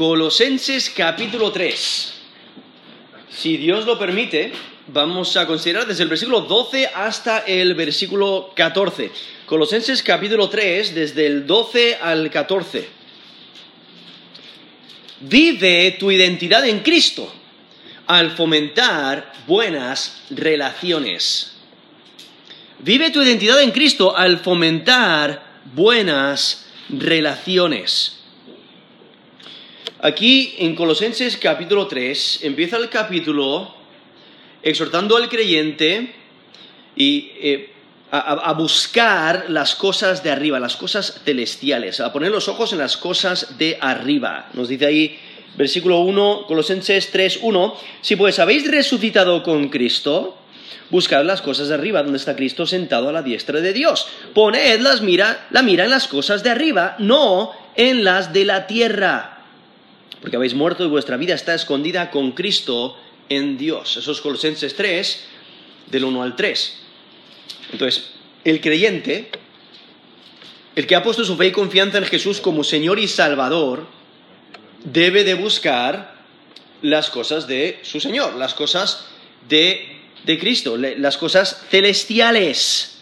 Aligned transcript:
Colosenses 0.00 0.88
capítulo 0.88 1.52
3. 1.52 2.12
Si 3.28 3.58
Dios 3.58 3.84
lo 3.84 3.98
permite, 3.98 4.50
vamos 4.86 5.36
a 5.36 5.46
considerar 5.46 5.86
desde 5.86 6.04
el 6.04 6.08
versículo 6.08 6.40
12 6.40 6.86
hasta 6.86 7.40
el 7.40 7.74
versículo 7.74 8.50
14. 8.56 9.10
Colosenses 9.44 10.02
capítulo 10.02 10.48
3, 10.48 10.94
desde 10.94 11.26
el 11.26 11.46
12 11.46 11.98
al 12.00 12.30
14. 12.30 12.88
Vive 15.20 15.94
tu 16.00 16.10
identidad 16.10 16.66
en 16.66 16.80
Cristo 16.80 17.30
al 18.06 18.30
fomentar 18.30 19.34
buenas 19.46 20.22
relaciones. 20.30 21.58
Vive 22.78 23.10
tu 23.10 23.20
identidad 23.20 23.60
en 23.60 23.70
Cristo 23.70 24.16
al 24.16 24.38
fomentar 24.38 25.60
buenas 25.74 26.64
relaciones. 26.88 28.19
Aquí 30.02 30.54
en 30.56 30.74
Colosenses 30.76 31.36
capítulo 31.36 31.86
3 31.86 32.40
empieza 32.44 32.78
el 32.78 32.88
capítulo 32.88 33.74
exhortando 34.62 35.14
al 35.14 35.28
creyente 35.28 36.14
y, 36.96 37.32
eh, 37.36 37.70
a, 38.10 38.50
buscar 38.54 39.50
las 39.50 39.74
cosas 39.74 40.22
de 40.22 40.30
arriba, 40.30 40.58
las 40.58 40.76
cosas 40.76 41.20
celestiales, 41.22 42.00
a 42.00 42.14
poner 42.14 42.30
los 42.30 42.48
ojos 42.48 42.72
en 42.72 42.78
las 42.78 42.96
cosas 42.96 43.58
de 43.58 43.76
arriba. 43.78 44.48
Nos 44.54 44.70
dice 44.70 44.86
ahí 44.86 45.18
versículo 45.58 45.98
1, 46.00 46.46
Colosenses 46.48 47.10
3, 47.10 47.40
1, 47.42 47.76
si 48.00 48.16
pues 48.16 48.38
habéis 48.38 48.70
resucitado 48.70 49.42
con 49.42 49.68
Cristo, 49.68 50.38
buscad 50.88 51.26
las 51.26 51.42
cosas 51.42 51.68
de 51.68 51.74
arriba, 51.74 52.02
donde 52.02 52.16
está 52.16 52.34
Cristo 52.36 52.64
sentado 52.64 53.10
a 53.10 53.12
la 53.12 53.22
diestra 53.22 53.60
de 53.60 53.74
Dios. 53.74 54.08
Poned 54.32 54.80
las 54.80 55.02
mira, 55.02 55.46
la 55.50 55.60
mira 55.60 55.84
en 55.84 55.90
las 55.90 56.08
cosas 56.08 56.42
de 56.42 56.48
arriba, 56.48 56.96
no 56.98 57.52
en 57.76 58.02
las 58.02 58.32
de 58.32 58.46
la 58.46 58.66
tierra 58.66 59.36
porque 60.20 60.36
habéis 60.36 60.54
muerto 60.54 60.84
y 60.84 60.88
vuestra 60.88 61.16
vida 61.16 61.34
está 61.34 61.54
escondida 61.54 62.10
con 62.10 62.32
Cristo 62.32 62.96
en 63.28 63.56
Dios. 63.56 63.96
Eso 63.96 64.12
es 64.12 64.20
Colosenses 64.20 64.74
3, 64.76 65.24
del 65.90 66.04
1 66.04 66.22
al 66.22 66.36
3. 66.36 66.76
Entonces, 67.72 68.10
el 68.44 68.60
creyente, 68.60 69.30
el 70.76 70.86
que 70.86 70.96
ha 70.96 71.02
puesto 71.02 71.24
su 71.24 71.36
fe 71.36 71.46
y 71.46 71.52
confianza 71.52 71.98
en 71.98 72.04
Jesús 72.04 72.40
como 72.40 72.64
Señor 72.64 72.98
y 72.98 73.08
Salvador, 73.08 73.86
debe 74.84 75.24
de 75.24 75.34
buscar 75.34 76.20
las 76.82 77.10
cosas 77.10 77.46
de 77.46 77.78
su 77.82 78.00
Señor, 78.00 78.36
las 78.36 78.54
cosas 78.54 79.06
de, 79.48 80.00
de 80.24 80.38
Cristo, 80.38 80.76
las 80.76 81.16
cosas 81.16 81.64
celestiales. 81.70 82.96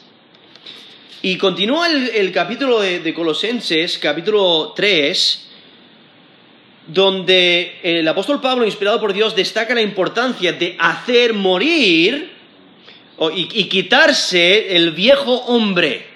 Y 1.23 1.37
continúa 1.37 1.89
el, 1.89 2.33
capítulo 2.33 2.81
de, 2.81 3.01
de 3.01 3.15
Colosenses, 3.15 3.99
capítulo 3.99 4.73
3, 4.77 5.48
donde 6.89 7.79
el 7.83 8.09
apóstol 8.09 8.41
Pablo, 8.41 8.65
inspirado 8.65 8.99
por 8.99 9.13
Dios, 9.13 9.37
destaca 9.37 9.75
la 9.75 9.83
importancia 9.83 10.53
de 10.53 10.75
hacer 10.79 11.35
morir 11.35 12.33
y, 13.35 13.65
quitarse 13.65 14.75
el 14.75 14.93
viejo 14.93 15.35
hombre. 15.35 16.07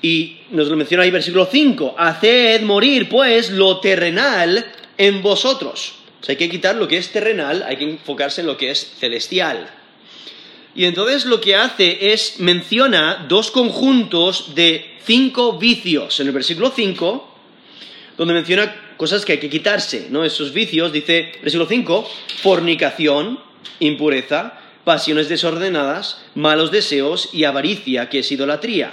Y 0.00 0.38
nos 0.50 0.68
lo 0.68 0.76
menciona 0.76 1.02
ahí 1.02 1.10
versículo 1.10 1.46
5, 1.50 1.96
haced 1.98 2.62
morir 2.62 3.08
pues 3.08 3.50
lo 3.50 3.80
terrenal 3.80 4.64
en 4.96 5.22
vosotros. 5.22 5.94
Hay 6.28 6.36
que 6.36 6.48
quitar 6.48 6.76
lo 6.76 6.86
que 6.86 6.96
es 6.96 7.10
terrenal, 7.10 7.64
hay 7.66 7.76
que 7.76 7.84
enfocarse 7.84 8.42
en 8.42 8.46
lo 8.46 8.56
que 8.56 8.70
es 8.70 8.92
celestial. 8.98 9.68
Y 10.74 10.84
entonces 10.84 11.24
lo 11.24 11.40
que 11.40 11.56
hace 11.56 12.12
es 12.12 12.38
menciona 12.38 13.26
dos 13.28 13.50
conjuntos 13.50 14.54
de 14.54 14.98
cinco 15.04 15.58
vicios. 15.58 16.20
En 16.20 16.28
el 16.28 16.32
versículo 16.32 16.72
5, 16.74 17.34
donde 18.16 18.34
menciona 18.34 18.89
cosas 19.00 19.24
que 19.24 19.32
hay 19.32 19.38
que 19.38 19.48
quitarse, 19.48 20.08
¿no? 20.10 20.26
Esos 20.26 20.52
vicios, 20.52 20.92
dice, 20.92 21.32
versículo 21.40 21.66
5, 21.66 22.06
fornicación, 22.42 23.40
impureza, 23.78 24.58
pasiones 24.84 25.30
desordenadas, 25.30 26.18
malos 26.34 26.70
deseos 26.70 27.30
y 27.32 27.44
avaricia, 27.44 28.10
que 28.10 28.18
es 28.18 28.30
idolatría. 28.30 28.92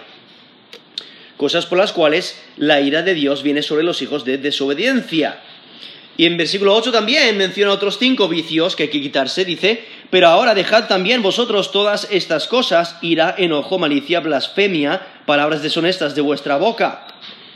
Cosas 1.35 1.65
por 1.65 1.77
las 1.77 1.91
cuales 1.91 2.41
la 2.55 2.79
ira 2.79 3.01
de 3.01 3.15
Dios 3.15 3.43
viene 3.43 3.61
sobre 3.61 3.83
los 3.83 4.01
hijos 4.01 4.23
de 4.23 4.37
desobediencia. 4.37 5.41
Y 6.15 6.25
en 6.25 6.37
versículo 6.37 6.73
8 6.73 6.93
también 6.93 7.37
menciona 7.37 7.73
otros 7.73 7.99
cinco 7.99 8.29
vicios 8.29 8.77
que 8.77 8.83
hay 8.83 8.89
que 8.89 9.01
quitarse. 9.01 9.43
Dice, 9.43 9.83
pero 10.09 10.29
ahora 10.29 10.55
dejad 10.55 10.87
también 10.87 11.21
vosotros 11.21 11.73
todas 11.73 12.07
estas 12.11 12.47
cosas, 12.47 12.95
ira, 13.01 13.35
enojo, 13.37 13.77
malicia, 13.77 14.21
blasfemia, 14.21 15.05
palabras 15.25 15.61
deshonestas 15.61 16.15
de 16.15 16.21
vuestra 16.21 16.55
boca. 16.55 17.07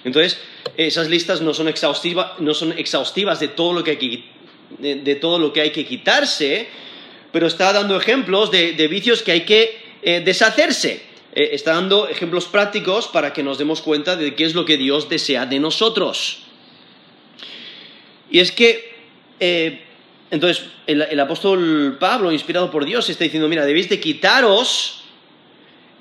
Entonces, 0.04 0.40
esas 0.78 1.10
listas 1.10 1.42
no 1.42 1.54
son, 1.54 1.68
exhaustivas 1.68 3.40
de 3.40 3.48
todo 3.48 3.74
lo 3.74 3.84
que 3.84 3.92
hay 5.62 5.72
que, 5.72 5.86
quitarse, 5.86 6.68
pero 7.32 7.48
está 7.48 7.72
dando 7.74 7.98
ejemplos 7.98 8.52
de, 8.52 8.88
vicios 8.88 9.22
que 9.22 9.32
hay 9.32 9.42
que 9.42 9.82
eh, 10.02 10.22
deshacerse. 10.24 11.04
Eh, 11.34 11.50
está 11.54 11.74
dando 11.74 12.08
ejemplos 12.08 12.46
prácticos 12.46 13.08
para 13.08 13.32
que 13.32 13.44
nos 13.44 13.58
demos 13.58 13.82
cuenta 13.82 14.16
de 14.16 14.36
qué 14.36 14.44
es 14.44 14.54
lo 14.54 14.66
que 14.66 14.78
Dios 14.78 15.08
desea 15.08 15.46
de 15.46 15.60
nosotros. 15.60 16.40
Y 18.30 18.40
es 18.40 18.52
que, 18.52 18.96
eh, 19.40 19.84
entonces, 20.32 20.66
el, 20.88 21.20
apóstol 21.20 21.98
Pablo, 22.00 22.32
inspirado 22.32 22.72
por 22.72 22.86
Dios, 22.86 23.10
está 23.10 23.24
diciendo, 23.24 23.48
mira, 23.48 23.66
debéis 23.66 23.90
de 23.90 24.00
quitaros 24.00 25.01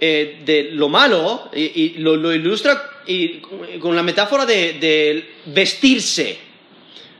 de 0.00 0.70
lo 0.72 0.88
malo, 0.88 1.50
y, 1.54 1.90
lo 1.98 2.32
ilustra 2.32 2.90
y 3.06 3.40
con 3.78 3.94
la 3.94 4.02
metáfora 4.02 4.46
de, 4.46 5.34
vestirse, 5.46 6.38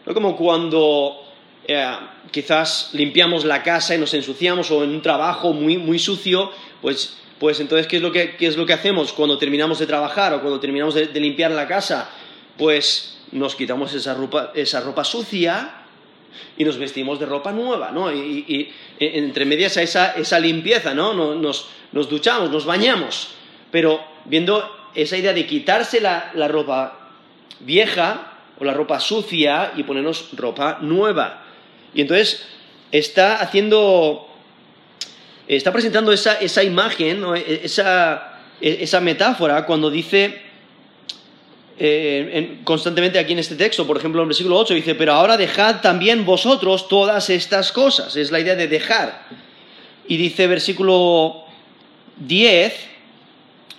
¿no? 0.07 0.15
como 0.15 0.37
cuando 0.37 1.25
eh, 1.67 1.97
quizás 2.31 2.91
limpiamos 2.93 3.45
la 3.45 3.63
casa 3.63 3.95
y 3.95 3.99
nos 3.99 4.15
ensuciamos 4.15 4.71
o 4.71 4.85
en 4.85 4.91
un 4.91 5.03
trabajo 5.03 5.53
muy, 5.53 5.79
muy 5.79 5.99
sucio, 5.99 6.51
pues, 6.81 7.17
pues 7.39 7.61
entonces 7.61 7.87
¿qué 7.87 7.97
es, 7.97 8.03
lo 8.03 8.13
que, 8.13 8.37
¿qué 8.37 8.47
es 8.47 8.57
lo 8.57 8.67
que 8.67 8.73
hacemos 8.73 9.13
cuando 9.13 9.37
terminamos 9.39 9.79
de 9.79 9.87
trabajar 9.87 10.33
o 10.35 10.41
cuando 10.41 10.61
terminamos 10.61 10.95
de, 10.95 11.07
limpiar 11.21 11.51
la 11.51 11.67
casa? 11.67 12.11
Pues 12.57 13.19
nos 13.33 13.55
quitamos 13.57 13.95
esa 13.95 14.15
ropa, 14.15 14.53
esa 14.55 14.81
ropa 14.81 15.05
sucia 15.05 15.80
y 16.57 16.65
nos 16.65 16.79
vestimos 16.79 17.19
de 17.19 17.27
ropa 17.27 17.53
nueva, 17.53 17.91
¿no? 17.91 18.13
Y, 18.13 18.73
entre 18.99 19.45
medias 19.45 19.77
a 19.77 19.83
esa, 19.83 20.13
esa 20.13 20.39
limpieza, 20.39 20.95
¿no? 20.95 21.15
Nos, 21.15 21.69
nos, 21.93 22.09
duchamos, 22.09 22.51
nos 22.51 22.67
bañamos, 22.67 23.35
pero 23.71 24.01
viendo 24.27 24.69
esa 24.95 25.17
idea 25.17 25.33
de 25.33 25.47
quitarse 25.47 26.01
la, 26.01 26.33
ropa 26.49 27.11
vieja 27.61 28.33
o 28.59 28.65
la 28.65 28.75
ropa 28.75 29.01
sucia 29.01 29.73
y 29.77 29.85
ponernos 29.85 30.31
ropa 30.37 30.79
nueva. 30.81 31.45
Y 31.95 32.03
entonces 32.03 32.47
está 32.93 33.37
haciendo, 33.37 34.29
está 35.49 35.73
presentando 35.73 36.13
esa, 36.13 36.35
esa 36.35 36.63
imagen, 36.63 37.25
e, 37.37 37.61
esa, 37.65 38.41
e, 38.61 38.79
esa, 38.83 39.01
metáfora 39.01 39.65
cuando 39.67 39.91
dice 39.91 40.50
eh, 41.83 42.59
constantemente 42.63 43.19
aquí 43.19 43.33
en 43.33 43.39
este 43.39 43.57
texto, 43.57 43.87
por 43.87 43.97
ejemplo 43.97 44.21
en 44.21 44.25
el 44.25 44.29
versículo 44.29 44.59
8 44.59 44.75
dice, 44.75 44.95
pero 44.95 45.15
ahora 45.15 45.39
dejad 45.39 45.81
también 45.81 46.27
vosotros 46.27 46.89
todas 46.89 47.31
estas 47.31 47.73
cosas, 47.73 48.17
es 48.17 48.31
la 48.31 48.39
idea 48.39 48.55
de 48.55 48.69
dejar. 48.69 49.27
Y 50.07 50.19
dice 50.19 50.47
versículo 50.47 51.45
10, 52.19 52.91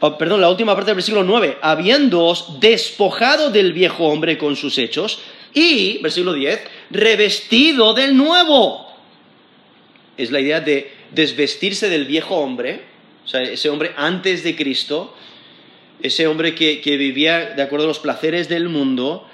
Oh, 0.03 0.17
perdón, 0.17 0.41
la 0.41 0.49
última 0.49 0.73
parte 0.73 0.89
del 0.89 0.95
versículo 0.95 1.23
9, 1.23 1.59
habiéndoos 1.61 2.59
despojado 2.59 3.51
del 3.51 3.71
viejo 3.71 4.05
hombre 4.07 4.35
con 4.35 4.55
sus 4.55 4.79
hechos 4.79 5.19
y, 5.53 5.99
versículo 5.99 6.33
10, 6.33 6.59
revestido 6.89 7.93
del 7.93 8.17
nuevo. 8.17 8.87
Es 10.17 10.31
la 10.31 10.39
idea 10.39 10.59
de 10.59 10.91
desvestirse 11.11 11.87
del 11.87 12.05
viejo 12.05 12.35
hombre, 12.37 12.81
o 13.23 13.27
sea, 13.27 13.43
ese 13.43 13.69
hombre 13.69 13.91
antes 13.95 14.43
de 14.43 14.55
Cristo, 14.55 15.15
ese 16.03 16.27
hombre 16.27 16.55
que, 16.55 16.97
vivía 16.97 17.53
de 17.55 17.61
acuerdo 17.61 17.85
a 17.85 17.87
los 17.87 17.99
placeres 17.99 18.49
del 18.49 18.69
mundo, 18.69 19.27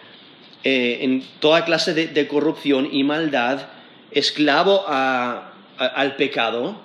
eh, 0.64 1.00
en 1.02 1.24
toda 1.40 1.66
clase 1.66 1.94
de, 1.94 2.28
corrupción 2.28 2.90
y 2.92 3.04
maldad, 3.04 3.68
esclavo 4.12 4.86
al 4.88 6.16
pecado, 6.16 6.80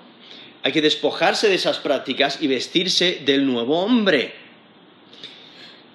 hay 0.63 0.73
que 0.73 0.83
despojarse 0.83 1.49
de 1.49 1.55
esas 1.55 1.79
prácticas 1.79 2.39
y 2.41 2.47
vestirse 2.47 3.23
del 3.25 3.47
nuevo 3.47 3.81
hombre. 3.83 4.35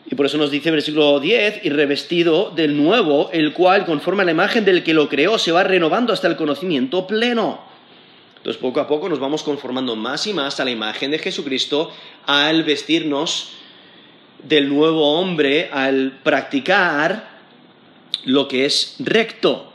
Y 0.09 0.15
por 0.15 0.25
eso 0.25 0.37
nos 0.37 0.51
dice 0.51 0.69
el 0.69 0.75
versículo 0.75 1.19
10, 1.19 1.61
y 1.63 1.69
revestido 1.69 2.51
del 2.51 2.77
nuevo, 2.77 3.29
el 3.33 3.53
cual, 3.53 3.85
conforme 3.85 4.23
a 4.23 4.25
la 4.25 4.31
imagen 4.31 4.63
del 4.63 4.83
que 4.83 4.93
lo 4.93 5.09
creó, 5.09 5.37
se 5.37 5.51
va 5.51 5.63
renovando 5.63 6.13
hasta 6.13 6.27
el 6.27 6.37
conocimiento 6.37 7.05
pleno. 7.07 7.61
Entonces, 8.37 8.61
poco 8.61 8.79
a 8.79 8.87
poco 8.87 9.09
nos 9.09 9.19
vamos 9.19 9.43
conformando 9.43 9.95
más 9.97 10.25
y 10.27 10.33
más 10.33 10.59
a 10.59 10.65
la 10.65 10.71
imagen 10.71 11.11
de 11.11 11.19
Jesucristo 11.19 11.91
al 12.25 12.63
vestirnos 12.63 13.56
del 14.43 14.69
nuevo 14.69 15.19
hombre, 15.19 15.69
al 15.71 16.19
practicar 16.23 17.37
lo 18.25 18.47
que 18.47 18.65
es 18.65 18.95
recto. 18.99 19.71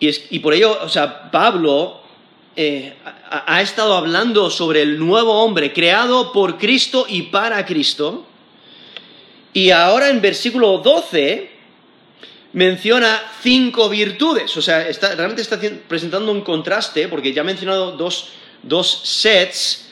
Y, 0.00 0.10
y 0.30 0.38
por 0.40 0.54
ello, 0.54 0.78
o 0.82 0.88
sea, 0.88 1.30
Pablo 1.30 2.02
eh, 2.58 2.94
ha, 3.28 3.60
estado 3.60 3.94
hablando 3.94 4.48
sobre 4.48 4.80
el 4.80 4.98
nuevo 4.98 5.44
hombre 5.44 5.74
creado 5.74 6.32
por 6.32 6.56
Cristo 6.56 7.04
y 7.06 7.22
para 7.22 7.66
Cristo. 7.66 8.24
Y 9.52 9.70
ahora 9.70 10.08
en 10.08 10.22
versículo 10.22 10.78
12 10.78 11.50
menciona 12.54 13.22
cinco 13.42 13.90
virtudes. 13.90 14.56
O 14.56 14.62
sea, 14.62 14.86
realmente 15.16 15.42
está 15.42 15.60
presentando 15.86 16.32
un 16.32 16.40
contraste, 16.40 17.08
porque 17.08 17.34
ya 17.34 17.42
ha 17.42 17.44
mencionado 17.44 17.92
dos, 17.92 19.00
sets 19.04 19.90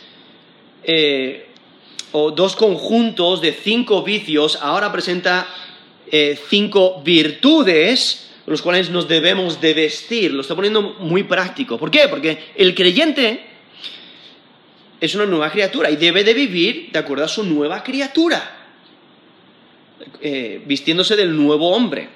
eh, 0.84 1.50
o 2.16 2.30
dos 2.30 2.54
conjuntos 2.54 3.40
de 3.40 3.50
cinco 3.52 4.04
vicios, 4.04 4.56
ahora 4.62 4.92
presenta 4.92 5.48
eh, 6.06 6.38
cinco 6.48 7.02
virtudes 7.02 8.30
los 8.46 8.62
cuales 8.62 8.90
nos 8.90 9.08
debemos 9.08 9.60
de 9.60 9.74
vestir. 9.74 10.32
Lo 10.32 10.42
está 10.42 10.54
poniendo 10.54 10.94
muy 11.00 11.24
práctico. 11.24 11.76
¿Por 11.76 11.90
qué? 11.90 12.06
Porque 12.08 12.38
el 12.54 12.74
creyente 12.74 13.40
es 15.00 15.14
una 15.16 15.26
nueva 15.26 15.50
criatura 15.50 15.90
y 15.90 15.96
debe 15.96 16.22
de 16.22 16.34
vivir 16.34 16.90
de 16.92 16.98
acuerdo 17.00 17.24
a 17.24 17.28
su 17.28 17.42
nueva 17.42 17.82
criatura, 17.82 18.68
eh, 20.20 20.62
vistiéndose 20.64 21.16
del 21.16 21.34
nuevo 21.36 21.70
hombre. 21.70 22.08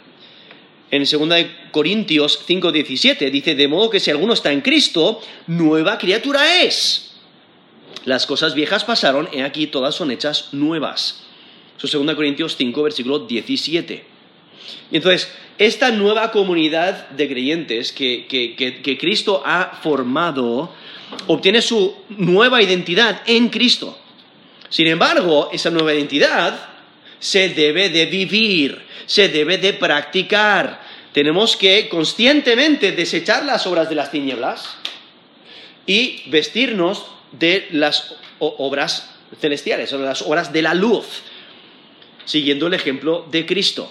En 0.91 1.05
2 1.05 1.47
Corintios 1.73 2.39
5:17 2.47 3.31
dice, 3.31 3.57
de 3.57 3.67
modo 3.67 3.91
que 3.91 3.99
si 3.99 4.13
alguno 4.13 4.33
está 4.33 4.53
en 4.53 4.61
Cristo, 4.61 5.21
nueva 5.49 5.99
criatura 5.99 6.63
es. 6.63 7.08
Las 8.05 8.27
cosas 8.27 8.55
viejas 8.55 8.85
pasaron, 8.85 9.29
y 9.33 9.41
aquí 9.41 9.67
todas 9.67 9.95
son 9.95 10.11
hechas 10.11 10.49
nuevas. 10.53 11.25
Eso 11.77 11.87
es 11.87 11.93
2 11.93 12.15
Corintios 12.15 12.57
5, 12.57 12.83
versículo 12.83 13.21
17. 13.21 14.05
Y 14.91 14.97
entonces, 14.97 15.31
esta 15.59 15.91
nueva 15.91 16.31
comunidad 16.31 17.09
de 17.11 17.29
creyentes 17.29 17.93
que 17.93 18.97
Cristo 19.01 19.43
ha 19.45 19.79
formado, 19.83 20.73
obtiene 21.27 21.63
su 21.63 21.95
nueva 22.11 22.63
identidad 22.63 23.23
en 23.27 23.49
Cristo. 23.49 23.99
Sin 24.69 24.87
embargo, 24.87 25.51
esa 25.53 25.71
nueva 25.71 25.95
identidad 25.95 26.69
se 27.19 27.49
debe 27.49 27.89
de 27.89 28.07
vivir, 28.07 28.83
se 29.07 29.29
debe 29.29 29.59
de 29.59 29.73
practicar. 29.73 30.83
Tenemos 31.13 31.57
que 31.57 31.89
conscientemente 31.89 32.93
desechar 32.93 33.45
las 33.45 33.67
obras 33.67 33.89
de 33.89 33.95
las 33.95 34.11
tinieblas 34.11 34.77
y 35.87 36.23
vestirnos 36.27 37.07
de 37.33 37.69
las 37.73 38.15
obras 38.39 39.15
celestiales, 39.41 39.93
o 39.93 39.99
las 39.99 40.23
obras 40.23 40.53
de 40.53 40.63
la 40.63 40.75
luz, 40.75 41.07
siguiendo 42.25 42.67
el 42.67 42.75
ejemplo 42.75 43.27
de 43.31 43.45
Cristo. 43.47 43.91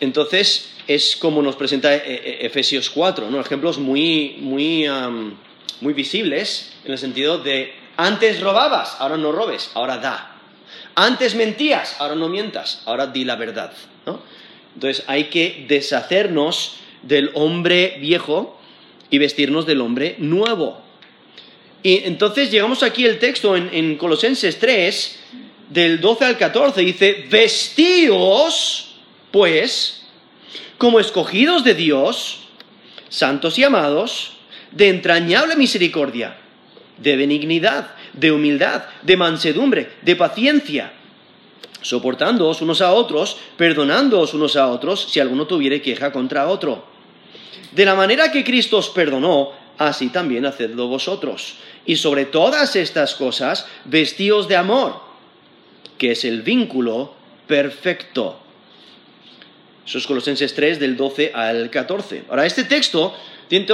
Entonces, 0.00 0.70
es 0.86 1.16
como 1.16 1.42
nos 1.42 1.56
presenta 1.56 1.94
eh, 1.94 2.02
eh, 2.06 2.38
Efesios 2.42 2.90
4, 2.90 3.30
¿no? 3.30 3.40
ejemplos 3.40 3.78
muy, 3.78 4.36
muy, 4.40 4.86
muy 5.80 5.92
visibles 5.92 6.72
en 6.84 6.92
el 6.92 6.98
sentido 6.98 7.38
de 7.38 7.72
antes 7.96 8.40
robabas, 8.40 8.96
ahora 9.00 9.16
no 9.16 9.32
robes, 9.32 9.72
ahora 9.74 9.98
da. 9.98 10.36
Antes 10.94 11.34
mentías, 11.34 11.96
ahora 12.00 12.14
no 12.14 12.28
mientas, 12.28 12.82
ahora 12.86 13.08
di 13.08 13.24
la 13.24 13.34
verdad. 13.34 13.72
¿no? 14.06 14.20
Entonces 14.74 15.04
hay 15.08 15.24
que 15.24 15.66
deshacernos 15.68 16.76
del 17.02 17.32
hombre 17.34 17.96
viejo 18.00 18.56
y 19.10 19.18
vestirnos 19.18 19.66
del 19.66 19.80
hombre 19.80 20.14
nuevo. 20.18 20.80
Y 21.82 22.04
entonces 22.04 22.50
llegamos 22.50 22.82
aquí 22.82 23.04
el 23.06 23.18
texto 23.18 23.56
en, 23.56 23.70
en 23.72 23.96
Colosenses 23.96 24.58
3, 24.58 25.18
del 25.70 26.00
12 26.00 26.24
al 26.24 26.38
14, 26.38 26.80
dice, 26.80 27.26
vestíos, 27.30 28.96
pues, 29.30 30.02
como 30.78 31.00
escogidos 31.00 31.64
de 31.64 31.74
Dios, 31.74 32.40
santos 33.08 33.58
y 33.58 33.64
amados, 33.64 34.32
de 34.70 34.88
entrañable 34.88 35.56
misericordia, 35.56 36.36
de 36.98 37.16
benignidad, 37.16 37.94
de 38.12 38.32
humildad, 38.32 38.84
de 39.02 39.16
mansedumbre, 39.16 39.90
de 40.02 40.16
paciencia, 40.16 40.92
soportándoos 41.80 42.60
unos 42.60 42.80
a 42.80 42.92
otros, 42.92 43.36
perdonándoos 43.56 44.34
unos 44.34 44.56
a 44.56 44.68
otros 44.68 45.06
si 45.10 45.20
alguno 45.20 45.46
tuviere 45.46 45.80
queja 45.80 46.12
contra 46.12 46.48
otro. 46.48 46.84
De 47.72 47.84
la 47.84 47.94
manera 47.94 48.32
que 48.32 48.44
Cristo 48.44 48.78
os 48.78 48.88
perdonó, 48.88 49.52
así 49.78 50.08
también 50.08 50.44
hacedlo 50.44 50.88
vosotros. 50.88 51.54
Y 51.86 51.96
sobre 51.96 52.26
todas 52.26 52.76
estas 52.76 53.14
cosas, 53.14 53.66
vestíos 53.84 54.48
de 54.48 54.56
amor, 54.56 55.00
que 55.96 56.12
es 56.12 56.24
el 56.24 56.42
vínculo 56.42 57.14
perfecto. 57.46 58.40
Eso 59.86 59.98
es 59.98 60.06
Colosenses 60.06 60.54
3 60.54 60.78
del 60.78 60.96
12 60.96 61.32
al 61.34 61.70
14. 61.70 62.24
Ahora, 62.28 62.44
este 62.44 62.64
texto 62.64 63.14
tiene 63.48 63.66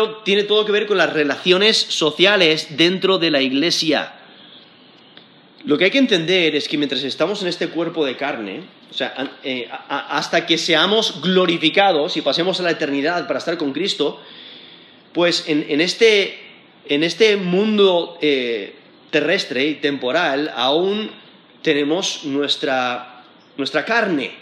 todo, 0.44 0.64
que 0.64 0.72
ver 0.72 0.86
con 0.86 0.96
las 0.96 1.12
relaciones 1.12 1.76
sociales 1.76 2.76
dentro 2.76 3.18
de 3.18 3.30
la 3.32 3.40
iglesia. 3.40 4.12
Lo 5.64 5.76
que 5.76 5.86
hay 5.86 5.90
que 5.90 5.98
entender 5.98 6.54
es 6.54 6.68
que 6.68 6.78
mientras 6.78 7.02
estamos 7.02 7.42
en 7.42 7.48
este 7.48 7.68
cuerpo 7.68 8.04
de 8.04 8.16
carne, 8.16 8.62
o 8.90 8.94
sea, 8.94 9.32
eh, 9.42 9.68
hasta 9.88 10.46
que 10.46 10.56
seamos 10.56 11.20
glorificados 11.20 12.16
y 12.16 12.20
pasemos 12.20 12.60
a 12.60 12.62
la 12.62 12.70
eternidad 12.70 13.26
para 13.26 13.40
estar 13.40 13.56
con 13.56 13.72
Cristo, 13.72 14.20
pues 15.14 15.44
en, 15.46 15.80
este, 15.80 16.38
este, 16.86 17.36
mundo 17.36 18.18
eh, 18.20 18.74
terrestre 19.10 19.64
y 19.64 19.74
temporal 19.76 20.52
aún 20.54 21.10
tenemos 21.62 22.24
nuestra 22.24 23.10
nuestra 23.56 23.84
carne, 23.84 24.32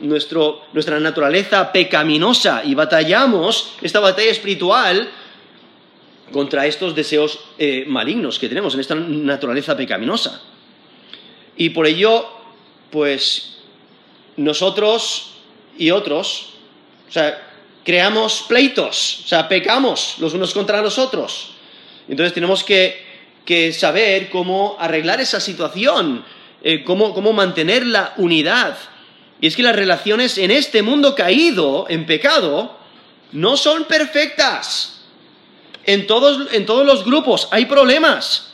nuestra 0.00 0.98
naturaleza 0.98 1.70
pecaminosa 1.70 2.62
y 2.64 2.74
batallamos 2.74 3.74
esta 3.80 4.00
batalla 4.00 4.30
espiritual 4.30 5.08
contra 6.32 6.66
estos 6.66 6.94
deseos 6.94 7.38
eh, 7.56 7.84
malignos 7.86 8.40
que 8.40 8.48
tenemos 8.48 8.74
en 8.74 8.80
esta 8.80 8.96
naturaleza 8.96 9.76
pecaminosa. 9.76 10.42
Y 11.56 11.70
por 11.70 11.86
ello, 11.86 12.28
pues 12.90 13.58
nosotros 14.36 15.34
y 15.78 15.92
otros, 15.92 16.54
o 17.08 17.12
sea, 17.12 17.47
creamos 17.88 18.44
pleitos, 18.46 19.22
o 19.24 19.28
sea, 19.28 19.48
pecamos 19.48 20.16
los 20.18 20.34
unos 20.34 20.52
contra 20.52 20.82
los 20.82 20.98
otros. 20.98 21.52
Entonces 22.06 22.34
tenemos 22.34 22.62
que 22.62 23.72
saber 23.72 24.28
cómo 24.28 24.76
arreglar 24.78 25.20
esa 25.22 25.40
situación 25.40 26.22
eh, 26.62 26.82
cómo, 26.82 27.32
mantener 27.32 27.86
la 27.86 28.14
unidad. 28.16 28.76
Y 29.40 29.46
es 29.46 29.54
que 29.54 29.62
las 29.62 29.76
relaciones 29.76 30.38
en 30.38 30.50
este 30.50 30.82
mundo 30.82 31.14
caído, 31.14 31.86
en 31.88 32.04
pecado, 32.04 32.76
no 33.32 33.56
son 33.56 33.84
perfectas. 33.84 35.02
En 35.84 36.06
todos, 36.06 36.52
en 36.52 36.66
todos 36.66 36.84
los 36.84 37.04
grupos 37.04 37.48
hay 37.52 37.66
problemas. 37.66 38.52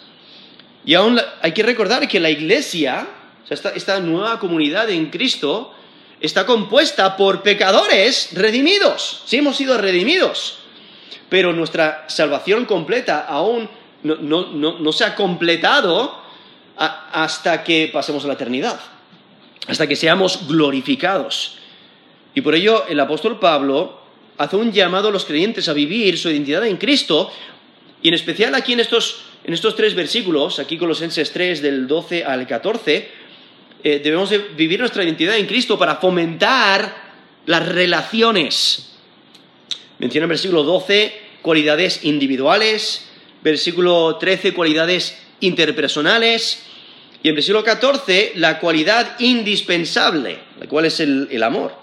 Y 0.85 0.95
aún 0.95 1.19
hay 1.41 1.53
que 1.53 1.63
recordar 1.63 2.07
que 2.07 2.21
la 2.21 2.29
iglesia, 2.29 3.09
esta, 3.49 3.71
esta 3.71 4.01
nueva 4.01 4.39
comunidad 4.39 4.91
en 4.91 5.07
Cristo, 5.07 5.75
está 6.21 6.47
compuesta 6.47 7.17
por 7.17 7.43
pecadores 7.43 8.31
redimidos. 8.33 9.23
Sí 9.27 9.39
hemos 9.39 9.57
sido 9.57 9.79
redimidos, 9.79 10.59
pero 11.29 11.53
nuestra 11.53 12.05
salvación 12.09 12.65
completa 12.65 13.27
aún 13.27 13.69
no, 14.03 14.17
no 14.19 14.93
se 14.93 15.05
ha 15.05 15.15
completado 15.15 16.23
hasta 16.77 17.63
que 17.65 17.91
pasemos 17.93 18.25
a 18.25 18.29
la 18.29 18.35
eternidad, 18.35 18.81
hasta 19.67 19.87
que 19.87 19.97
seamos 19.97 20.47
glorificados. 20.49 21.59
Y 22.35 22.41
por 22.41 22.55
ello 22.55 22.85
el 22.89 22.99
apóstol 23.01 23.39
Pablo 23.39 24.01
hace 24.39 24.57
un 24.57 24.73
llamado 24.73 25.09
a 25.09 25.13
los 25.13 25.25
creyentes 25.25 25.69
a 25.69 25.73
vivir 25.73 26.19
su 26.19 26.29
identidad 26.29 26.67
en 26.67 26.77
Cristo, 26.77 27.31
y 28.03 28.09
en 28.09 28.15
especial 28.15 28.55
aquí 28.55 28.75
en 28.75 28.81
estos, 28.81 29.25
tres 29.77 29.95
versículos, 29.95 30.59
aquí 30.59 30.77
Colosenses 30.77 31.33
3 31.33 31.63
del 31.63 31.87
12 31.87 32.25
al 32.25 32.47
14, 32.47 33.24
eh, 33.85 34.01
debemos 34.03 34.31
de 34.31 34.39
vivir 34.39 34.81
nuestra 34.81 35.05
identidad 35.05 35.37
en 35.37 35.45
Cristo 35.45 35.79
para 35.79 35.97
fomentar 35.97 37.05
las 37.45 37.69
relaciones. 37.69 38.93
Menciona 39.99 40.25
en 40.25 40.31
versículo 40.31 40.63
12 40.63 41.13
cualidades 41.43 42.03
individuales, 42.05 43.11
versículo 43.43 44.17
13 44.17 44.55
cualidades 44.55 45.19
interpersonales, 45.41 46.65
y 47.23 47.29
en 47.29 47.35
versículo 47.35 47.63
14 47.63 48.33
la 48.37 48.59
cualidad 48.59 49.21
indispensable, 49.21 50.39
la 50.59 50.67
cual 50.67 50.87
es 50.87 51.01
el, 51.01 51.43
amor. 51.43 51.75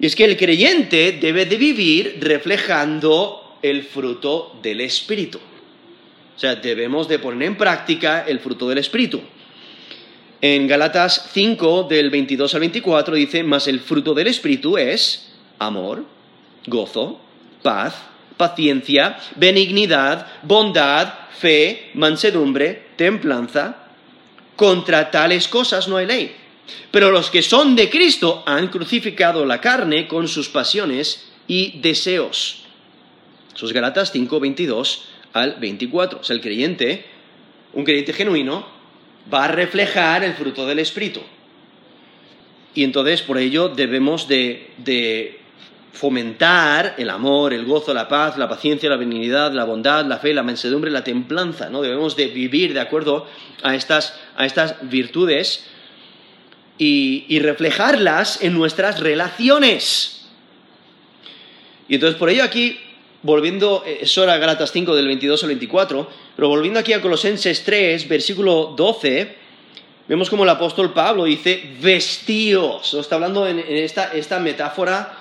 Y 0.00 0.06
es 0.06 0.16
que 0.16 0.24
el 0.24 0.38
creyente 0.38 1.18
debe 1.20 1.44
de 1.44 1.58
vivir 1.58 2.16
reflejando 2.20 3.58
el 3.60 3.82
fruto 3.82 4.58
del 4.62 4.80
Espíritu. 4.80 5.38
O 5.38 6.38
sea, 6.38 6.54
debemos 6.54 7.08
de 7.08 7.18
poner 7.18 7.46
en 7.46 7.58
práctica 7.58 8.24
el 8.26 8.40
fruto 8.40 8.66
del 8.70 8.78
Espíritu. 8.78 9.20
En 10.48 10.68
Galatas 10.68 11.28
5, 11.32 11.88
del 11.90 12.08
22 12.08 12.54
al 12.54 12.60
24, 12.60 13.16
dice, 13.16 13.42
mas 13.42 13.66
el 13.66 13.80
fruto 13.80 14.14
del 14.14 14.28
Espíritu 14.28 14.78
es 14.78 15.32
amor, 15.58 16.04
gozo, 16.68 17.20
paz, 17.64 17.96
paciencia, 18.36 19.18
benignidad, 19.34 20.44
bondad, 20.44 21.14
fe, 21.36 21.90
mansedumbre, 21.94 22.90
templanza. 22.94 23.88
Contra 24.54 25.10
tales 25.10 25.48
cosas 25.48 25.88
no 25.88 25.96
hay 25.96 26.06
ley. 26.06 26.36
Pero 26.92 27.10
los 27.10 27.28
que 27.28 27.42
son 27.42 27.74
de 27.74 27.90
Cristo 27.90 28.44
han 28.46 28.68
crucificado 28.68 29.44
la 29.44 29.60
carne 29.60 30.06
con 30.06 30.28
sus 30.28 30.48
pasiones 30.48 31.26
y 31.48 31.80
deseos. 31.80 32.62
Sus 33.54 33.72
Galatas 33.72 34.12
5, 34.12 34.38
22 34.38 35.08
al 35.32 35.56
24. 35.56 36.20
O 36.20 36.22
sea, 36.22 36.36
el 36.36 36.40
creyente, 36.40 37.04
un 37.72 37.82
creyente 37.82 38.12
genuino, 38.12 38.75
va 39.32 39.44
a 39.44 39.48
reflejar 39.48 40.24
el 40.24 40.34
fruto 40.34 40.66
del 40.66 40.78
Espíritu. 40.78 41.20
y 42.74 42.84
entonces 42.84 43.22
por 43.22 43.38
ello 43.38 43.70
debemos 43.70 44.28
de, 44.28 44.70
de 44.76 45.40
fomentar 45.96 46.94
el 46.98 47.08
amor, 47.08 47.54
el 47.54 47.64
gozo, 47.64 47.94
la 47.94 48.06
paz, 48.06 48.36
la 48.36 48.48
paciencia, 48.48 48.90
la 48.90 48.96
benignidad, 48.96 49.52
la 49.52 49.64
bondad, 49.64 50.04
la 50.04 50.18
fe, 50.18 50.34
la 50.34 50.42
mansedumbre, 50.42 50.90
la 50.90 51.02
templanza, 51.02 51.70
¿no? 51.70 51.80
Debemos 51.80 52.16
de 52.16 52.26
vivir 52.28 52.74
de 52.74 52.80
acuerdo 52.80 53.26
a 53.62 53.74
estas, 53.74 54.14
a 54.36 54.44
estas 54.44 54.76
virtudes 54.82 55.64
y, 56.76 57.24
y 57.28 57.38
reflejarlas 57.38 58.42
en 58.42 58.52
nuestras 58.52 59.00
relaciones. 59.00 60.28
Y 61.88 61.94
entonces 61.94 62.18
por 62.18 62.28
ello 62.28 62.44
aquí, 62.44 62.78
volviendo, 63.22 63.82
eh, 63.86 63.98
eso 64.02 64.22
era 64.24 64.38
Galatas 64.38 64.72
5 64.72 64.94
del 64.94 65.06
22 65.06 65.42
al 65.42 65.48
24, 65.48 66.10
pero 66.36 66.48
volviendo 66.48 66.78
aquí 66.80 66.92
a 66.92 67.00
Colosenses 67.00 67.64
3, 67.64 68.08
versículo 68.08 68.74
12, 68.76 69.34
vemos 70.08 70.30
como 70.30 70.44
el 70.44 70.50
apóstol 70.50 70.92
Pablo 70.92 71.24
dice, 71.24 71.62
vestíos, 71.80 72.94
está 72.94 73.16
hablando 73.16 73.46
en, 73.46 73.58
esta, 73.60 74.12
esta 74.12 74.38
metáfora 74.38 75.18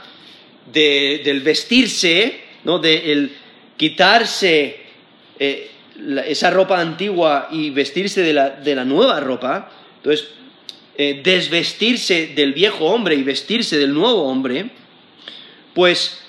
de- 0.72 1.22
del 1.24 1.42
vestirse, 1.42 2.40
¿no? 2.64 2.80
de 2.80 3.12
el 3.12 3.32
quitarse 3.78 4.80
eh, 5.40 5.72
esa 6.28 6.50
ropa 6.52 6.80
antigua 6.80 7.48
y 7.52 7.70
vestirse 7.70 8.22
de 8.22 8.34
la, 8.34 8.50
de 8.50 8.76
la 8.76 8.86
nueva 8.86 9.20
ropa, 9.20 9.72
entonces 9.98 10.28
eh, 10.98 11.22
desvestirse 11.24 12.28
del 12.28 12.54
viejo 12.54 12.86
hombre 12.86 13.16
y 13.16 13.24
vestirse 13.24 13.78
del 13.78 13.94
nuevo 13.94 14.24
hombre, 14.24 14.70
pues 15.74 16.22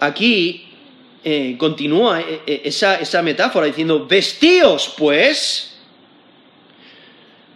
aquí 0.00 0.68
eh, 1.24 1.56
continúa 1.58 2.20
eh, 2.20 2.40
eh, 2.46 2.60
esa, 2.64 2.96
esa 3.00 3.22
metáfora 3.22 3.66
diciendo, 3.66 4.06
vestíos 4.06 4.94
pues 4.98 5.70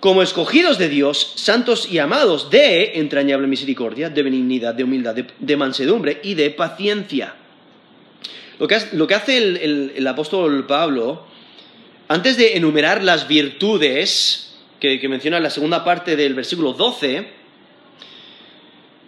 como 0.01 0.23
escogidos 0.23 0.79
de 0.79 0.89
Dios, 0.89 1.33
santos 1.37 1.91
y 1.91 1.99
amados, 1.99 2.51
de 2.51 2.99
entrañable 3.01 3.47
misericordia, 3.49 4.09
de 4.11 4.23
benignidad, 4.23 4.73
de 4.75 4.85
humildad, 4.85 5.15
de, 5.15 5.57
mansedumbre 5.57 6.21
y 6.23 6.35
de 6.35 6.51
paciencia. 6.51 7.35
Lo 8.61 8.69
que, 8.69 8.77
hace- 8.77 8.97
lo 8.97 9.07
que 9.09 9.15
hace 9.17 9.37
el, 9.39 9.57
el- 9.57 9.93
el 9.97 10.07
apóstol 10.07 10.67
Pablo, 10.69 11.27
antes 12.07 12.37
de 12.37 12.57
enumerar 12.57 13.03
las 13.03 13.27
virtudes 13.27 14.55
que, 14.79 15.01
que 15.01 15.09
menciona 15.09 15.39
en 15.39 15.43
la 15.43 15.51
segunda 15.51 15.85
parte 15.85 16.15
del 16.15 16.33
versículo 16.35 16.73
12, 16.75 17.27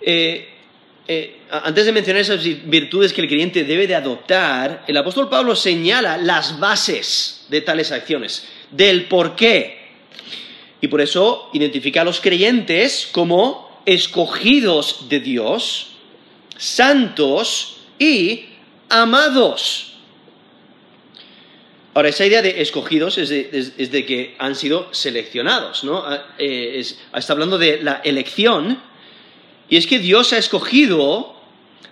eh, 0.02 0.49
eh, 1.12 1.40
antes 1.50 1.85
de 1.87 1.93
mencionar 1.93 2.23
esas 2.23 2.43
vi- 2.45 2.61
virtudes 2.64 3.12
que 3.12 3.21
el 3.21 3.26
creyente 3.29 3.64
debe 3.64 3.87
de 3.88 3.97
adoptar, 3.97 4.85
el 4.87 4.97
apóstol 4.97 5.29
Pablo 5.29 5.57
señala 5.57 6.17
las 6.17 6.61
bases 6.61 7.47
de 7.49 7.61
tales 7.62 7.90
acciones, 7.90 8.47
del 8.71 9.07
por 9.07 9.35
qué. 9.35 9.81
Y 10.81 10.87
por 10.88 11.00
eso 11.00 11.50
identifica 11.52 12.02
a 12.02 12.05
los 12.05 12.21
creyentes 12.21 13.09
como 13.11 13.83
escogidos 13.87 15.09
de 15.09 15.19
Dios, 15.21 15.88
santos 16.57 17.79
y 17.99 18.47
amados. 18.88 19.95
Ahora, 21.93 22.09
esa 22.11 22.25
idea 22.25 22.40
de 22.40 22.62
escogidos 22.62 23.19
es 23.19 23.31
de, 23.90 24.07
que 24.07 24.37
han 24.38 24.55
sido 24.55 24.95
seleccionados, 24.95 25.83
¿no? 25.83 25.99
Ah, 26.07 26.25
eh, 26.38 26.75
es- 26.76 27.00
está 27.14 27.33
hablando 27.33 27.59
de 27.59 27.83
la 27.83 28.00
elección, 28.05 28.81
y 29.70 29.76
es 29.76 29.86
que 29.86 30.00
Dios 30.00 30.32
ha 30.32 30.38
escogido 30.38 31.34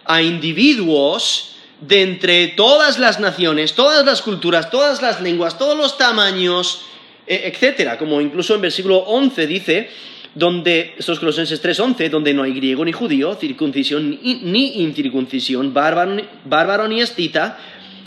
a 0.04 0.20
individuos 0.20 1.54
de 1.80 2.02
entre 2.02 2.48
todas 2.48 2.98
las 2.98 3.20
naciones, 3.20 3.74
todas 3.74 4.04
las 4.04 4.20
culturas, 4.20 4.68
todas 4.70 5.00
las 5.00 5.20
lenguas, 5.20 5.58
todos 5.58 5.78
los 5.78 5.96
tamaños, 5.96 6.82
eh, 7.26 7.52
etcétera, 7.52 7.96
como 7.96 8.20
incluso 8.20 8.54
en 8.56 8.62
versículo 8.62 8.98
11 8.98 9.46
dice, 9.46 9.90
donde, 10.34 10.94
Colosenses 11.20 11.62
3.11, 11.62 12.10
donde 12.10 12.34
no 12.34 12.42
hay 12.42 12.52
griego 12.52 12.84
ni 12.84 12.92
judío, 12.92 13.34
circuncisión 13.36 14.18
ni, 14.22 14.82
incircuncisión, 14.82 15.72
bárbaro, 15.72 16.22
bárbaro 16.44 16.88
ni 16.88 17.00
escita, 17.00 17.58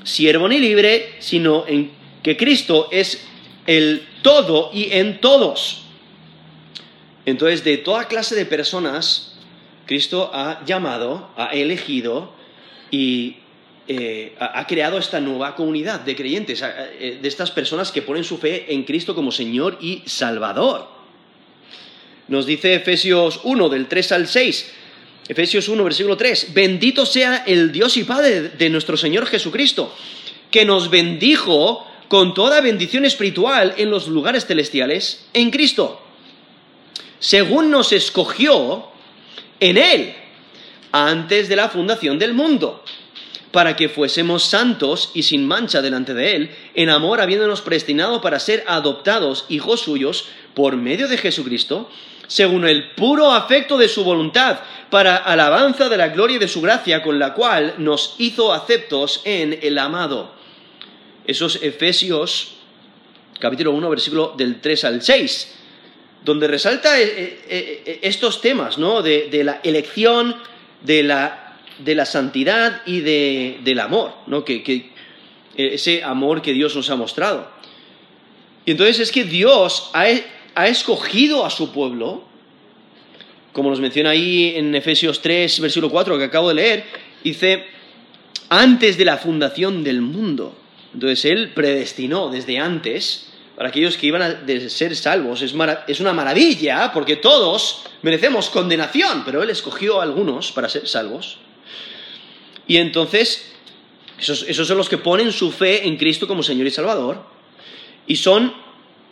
siervo 0.03 0.47
ni 0.49 0.59
libre, 0.59 1.15
sino 1.19 1.65
en 1.65 1.91
que 2.21 2.35
Cristo 2.35 2.89
es 2.91 3.25
el 3.67 4.05
todo 4.21 4.69
y 4.73 4.91
en 4.91 5.21
todos. 5.21 5.83
Entonces, 7.25 7.63
de 7.63 7.77
toda 7.77 8.07
clase 8.07 8.35
de 8.35 8.45
personas, 8.45 9.30
Cristo 9.91 10.31
ha 10.33 10.63
llamado, 10.65 11.31
ha 11.35 11.47
elegido 11.47 12.31
y 12.91 13.35
eh, 13.89 14.37
ha 14.39 14.65
creado 14.65 14.97
esta 14.97 15.19
nueva 15.19 15.53
comunidad 15.53 15.99
de 15.99 16.15
creyentes, 16.15 16.63
eh, 16.63 17.19
de 17.21 17.27
estas 17.27 17.51
personas 17.51 17.91
que 17.91 18.01
ponen 18.01 18.23
su 18.23 18.37
fe 18.37 18.73
en 18.73 18.85
Cristo 18.85 19.13
como 19.13 19.33
Señor 19.33 19.79
y 19.81 20.01
Salvador. 20.05 20.87
Nos 22.29 22.45
dice 22.45 22.75
Efesios 22.75 23.41
1, 23.43 23.67
del 23.67 23.89
3 23.89 24.11
al 24.13 24.27
6. 24.29 24.71
Efesios 25.27 25.67
1, 25.67 25.83
versículo 25.83 26.15
3. 26.15 26.53
Bendito 26.53 27.05
sea 27.05 27.43
el 27.45 27.73
Dios 27.73 27.97
y 27.97 28.05
Padre 28.05 28.43
de 28.43 28.69
nuestro 28.69 28.95
Señor 28.95 29.25
Jesucristo, 29.25 29.93
que 30.49 30.63
nos 30.63 30.89
bendijo 30.89 31.85
con 32.07 32.33
toda 32.33 32.61
bendición 32.61 33.03
espiritual 33.03 33.73
en 33.75 33.89
los 33.89 34.07
lugares 34.07 34.45
celestiales 34.45 35.25
en 35.33 35.51
Cristo, 35.51 36.01
según 37.19 37.69
nos 37.69 37.91
escogió 37.91 38.90
en 39.61 39.77
Él 39.77 40.15
antes 40.91 41.47
de 41.47 41.55
la 41.55 41.69
fundación 41.69 42.19
del 42.19 42.33
mundo, 42.33 42.83
para 43.51 43.77
que 43.77 43.87
fuésemos 43.87 44.43
santos 44.43 45.11
y 45.13 45.23
sin 45.23 45.47
mancha 45.47 45.81
delante 45.81 46.13
de 46.13 46.35
Él, 46.35 46.51
en 46.73 46.89
amor 46.89 47.21
habiéndonos 47.21 47.61
predestinado 47.61 48.19
para 48.19 48.39
ser 48.39 48.65
adoptados 48.67 49.45
hijos 49.47 49.79
suyos 49.81 50.27
por 50.53 50.75
medio 50.75 51.07
de 51.07 51.17
Jesucristo, 51.17 51.89
según 52.27 52.65
el 52.65 52.91
puro 52.91 53.31
afecto 53.31 53.77
de 53.77 53.87
su 53.87 54.03
voluntad, 54.03 54.59
para 54.89 55.15
alabanza 55.15 55.87
de 55.87 55.97
la 55.97 56.09
gloria 56.09 56.39
de 56.39 56.47
su 56.47 56.61
gracia, 56.61 57.01
con 57.03 57.19
la 57.19 57.33
cual 57.33 57.75
nos 57.77 58.15
hizo 58.17 58.53
aceptos 58.53 59.21
en 59.23 59.57
el 59.61 59.77
amado. 59.77 60.33
Esos 61.25 61.61
Efesios, 61.61 62.55
capítulo 63.39 63.71
1, 63.71 63.89
versículo 63.89 64.33
del 64.35 64.59
3 64.59 64.83
al 64.85 65.01
6 65.01 65.60
donde 66.23 66.47
resalta 66.47 66.99
eh, 66.99 67.05
eh, 67.05 67.83
eh, 67.85 67.99
estos 68.03 68.41
temas, 68.41 68.77
¿no? 68.77 69.01
De, 69.01 69.27
de 69.29 69.43
la 69.43 69.59
elección, 69.63 70.35
de 70.81 71.03
la, 71.03 71.57
de 71.79 71.95
la 71.95 72.05
santidad 72.05 72.81
y 72.85 72.99
de, 73.01 73.59
del 73.63 73.79
amor, 73.79 74.13
¿no? 74.27 74.45
Que, 74.45 74.63
que, 74.63 74.91
ese 75.57 76.03
amor 76.03 76.41
que 76.41 76.53
Dios 76.53 76.75
nos 76.75 76.89
ha 76.89 76.95
mostrado. 76.95 77.49
Y 78.65 78.71
entonces 78.71 78.99
es 78.99 79.11
que 79.11 79.25
Dios 79.25 79.91
ha, 79.93 80.05
ha 80.55 80.67
escogido 80.67 81.45
a 81.45 81.49
su 81.49 81.71
pueblo, 81.71 82.23
como 83.51 83.69
nos 83.69 83.81
menciona 83.81 84.11
ahí 84.11 84.53
en 84.55 84.73
Efesios 84.75 85.21
3, 85.21 85.59
versículo 85.59 85.89
4, 85.89 86.17
que 86.17 86.23
acabo 86.23 86.49
de 86.49 86.55
leer, 86.55 86.85
dice, 87.23 87.65
antes 88.49 88.97
de 88.97 89.05
la 89.05 89.17
fundación 89.17 89.83
del 89.83 90.01
mundo. 90.01 90.55
Entonces 90.93 91.25
Él 91.25 91.51
predestinó 91.53 92.29
desde 92.29 92.59
antes 92.59 93.30
para 93.61 93.69
aquellos 93.69 93.95
que 93.95 94.07
iban 94.07 94.23
a 94.23 94.69
ser 94.69 94.95
salvos. 94.95 95.43
Es, 95.43 95.53
una 95.53 96.13
maravilla 96.13 96.89
porque 96.91 97.17
todos 97.17 97.83
merecemos 98.01 98.49
condenación, 98.49 99.21
pero 99.23 99.43
Él 99.43 99.51
escogió 99.51 99.99
a 99.99 100.03
algunos 100.03 100.51
para 100.51 100.67
ser 100.67 100.87
salvos. 100.87 101.37
Y 102.65 102.77
entonces, 102.77 103.51
esos, 104.17 104.47
son 104.67 104.77
los 104.79 104.89
que 104.89 104.97
ponen 104.97 105.31
su 105.31 105.51
fe 105.51 105.87
en 105.87 105.95
Cristo 105.95 106.27
como 106.27 106.41
Señor 106.41 106.65
y 106.65 106.71
Salvador. 106.71 107.23
Y 108.07 108.15
son 108.15 108.51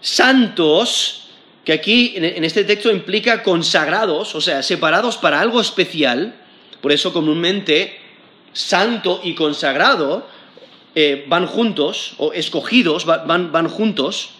santos, 0.01 1.27
que 1.63 1.73
aquí 1.73 2.13
en 2.15 2.43
este 2.43 2.63
texto 2.63 2.89
implica 2.89 3.43
consagrados, 3.43 4.33
o 4.33 4.41
sea, 4.41 4.63
separados 4.63 5.17
para 5.17 5.41
algo 5.41 5.61
especial. 5.61 6.33
Por 6.81 6.91
eso 6.91 7.13
comúnmente 7.13 7.99
santo 8.53 9.21
y 9.23 9.35
consagrado 9.35 10.27
eh, 10.95 11.25
van 11.27 11.45
juntos, 11.45 12.15
o 12.17 12.33
escogidos 12.33 13.07
va- 13.07 13.25
van, 13.25 13.51
van 13.51 13.69
juntos, 13.69 14.31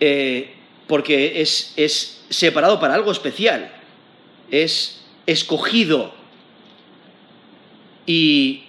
eh, 0.00 0.54
porque 0.86 1.40
es, 1.40 1.72
es 1.76 2.24
separado 2.28 2.80
para 2.80 2.94
algo 2.94 3.12
especial, 3.12 3.70
es 4.50 5.02
escogido. 5.26 6.12
Y, 8.06 8.64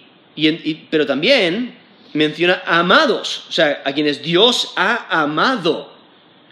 pero 0.90 1.06
también 1.06 1.76
menciona 2.12 2.62
amados, 2.66 3.44
o 3.48 3.52
sea, 3.52 3.82
a 3.84 3.92
quienes 3.92 4.22
Dios 4.22 4.72
ha 4.76 5.20
amado, 5.20 5.92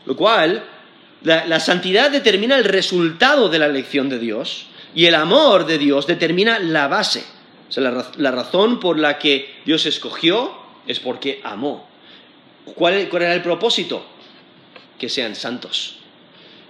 lo 0.05 0.17
cual 0.17 0.65
la, 1.23 1.61
santidad 1.61 2.11
determina 2.11 2.57
el 2.57 2.65
resultado 2.65 3.49
de 3.49 3.59
la 3.59 3.67
elección 3.67 4.11
de 4.11 4.19
Dios 4.19 4.67
y 4.95 5.07
el 5.07 5.15
amor 5.15 5.65
de 5.65 5.79
Dios 5.79 6.07
determina 6.07 6.59
la 6.59 6.89
base. 6.89 7.25
O 7.69 7.73
sea, 7.73 7.83
la, 7.83 8.11
la 8.17 8.31
razón 8.31 8.79
por 8.79 8.99
la 8.99 9.19
que 9.19 9.55
Dios 9.65 9.87
escogió 9.87 10.53
es 10.87 11.01
porque 11.01 11.41
amó. 11.43 11.89
¿Cuál, 12.75 13.09
cuál 13.09 13.23
era 13.23 13.35
el 13.35 13.43
propósito? 13.43 14.05
Que 14.99 15.09
sean 15.09 15.35
santos. 15.35 15.97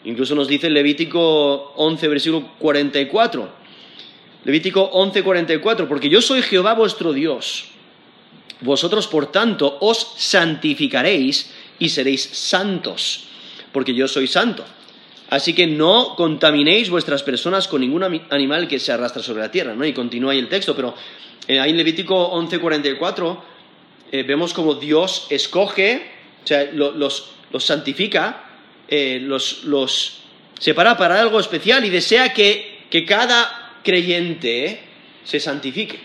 Incluso 0.05 0.35
nos 0.35 0.49
dice 0.49 0.69
Levítico 0.71 1.73
11, 1.77 2.09
versículo 2.09 2.53
44. 2.59 3.49
Levítico 4.45 4.83
11, 4.83 5.23
44. 5.23 5.89
Porque 5.89 6.09
yo 6.09 6.21
soy 6.21 6.43
Jehová 6.43 6.75
vuestro 6.75 7.13
Dios. 7.13 7.67
Vosotros, 8.61 9.07
por 9.07 9.31
tanto, 9.31 9.79
os 9.81 10.15
santificaréis 10.17 11.53
y 11.79 11.89
seréis 11.89 12.23
santos, 12.23 13.25
porque 13.73 13.95
yo 13.95 14.09
soy 14.09 14.27
santo. 14.27 14.65
Así 15.31 15.55
que 15.55 15.67
no 15.67 16.15
contaminéis 16.17 16.91
vuestras 16.91 17.23
personas 17.23 17.67
con 17.67 17.81
ningún 17.81 18.05
animal 18.31 18.69
que 18.69 18.79
se 18.79 18.93
arrastra 18.93 19.23
sobre 19.23 19.43
la 19.43 19.51
tierra, 19.51 19.75
¿no? 19.75 19.85
Y 19.85 19.93
continúa 19.93 20.33
ahí 20.33 20.39
el 20.39 20.49
texto, 20.49 20.77
pero 20.77 20.95
eh, 21.49 21.59
ahí 21.59 21.71
en 21.71 21.77
Levítico 21.77 22.33
11:44 22.33 23.39
eh, 24.13 24.23
vemos 24.23 24.55
como 24.55 24.75
Dios 24.75 25.27
escoge, 25.31 26.11
o 26.45 26.47
sea, 26.47 26.71
los, 26.73 27.34
santifica, 27.61 28.45
eh, 28.89 29.19
los, 29.21 30.21
separa 30.59 30.97
para 30.97 31.21
algo 31.21 31.39
especial 31.41 31.85
y 31.85 31.91
desea 31.91 32.33
que, 32.33 32.87
que 32.91 33.05
cada 33.05 33.79
creyente 33.83 34.81
se 35.25 35.41
santifique, 35.41 35.99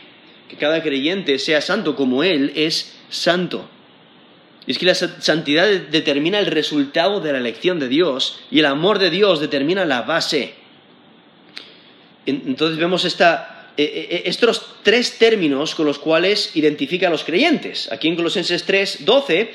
que 0.48 0.58
cada 0.58 0.82
creyente 0.84 1.40
sea 1.40 1.62
santo 1.62 1.96
como 1.96 2.24
Él 2.24 2.52
es 2.56 2.98
santo. 3.10 3.70
Es 4.68 4.78
que 4.78 4.86
la 4.86 4.94
santidad 4.94 5.68
determina 5.68 6.40
el 6.40 6.46
resultado 6.46 7.22
de 7.22 7.32
la 7.32 7.40
elección 7.40 7.80
de 7.80 7.88
Dios 7.88 8.40
y 8.52 8.60
el 8.60 8.66
amor 8.66 9.00
de 9.00 9.10
Dios 9.10 9.40
determina 9.40 9.84
la 9.86 10.04
base. 10.04 10.54
Entonces 12.26 12.78
vemos 12.78 13.04
e, 13.04 13.08
e, 13.78 13.84
e, 13.84 14.22
estos 14.26 14.76
tres 14.84 15.18
términos 15.18 15.74
con 15.74 15.88
los 15.88 15.98
cuales 15.98 16.52
identifica 16.56 17.08
a 17.08 17.10
los 17.10 17.24
creyentes. 17.24 17.92
Aquí 17.92 18.08
en 18.08 18.16
Colosenses 18.16 18.64
3, 18.66 19.06
12 19.06 19.52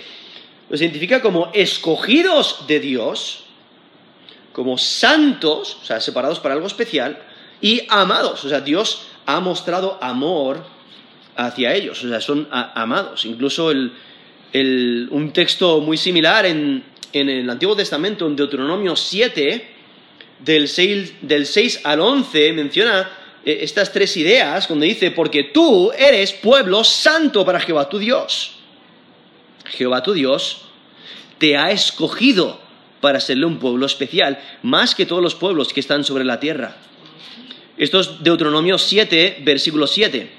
los 0.68 0.80
identifica 0.80 1.20
como 1.20 1.50
escogidos 1.52 2.66
de 2.66 2.80
Dios, 2.80 3.44
como 4.52 4.78
santos, 4.78 5.78
o 5.82 5.84
sea, 5.84 6.00
separados 6.00 6.40
para 6.40 6.54
algo 6.54 6.66
especial, 6.66 7.18
y 7.60 7.82
amados. 7.88 8.44
O 8.44 8.48
sea, 8.48 8.60
Dios 8.60 9.06
ha 9.26 9.40
mostrado 9.40 9.98
amor 10.00 10.64
hacia 11.36 11.74
ellos, 11.74 12.02
o 12.04 12.08
sea, 12.08 12.20
son 12.20 12.48
amados. 12.50 13.24
Incluso 13.24 13.70
el, 13.70 15.08
un 15.10 15.32
texto 15.32 15.80
muy 15.80 15.96
similar 15.96 16.46
en, 16.46 16.84
el 17.12 17.48
Antiguo 17.48 17.76
Testamento, 17.76 18.26
en 18.26 18.36
Deuteronomio 18.36 18.96
7, 18.96 19.68
del 20.40 20.68
6, 20.68 21.80
al 21.84 22.00
11, 22.00 22.52
menciona 22.52 23.10
eh, 23.44 23.58
estas 23.62 23.92
tres 23.92 24.16
ideas 24.16 24.66
cuando 24.66 24.84
dice, 24.84 25.10
porque 25.10 25.44
tú 25.44 25.92
eres 25.92 26.32
pueblo 26.32 26.84
santo 26.84 27.44
para 27.44 27.60
Jehová 27.60 27.88
tu 27.88 27.98
Dios. 27.98 28.56
Jehová 29.64 30.02
tu 30.02 30.12
Dios 30.12 30.62
te 31.38 31.56
ha 31.56 31.70
escogido 31.70 32.60
para 33.00 33.20
serle 33.20 33.46
un 33.46 33.58
pueblo 33.58 33.86
especial, 33.86 34.38
más 34.62 34.94
que 34.94 35.04
todos 35.04 35.22
los 35.22 35.34
pueblos 35.34 35.72
que 35.72 35.80
están 35.80 36.04
sobre 36.04 36.24
la 36.24 36.40
tierra. 36.40 36.76
Esto 37.76 38.00
es 38.00 38.22
Deuteronomio 38.22 38.78
7, 38.78 39.42
versículo 39.42 39.86
7. 39.86 40.30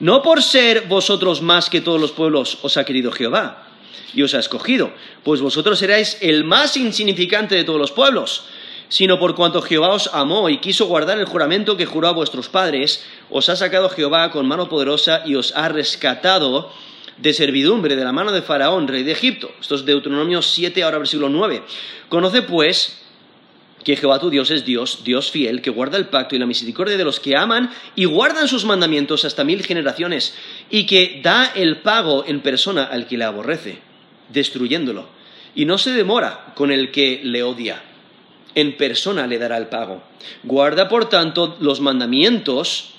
No 0.00 0.22
por 0.22 0.42
ser 0.42 0.82
vosotros 0.88 1.42
más 1.42 1.68
que 1.68 1.80
todos 1.80 2.00
los 2.00 2.12
pueblos 2.12 2.58
os 2.62 2.76
ha 2.76 2.84
querido 2.84 3.12
Jehová 3.12 3.66
y 4.14 4.22
os 4.22 4.34
ha 4.34 4.38
escogido, 4.38 4.92
pues 5.24 5.40
vosotros 5.40 5.78
seráis 5.78 6.18
el 6.20 6.44
más 6.44 6.76
insignificante 6.76 7.54
de 7.54 7.64
todos 7.64 7.80
los 7.80 7.92
pueblos, 7.92 8.44
sino 8.88 9.18
por 9.18 9.34
cuanto 9.34 9.62
Jehová 9.62 9.90
os 9.90 10.10
amó 10.12 10.48
y 10.48 10.58
quiso 10.58 10.86
guardar 10.86 11.18
el 11.18 11.26
juramento 11.26 11.76
que 11.76 11.86
juró 11.86 12.08
a 12.08 12.12
vuestros 12.12 12.48
padres, 12.48 13.04
os 13.30 13.48
ha 13.48 13.56
sacado 13.56 13.88
Jehová 13.88 14.30
con 14.30 14.46
mano 14.46 14.68
poderosa 14.68 15.22
y 15.26 15.34
os 15.34 15.54
ha 15.56 15.68
rescatado 15.68 16.72
de 17.18 17.32
servidumbre 17.32 17.96
de 17.96 18.04
la 18.04 18.12
mano 18.12 18.32
de 18.32 18.42
Faraón, 18.42 18.88
rey 18.88 19.02
de 19.02 19.12
Egipto. 19.12 19.50
Esto 19.60 19.74
es 19.74 19.84
Deuteronomio 19.84 20.42
7, 20.42 20.82
ahora 20.82 20.98
versículo 20.98 21.28
9. 21.28 21.62
Conoce 22.08 22.42
pues 22.42 23.02
que 23.86 23.96
Jehová 23.96 24.18
tu 24.18 24.30
Dios 24.30 24.50
es 24.50 24.64
Dios, 24.64 25.04
Dios 25.04 25.30
fiel, 25.30 25.62
que 25.62 25.70
guarda 25.70 25.96
el 25.96 26.06
pacto 26.06 26.34
y 26.34 26.40
la 26.40 26.46
misericordia 26.46 26.96
de 26.96 27.04
los 27.04 27.20
que 27.20 27.36
aman 27.36 27.70
y 27.94 28.04
guardan 28.04 28.48
sus 28.48 28.64
mandamientos 28.64 29.24
hasta 29.24 29.44
mil 29.44 29.62
generaciones, 29.62 30.34
y 30.70 30.86
que 30.86 31.20
da 31.22 31.52
el 31.54 31.82
pago 31.82 32.24
en 32.26 32.40
persona 32.40 32.82
al 32.82 33.06
que 33.06 33.16
le 33.16 33.22
aborrece, 33.22 33.78
destruyéndolo, 34.30 35.06
y 35.54 35.66
no 35.66 35.78
se 35.78 35.92
demora 35.92 36.52
con 36.56 36.72
el 36.72 36.90
que 36.90 37.20
le 37.22 37.44
odia. 37.44 37.80
En 38.56 38.76
persona 38.76 39.28
le 39.28 39.38
dará 39.38 39.56
el 39.56 39.68
pago. 39.68 40.02
Guarda, 40.42 40.88
por 40.88 41.08
tanto, 41.08 41.56
los 41.60 41.80
mandamientos, 41.80 42.95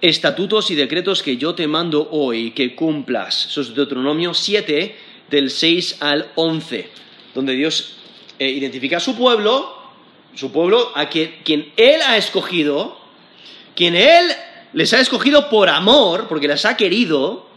estatutos 0.00 0.70
y 0.70 0.74
decretos 0.74 1.22
que 1.22 1.36
yo 1.36 1.54
te 1.54 1.66
mando 1.66 2.08
hoy, 2.10 2.52
que 2.52 2.74
cumplas. 2.74 3.46
Eso 3.46 3.60
es 3.60 3.74
Deuteronomio 3.74 4.34
7, 4.34 4.96
del 5.30 5.50
6 5.50 5.96
al 6.00 6.32
11, 6.34 6.88
donde 7.34 7.54
Dios 7.54 7.96
eh, 8.38 8.48
identifica 8.48 8.98
a 8.98 9.00
su 9.00 9.16
pueblo 9.16 9.78
su 10.38 10.52
pueblo, 10.52 10.92
a 10.94 11.08
quien, 11.08 11.72
Él 11.76 12.00
ha 12.06 12.16
escogido, 12.16 12.96
quien 13.74 13.96
Él 13.96 14.30
les 14.72 14.92
ha 14.94 15.00
escogido 15.00 15.50
por 15.50 15.68
amor, 15.68 16.28
porque 16.28 16.46
les 16.46 16.64
ha 16.64 16.76
querido, 16.76 17.48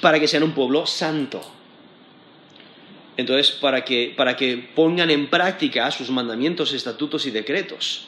para 0.00 0.18
que 0.18 0.26
sean 0.26 0.44
un 0.44 0.52
pueblo 0.52 0.86
santo. 0.86 1.42
Entonces, 3.18 3.50
para 3.50 3.84
que, 3.84 4.14
para 4.16 4.34
que 4.34 4.56
pongan 4.56 5.10
en 5.10 5.28
práctica 5.28 5.90
sus 5.90 6.08
mandamientos, 6.08 6.72
estatutos 6.72 7.26
y 7.26 7.32
decretos, 7.32 8.06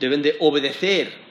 deben 0.00 0.22
de 0.22 0.36
obedecer 0.40 1.27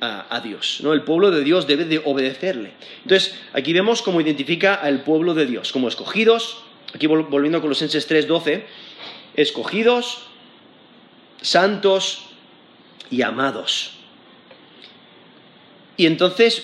a, 0.00 0.40
Dios. 0.40 0.80
¿no? 0.82 0.92
El 0.92 1.02
pueblo 1.02 1.30
de 1.30 1.42
Dios 1.42 1.66
debe 1.66 1.84
de 1.84 2.00
obedecerle. 2.04 2.72
Entonces, 3.02 3.34
aquí 3.52 3.72
vemos 3.72 4.02
cómo 4.02 4.20
identifica 4.20 4.74
al 4.74 5.02
pueblo 5.02 5.34
de 5.34 5.46
Dios, 5.46 5.72
como 5.72 5.88
escogidos, 5.88 6.58
aquí 6.94 7.06
volviendo 7.06 7.58
a 7.58 7.60
Colosenses 7.60 8.08
3:12, 8.08 8.64
escogidos, 9.34 10.22
santos 11.40 12.26
y 13.10 13.22
amados. 13.22 13.92
Y 15.96 16.06
entonces 16.06 16.62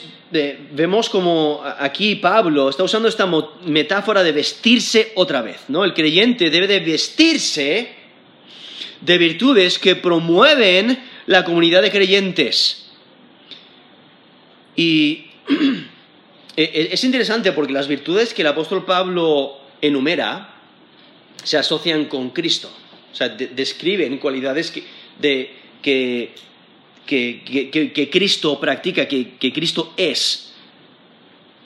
vemos 0.73 1.11
como 1.11 1.63
aquí 1.79 2.17
Pablo 2.17 2.69
está 2.69 2.85
usando 2.85 3.09
esta 3.09 3.29
metáfora 3.65 4.23
de 4.23 4.33
vestirse 4.33 5.13
otra 5.17 5.43
vez, 5.43 5.65
¿no? 5.69 5.85
El 5.85 5.95
creyente 5.95 6.51
debe 6.51 6.67
de 6.67 6.81
vestirse 6.81 7.95
de 9.01 9.19
virtudes 9.19 9.79
que 9.79 9.97
promueven 9.97 11.03
la 11.27 11.45
comunidad 11.45 11.83
de 11.83 11.91
creyentes. 11.91 12.84
Y 14.77 15.27
e, 16.57 16.63
e, 16.63 16.89
es 16.93 17.05
interesante 17.05 17.53
porque 17.53 17.73
las 17.73 17.89
virtudes 17.89 18.35
que 18.35 18.43
el 18.43 18.49
apóstol 18.49 18.85
Pablo 18.85 19.59
enumera 19.81 20.55
se 21.43 21.59
asocian 21.59 22.07
con 22.07 22.31
Cristo. 22.31 22.71
O 23.13 23.17
sea, 23.17 23.29
describen 23.29 24.19
cualidades 24.19 24.73
que, 24.73 26.33
Cristo 28.11 28.59
practica, 28.59 29.07
que, 29.07 29.53
Cristo 29.53 29.95
es. 29.97 30.53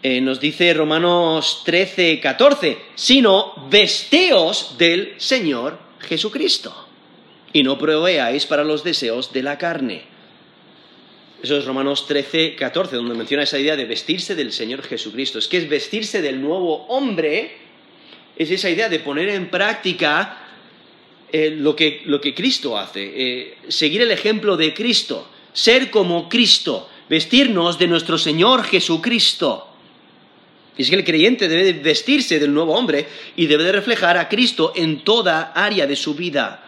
Eh, 0.02 0.20
nos 0.20 0.40
dice 0.40 0.74
Romanos 0.74 1.62
13, 1.64 2.20
14, 2.20 2.78
sino 2.94 3.66
vesteos 3.68 4.76
del 4.78 5.14
Señor 5.16 5.78
Jesucristo 6.00 6.86
y 7.52 7.62
no 7.62 7.78
proveáis 7.78 8.46
para 8.46 8.62
los 8.62 8.84
deseos 8.84 9.32
de 9.32 9.42
la 9.42 9.58
carne. 9.58 10.17
Eso 11.42 11.56
es 11.56 11.64
Romanos 11.64 12.06
13, 12.08 12.56
14, 12.56 12.96
donde 12.96 13.14
menciona 13.14 13.44
esa 13.44 13.58
idea 13.58 13.76
de 13.76 13.84
vestirse 13.84 14.34
del 14.34 14.52
Señor 14.52 14.82
Jesucristo. 14.82 15.38
Es 15.38 15.46
que 15.46 15.58
es 15.58 15.68
vestirse 15.68 16.20
del 16.20 16.40
nuevo 16.42 16.86
hombre, 16.86 17.56
es 18.36 18.50
esa 18.50 18.68
idea 18.68 18.88
de 18.88 18.98
poner 18.98 19.28
en 19.28 19.48
práctica 19.48 20.46
eh, 21.30 21.50
lo, 21.50 21.76
que, 21.76 22.34
Cristo 22.34 22.76
hace, 22.76 23.12
eh, 23.14 23.58
seguir 23.68 24.02
el 24.02 24.10
ejemplo 24.10 24.56
de 24.56 24.74
Cristo, 24.74 25.28
ser 25.52 25.90
como 25.90 26.28
Cristo, 26.28 26.88
vestirnos 27.08 27.78
de 27.78 27.86
nuestro 27.86 28.18
Señor 28.18 28.64
Jesucristo. 28.64 29.68
Es 30.76 30.90
que 30.90 30.96
el 30.96 31.04
creyente 31.04 31.48
debe 31.48 31.72
vestirse 31.72 32.40
del 32.40 32.52
nuevo 32.52 32.74
hombre 32.74 33.06
y 33.36 33.46
debe 33.46 33.64
de 33.64 33.72
reflejar 33.72 34.16
a 34.16 34.28
Cristo 34.28 34.72
en 34.74 35.04
toda 35.04 35.52
área 35.54 35.86
de 35.86 35.96
su 35.96 36.14
vida. 36.14 36.64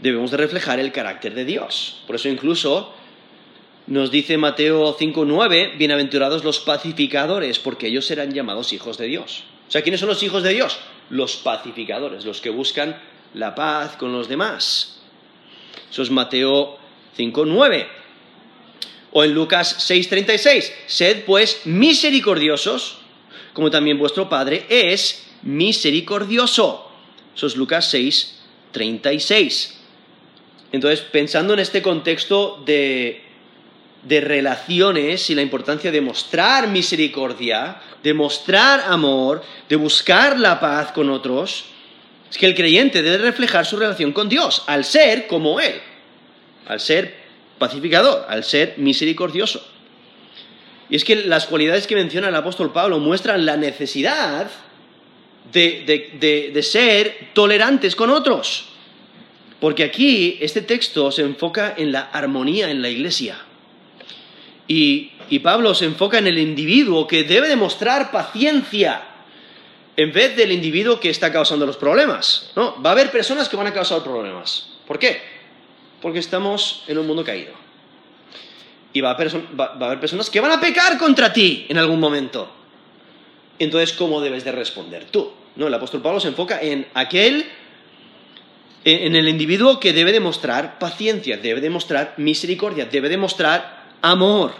Debemos 0.00 0.30
de 0.30 0.36
reflejar 0.36 0.80
el 0.80 0.92
carácter 0.92 1.34
de 1.34 1.44
Dios. 1.44 2.02
Por 2.06 2.16
eso 2.16 2.28
incluso 2.28 2.94
nos 3.88 4.10
dice 4.10 4.36
Mateo 4.36 4.96
5.9, 4.96 5.78
bienaventurados 5.78 6.44
los 6.44 6.60
pacificadores, 6.60 7.58
porque 7.58 7.86
ellos 7.86 8.04
serán 8.04 8.34
llamados 8.34 8.74
hijos 8.74 8.98
de 8.98 9.06
Dios. 9.06 9.44
O 9.66 9.70
sea, 9.70 9.80
¿quiénes 9.80 10.00
son 10.00 10.10
los 10.10 10.22
hijos 10.22 10.42
de 10.42 10.52
Dios? 10.52 10.78
Los 11.08 11.36
pacificadores, 11.36 12.26
los 12.26 12.42
que 12.42 12.50
buscan 12.50 13.00
la 13.32 13.54
paz 13.54 13.96
con 13.96 14.12
los 14.12 14.28
demás. 14.28 15.00
Eso 15.90 16.02
es 16.02 16.10
Mateo 16.10 16.78
5.9. 17.16 17.88
O 19.12 19.24
en 19.24 19.32
Lucas 19.32 19.90
6.36, 19.90 20.70
sed 20.86 21.24
pues 21.24 21.62
misericordiosos, 21.64 22.98
como 23.54 23.70
también 23.70 23.98
vuestro 23.98 24.28
Padre 24.28 24.66
es 24.68 25.26
misericordioso. 25.40 26.90
Eso 27.34 27.46
es 27.46 27.56
Lucas 27.56 27.94
6.36. 27.94 29.76
Entonces, 30.72 31.00
pensando 31.00 31.54
en 31.54 31.60
este 31.60 31.80
contexto 31.80 32.62
de, 32.66 33.27
de 34.08 34.20
relaciones 34.22 35.28
y 35.28 35.34
la 35.34 35.42
importancia 35.42 35.92
de 35.92 36.00
mostrar 36.00 36.68
misericordia, 36.68 37.76
de 38.02 38.14
mostrar 38.14 38.84
amor, 38.86 39.42
de 39.68 39.76
buscar 39.76 40.38
la 40.38 40.58
paz 40.58 40.92
con 40.92 41.10
otros, 41.10 41.66
es 42.30 42.38
que 42.38 42.46
el 42.46 42.54
creyente 42.54 43.02
debe 43.02 43.18
reflejar 43.18 43.66
su 43.66 43.76
relación 43.76 44.12
con 44.12 44.28
Dios, 44.28 44.64
al 44.66 44.84
ser 44.84 45.26
como 45.26 45.60
Él, 45.60 45.74
al 46.66 46.80
ser 46.80 47.14
pacificador, 47.58 48.26
al 48.28 48.44
ser 48.44 48.74
misericordioso. 48.78 49.62
Y 50.90 50.96
es 50.96 51.04
que 51.04 51.16
las 51.16 51.46
cualidades 51.46 51.86
que 51.86 51.94
menciona 51.94 52.28
el 52.28 52.34
apóstol 52.34 52.72
Pablo 52.72 52.98
muestran 52.98 53.44
la 53.44 53.56
necesidad 53.56 54.50
de, 55.52 56.60
ser 56.62 57.28
tolerantes 57.34 57.94
con 57.94 58.10
otros. 58.10 58.66
Porque 59.60 59.84
aquí 59.84 60.38
este 60.40 60.62
texto 60.62 61.10
se 61.10 61.22
enfoca 61.22 61.74
en 61.76 61.92
la 61.92 62.02
armonía 62.02 62.70
en 62.70 62.80
la 62.80 62.88
iglesia. 62.88 63.38
Y, 64.68 65.12
Pablo 65.42 65.74
se 65.74 65.86
enfoca 65.86 66.18
en 66.18 66.26
el 66.26 66.38
individuo 66.38 67.06
que 67.06 67.24
debe 67.24 67.48
demostrar 67.48 68.10
paciencia 68.10 69.02
en 69.96 70.12
vez 70.12 70.36
del 70.36 70.52
individuo 70.52 71.00
que 71.00 71.10
está 71.10 71.32
causando 71.32 71.66
los 71.66 71.76
problemas. 71.76 72.52
¿no? 72.54 72.80
Va 72.80 72.90
a 72.90 72.92
haber 72.92 73.10
personas 73.10 73.48
que 73.48 73.56
van 73.56 73.66
a 73.66 73.72
causar 73.72 74.02
problemas. 74.04 74.70
¿Por 74.86 74.98
qué? 74.98 75.20
Porque 76.00 76.18
estamos 76.18 76.84
en 76.86 76.98
un 76.98 77.06
mundo 77.06 77.24
caído. 77.24 77.52
Y 78.92 79.00
va 79.00 79.10
a, 79.10 79.14
haber 79.14 80.00
personas 80.00 80.30
que 80.30 80.40
van 80.40 80.52
a 80.52 80.60
pecar 80.60 80.96
contra 80.98 81.32
ti 81.32 81.66
en 81.68 81.78
algún 81.78 82.00
momento. 82.00 82.50
Entonces, 83.58 83.96
¿cómo 83.96 84.20
debes 84.20 84.44
de 84.44 84.52
responder 84.52 85.06
tú? 85.06 85.32
¿No? 85.56 85.66
El 85.66 85.74
apóstol 85.74 86.00
Pablo 86.00 86.20
se 86.20 86.28
enfoca 86.28 86.60
en 86.60 86.86
aquel 86.94 87.50
en 88.84 89.16
el 89.16 89.28
individuo 89.28 89.80
que 89.80 89.92
debe 89.92 90.12
demostrar 90.12 90.78
paciencia, 90.78 91.36
debe 91.36 91.60
demostrar 91.60 92.14
misericordia, 92.16 92.86
debe 92.86 93.08
demostrar 93.10 93.77
amor. 94.02 94.52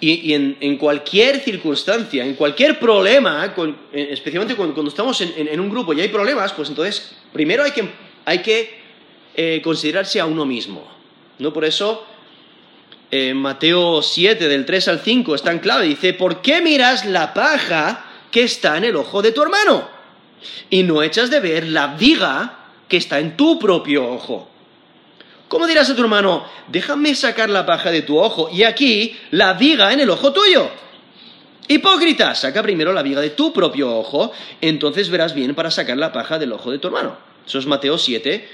Y, 0.00 0.34
en, 0.34 0.78
cualquier 0.78 1.38
circunstancia, 1.38 2.24
en 2.24 2.34
cualquier 2.34 2.80
problema, 2.80 3.54
especialmente 3.92 4.56
cuando, 4.56 4.88
estamos 4.88 5.20
en, 5.20 5.60
un 5.60 5.70
grupo 5.70 5.92
y 5.92 6.00
hay 6.00 6.08
problemas, 6.08 6.52
pues 6.52 6.68
entonces 6.70 7.14
primero 7.32 7.62
hay 8.24 8.40
que, 8.40 8.82
eh, 9.36 9.60
considerarse 9.62 10.18
a 10.18 10.26
uno 10.26 10.44
mismo. 10.44 10.84
¿no? 11.38 11.52
Por 11.52 11.64
eso 11.64 12.04
eh, 13.12 13.34
Mateo 13.34 14.00
7, 14.00 14.48
del 14.48 14.64
3 14.64 14.88
al 14.88 15.00
5, 15.00 15.34
es 15.34 15.42
tan 15.42 15.58
clave. 15.58 15.86
Dice, 15.86 16.14
¿por 16.14 16.42
qué 16.42 16.62
miras 16.62 17.04
la 17.04 17.34
paja 17.34 18.06
que 18.30 18.42
está 18.42 18.78
en 18.78 18.84
el 18.84 18.96
ojo 18.96 19.20
de 19.22 19.32
tu 19.32 19.42
hermano? 19.42 19.86
Y 20.68 20.82
no 20.82 21.02
echas 21.02 21.30
de 21.30 21.38
ver 21.38 21.68
la 21.68 21.88
viga 21.88 22.70
que 22.88 22.96
está 22.96 23.20
en 23.20 23.36
tu 23.36 23.58
propio 23.58 24.10
ojo. 24.10 24.48
¿Cómo 25.52 25.66
dirás 25.66 25.90
a 25.90 25.94
tu 25.94 26.00
hermano, 26.00 26.46
déjame 26.68 27.14
sacar 27.14 27.50
la 27.50 27.66
paja 27.66 27.90
de 27.90 28.00
tu 28.00 28.18
ojo 28.18 28.48
y 28.50 28.62
aquí 28.62 29.18
la 29.32 29.52
viga 29.52 29.92
en 29.92 30.00
el 30.00 30.08
ojo 30.08 30.32
tuyo? 30.32 30.70
Hipócrita, 31.68 32.34
saca 32.34 32.62
primero 32.62 32.94
la 32.94 33.02
viga 33.02 33.20
de 33.20 33.28
tu 33.28 33.52
propio 33.52 33.94
ojo, 33.94 34.32
entonces 34.62 35.10
verás 35.10 35.34
bien 35.34 35.54
para 35.54 35.70
sacar 35.70 35.98
la 35.98 36.10
paja 36.10 36.38
del 36.38 36.54
ojo 36.54 36.70
de 36.70 36.78
tu 36.78 36.88
hermano. 36.88 37.18
Eso 37.46 37.58
es 37.58 37.66
Mateo 37.66 37.98
7, 37.98 38.48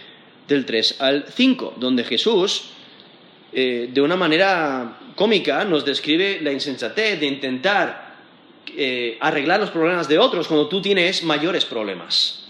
del 0.48 0.66
3 0.66 0.96
al 0.98 1.26
5, 1.32 1.74
donde 1.76 2.02
Jesús, 2.02 2.64
eh, 3.52 3.88
de 3.92 4.00
una 4.00 4.16
manera 4.16 4.98
cómica, 5.14 5.64
nos 5.64 5.84
describe 5.84 6.40
la 6.42 6.50
insensatez 6.50 7.20
de 7.20 7.26
intentar 7.26 8.16
eh, 8.76 9.18
arreglar 9.20 9.60
los 9.60 9.70
problemas 9.70 10.08
de 10.08 10.18
otros 10.18 10.48
cuando 10.48 10.66
tú 10.66 10.82
tienes 10.82 11.22
mayores 11.22 11.64
problemas. 11.64 12.42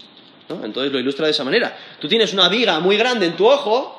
Entonces 0.49 0.91
lo 0.91 0.97
ilustra 0.97 1.27
de 1.27 1.33
esa 1.33 1.43
manera. 1.43 1.77
Tú 1.99 2.07
tienes 2.07 2.33
una 2.33 2.49
viga 2.49 2.79
muy 2.79 2.97
grande 2.97 3.27
en 3.27 3.35
tu 3.35 3.47
ojo 3.47 3.98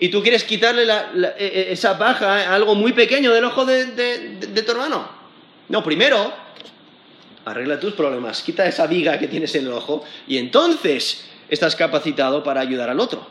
y 0.00 0.08
tú 0.08 0.22
quieres 0.22 0.44
quitarle 0.44 0.82
e, 0.82 1.32
e, 1.38 1.72
esa 1.72 1.98
paja 1.98 2.50
a 2.50 2.54
algo 2.54 2.74
muy 2.74 2.92
pequeño 2.92 3.32
del 3.32 3.44
ojo 3.44 3.64
de, 3.64 4.64
tu 4.64 4.72
hermano. 4.72 5.08
No, 5.68 5.84
primero 5.84 6.32
arregla 7.44 7.78
tus 7.78 7.94
problemas, 7.94 8.42
quita 8.42 8.66
esa 8.66 8.86
viga 8.86 9.18
que 9.18 9.28
tienes 9.28 9.54
en 9.54 9.66
el 9.66 9.72
ojo 9.72 10.04
y 10.26 10.38
entonces 10.38 11.26
estás 11.48 11.76
capacitado 11.76 12.42
para 12.42 12.60
ayudar 12.60 12.90
al 12.90 13.00
otro. 13.00 13.26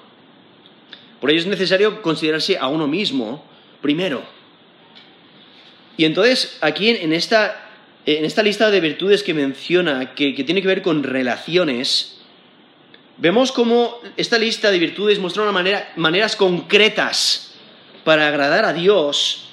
Por 1.20 1.32
ello 1.32 1.40
es 1.40 1.48
necesario 1.48 2.02
considerarse 2.02 2.58
a 2.58 2.68
uno 2.68 2.88
mismo 2.88 3.44
primero. 3.82 4.24
Y 5.98 6.06
entonces 6.06 6.58
aquí 6.62 6.90
en 6.90 7.12
esta 7.12 7.70
en 8.06 8.26
esta 8.26 8.44
lista 8.44 8.72
de 8.72 8.80
virtudes 8.80 9.24
que 9.24 9.34
menciona, 9.34 10.16
que, 10.16 10.32
tiene 10.44 10.62
que 10.62 10.68
ver 10.68 10.82
con 10.82 11.04
relaciones, 11.04 12.19
vemos 13.20 13.52
cómo 13.52 14.00
esta 14.18 14.38
lista 14.38 14.72
de 14.72 14.80
virtudes 14.80 15.20
muestra 15.20 15.44
una 15.44 15.86
maneras 15.96 16.36
concretas 16.36 17.52
para 18.04 18.28
agradar 18.28 18.66
a 18.66 18.74
Dios 18.74 19.50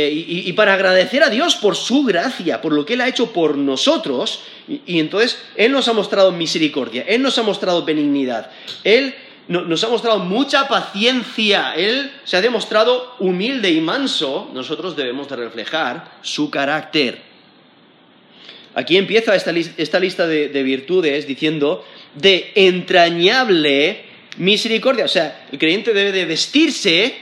eh, 0.00 0.10
y, 0.12 0.52
para 0.52 0.74
agradecer 0.74 1.24
a 1.24 1.28
Dios 1.28 1.56
por 1.56 1.74
su 1.74 2.04
gracia, 2.04 2.60
por 2.60 2.72
lo 2.72 2.86
que 2.86 2.94
Él 2.94 3.00
ha 3.00 3.08
hecho 3.08 3.32
por 3.32 3.56
nosotros. 3.56 4.42
Y, 4.68 5.00
entonces 5.00 5.38
Él 5.56 5.72
nos 5.72 5.88
ha 5.88 5.92
mostrado 5.92 6.30
misericordia, 6.30 7.04
Él 7.08 7.20
nos 7.20 7.36
ha 7.38 7.42
mostrado 7.42 7.84
benignidad, 7.84 8.50
Él 8.84 9.14
nos 9.48 9.82
ha 9.82 9.88
mostrado 9.88 10.20
mucha 10.20 10.68
paciencia, 10.68 11.74
Él 11.74 12.12
se 12.22 12.36
ha 12.36 12.40
demostrado 12.40 13.16
humilde 13.18 13.70
y 13.70 13.80
manso. 13.80 14.48
Nosotros 14.54 14.94
debemos 14.94 15.28
de 15.28 15.36
reflejar 15.36 16.18
su 16.22 16.48
carácter. 16.48 17.22
Aquí 18.74 18.96
empieza 18.96 19.34
esta, 19.34 19.50
lista 19.98 20.28
de, 20.28 20.62
virtudes 20.62 21.26
diciendo 21.26 21.84
de 22.14 22.52
entrañable 22.54 24.04
misericordia. 24.38 25.04
O 25.04 25.08
sea, 25.08 25.46
el 25.50 25.58
creyente 25.58 25.92
debe 25.92 26.12
de 26.12 26.24
vestirse 26.24 27.14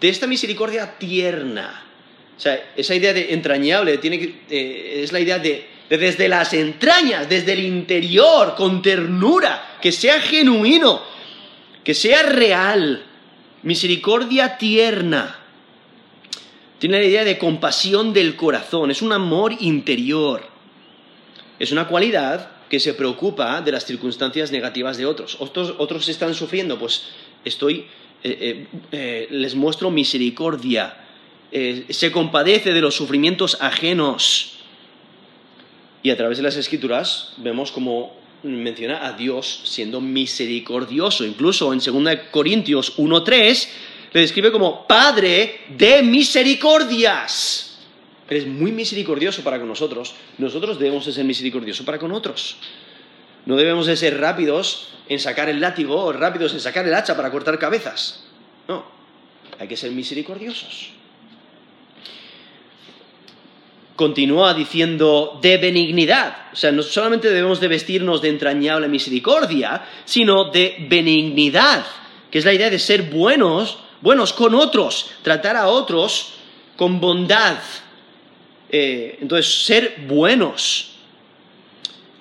de 0.00 0.08
esta 0.08 0.26
misericordia 0.26 0.98
tierna. 0.98 1.84
O 2.36 2.40
sea, 2.40 2.72
esa 2.76 2.94
idea 2.94 3.12
de 3.12 3.32
entrañable 3.34 3.98
tiene 3.98 4.34
eh, 4.50 5.00
es 5.04 5.12
la 5.12 5.20
idea 5.20 5.38
de, 5.38 5.66
de, 5.88 5.98
desde 5.98 6.28
las 6.28 6.52
entrañas, 6.54 7.28
desde 7.28 7.52
el 7.52 7.60
interior, 7.60 8.54
con 8.56 8.82
ternura, 8.82 9.76
que 9.80 9.92
sea 9.92 10.20
genuino, 10.20 11.02
que 11.84 11.94
sea 11.94 12.22
real. 12.22 13.06
Misericordia 13.62 14.58
tierna. 14.58 15.38
Tiene 16.80 16.98
la 16.98 17.06
idea 17.06 17.24
de 17.24 17.38
compasión 17.38 18.12
del 18.12 18.34
corazón, 18.34 18.90
es 18.90 19.02
un 19.02 19.12
amor 19.12 19.54
interior. 19.60 20.48
Es 21.60 21.70
una 21.70 21.86
cualidad 21.86 22.50
que 22.72 22.80
se 22.80 22.94
preocupa 22.94 23.60
de 23.60 23.70
las 23.70 23.84
circunstancias 23.84 24.50
negativas 24.50 24.96
de 24.96 25.04
otros. 25.04 25.36
Otros, 25.40 26.08
están 26.08 26.32
sufriendo, 26.32 26.78
pues 26.78 27.02
estoy, 27.44 27.84
eh, 28.24 28.38
eh, 28.40 28.66
eh, 28.92 29.26
les 29.30 29.54
muestro 29.54 29.90
misericordia. 29.90 30.96
se 31.52 32.10
compadece 32.10 32.72
de 32.72 32.80
los 32.80 32.94
sufrimientos 32.94 33.58
ajenos. 33.60 34.54
Y 36.02 36.08
a 36.08 36.16
través 36.16 36.38
de 36.38 36.44
las 36.44 36.56
escrituras 36.56 37.34
vemos 37.36 37.70
como 37.72 38.16
menciona 38.42 39.06
a 39.06 39.12
Dios 39.12 39.60
siendo 39.64 40.00
misericordioso. 40.00 41.26
Incluso 41.26 41.74
en 41.74 41.80
2 41.80 42.18
Corintios 42.30 42.96
1.3 42.96 43.68
le 44.14 44.20
describe 44.22 44.50
como 44.50 44.86
Padre 44.86 45.60
de 45.76 46.02
misericordias. 46.02 47.71
Eres 48.32 48.46
muy 48.46 48.72
misericordioso 48.72 49.44
para 49.44 49.58
con 49.58 49.68
nosotros. 49.68 50.14
Nosotros 50.38 50.78
debemos 50.78 51.04
ser 51.04 51.22
misericordiosos 51.22 51.84
para 51.84 51.98
con 51.98 52.12
otros. 52.12 52.56
No 53.44 53.56
debemos 53.56 53.84
de 53.84 53.94
ser 53.94 54.18
rápidos 54.18 54.88
en 55.06 55.20
sacar 55.20 55.50
el 55.50 55.60
látigo 55.60 56.02
o 56.02 56.14
rápidos 56.14 56.54
en 56.54 56.60
sacar 56.60 56.88
el 56.88 56.94
hacha 56.94 57.14
para 57.14 57.30
cortar 57.30 57.58
cabezas. 57.58 58.24
No, 58.68 58.86
hay 59.58 59.68
que 59.68 59.76
ser 59.76 59.90
misericordiosos. 59.90 60.92
Continúa 63.96 64.54
diciendo 64.54 65.38
de 65.42 65.58
benignidad. 65.58 66.34
O 66.54 66.56
sea, 66.56 66.72
no 66.72 66.82
solamente 66.82 67.28
debemos 67.28 67.60
de 67.60 67.68
vestirnos 67.68 68.22
de 68.22 68.30
entrañable 68.30 68.88
misericordia, 68.88 69.84
sino 70.06 70.44
de 70.44 70.86
benignidad, 70.88 71.84
que 72.30 72.38
es 72.38 72.46
la 72.46 72.54
idea 72.54 72.70
de 72.70 72.78
ser 72.78 73.10
buenos, 73.10 73.76
buenos 74.00 74.32
con 74.32 74.54
otros, 74.54 75.10
tratar 75.20 75.56
a 75.56 75.68
otros 75.68 76.32
con 76.78 76.98
bondad, 76.98 77.58
eh, 78.72 79.18
entonces, 79.20 79.66
ser 79.66 79.96
buenos. 80.08 80.92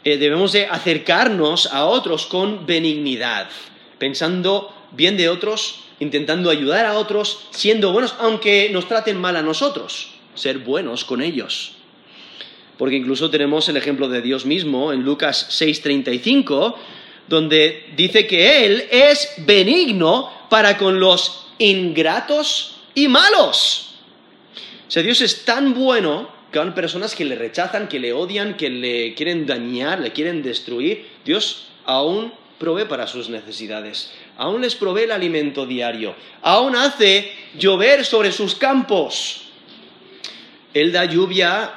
Eh, 0.04 0.18
debemos 0.18 0.52
de 0.52 0.66
acercarnos 0.66 1.68
a 1.72 1.86
otros 1.86 2.26
con 2.26 2.66
benignidad, 2.66 3.50
pensando 3.98 4.76
bien 4.92 5.16
de 5.16 5.30
otros, 5.30 5.80
intentando 6.00 6.50
ayudar 6.50 6.86
a 6.86 6.98
otros, 6.98 7.48
siendo 7.52 7.94
buenos, 7.94 8.16
aunque 8.20 8.70
nos 8.70 8.88
traten 8.88 9.18
mal 9.18 9.38
a 9.38 9.42
nosotros, 9.42 10.10
ser 10.36 10.58
buenos 10.58 11.06
con 11.06 11.22
ellos. 11.22 11.74
Porque 12.78 12.98
incluso 12.98 13.30
tenemos 13.30 13.70
el 13.70 13.78
ejemplo 13.78 14.10
de 14.10 14.22
Dios 14.22 14.46
mismo 14.46 14.92
en 14.92 15.04
Lucas 15.04 15.48
6:35, 15.52 16.76
donde 17.30 17.94
dice 17.96 18.28
que 18.28 18.66
Él 18.66 18.88
es 18.92 19.36
benigno 19.46 20.48
para 20.50 20.78
con 20.78 21.00
los 21.00 21.46
ingratos 21.60 22.76
y 22.94 23.08
malos. 23.08 23.96
O 24.88 24.92
sea, 24.92 25.04
Dios 25.04 25.22
es 25.22 25.46
tan 25.46 25.74
bueno 25.74 26.41
que 26.52 26.60
personas 26.72 27.16
que 27.16 27.26
le 27.26 27.36
rechazan, 27.36 27.88
que 27.88 28.00
le 28.00 28.14
odian, 28.14 28.56
que 28.58 28.70
le 28.70 29.16
quieren 29.16 29.46
dañar, 29.46 30.00
le 30.00 30.12
quieren 30.12 30.44
destruir, 30.44 31.08
Dios 31.24 31.70
aún 31.86 32.34
provee 32.60 32.86
para 32.86 33.08
sus 33.08 33.30
necesidades, 33.30 34.12
aún 34.38 34.62
les 34.62 34.76
provee 34.76 35.04
el 35.04 35.12
alimento 35.12 35.66
diario, 35.66 36.14
aún 36.42 36.76
hace 36.76 37.32
llover 37.58 38.06
sobre 38.06 38.32
sus 38.32 38.56
campos. 38.56 39.48
Él 40.74 40.92
da 40.92 41.06
lluvia 41.06 41.74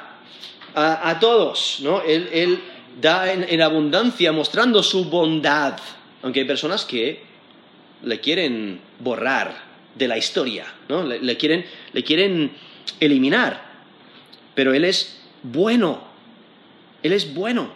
a, 0.75 1.17
todos, 1.19 1.79
¿no? 1.81 2.01
Él, 2.01 2.61
da 3.01 3.31
en, 3.31 3.61
abundancia 3.61 4.31
mostrando 4.31 4.83
su 4.83 5.05
bondad, 5.05 5.77
aunque 6.21 6.41
hay 6.41 6.45
personas 6.45 6.85
que 6.85 7.21
le 8.03 8.19
quieren 8.19 8.79
borrar 8.99 9.63
de 9.95 10.07
la 10.07 10.17
historia, 10.17 10.65
¿no? 10.87 11.03
le 11.03 11.37
quieren 11.37 12.51
eliminar 12.99 13.64
pero 14.55 14.73
Él 14.73 14.85
es 14.85 15.17
bueno. 15.43 16.01
Él 17.03 17.13
es 17.13 17.33
bueno. 17.33 17.69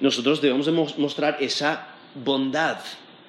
Nosotros 0.00 0.40
debemos 0.40 0.96
mostrar 0.96 1.38
esa 1.40 1.88
bondad, 2.14 2.78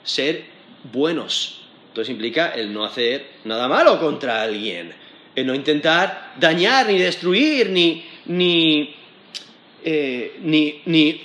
ser 0.04 0.46
buenos. 0.92 1.62
Entonces 1.90 2.12
implica 2.12 2.50
el 2.50 2.74
no 2.74 2.86
hacer 2.86 3.26
nada 3.44 3.68
malo 3.68 4.00
contra 4.00 4.44
alguien, 4.44 4.94
el 5.36 5.48
no 5.48 5.56
intentar 5.56 6.34
dañar, 6.40 6.88
ni 6.88 6.98
destruir, 6.98 7.70
ni, 7.70 8.96
eh, 9.84 10.38
ni, 10.42 10.82
ni 10.86 11.24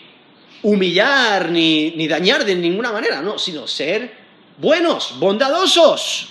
humillar, 0.63 1.51
ni, 1.51 1.91
ni 1.91 2.09
dañar 2.09 2.45
de 2.45 2.55
ninguna 2.55 2.93
manera, 2.93 3.21
no, 3.21 3.39
sino 3.39 3.67
ser 3.67 4.13
buenos, 4.59 5.19
bondadosos. 5.19 6.29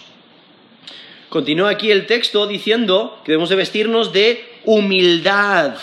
Continúa 1.29 1.69
aquí 1.69 1.91
el 1.91 2.07
texto 2.07 2.47
diciendo 2.47 3.21
que 3.23 3.33
debemos 3.33 3.49
de 3.49 3.55
vestirnos 3.55 4.11
de 4.11 4.50
humildad. 4.65 5.75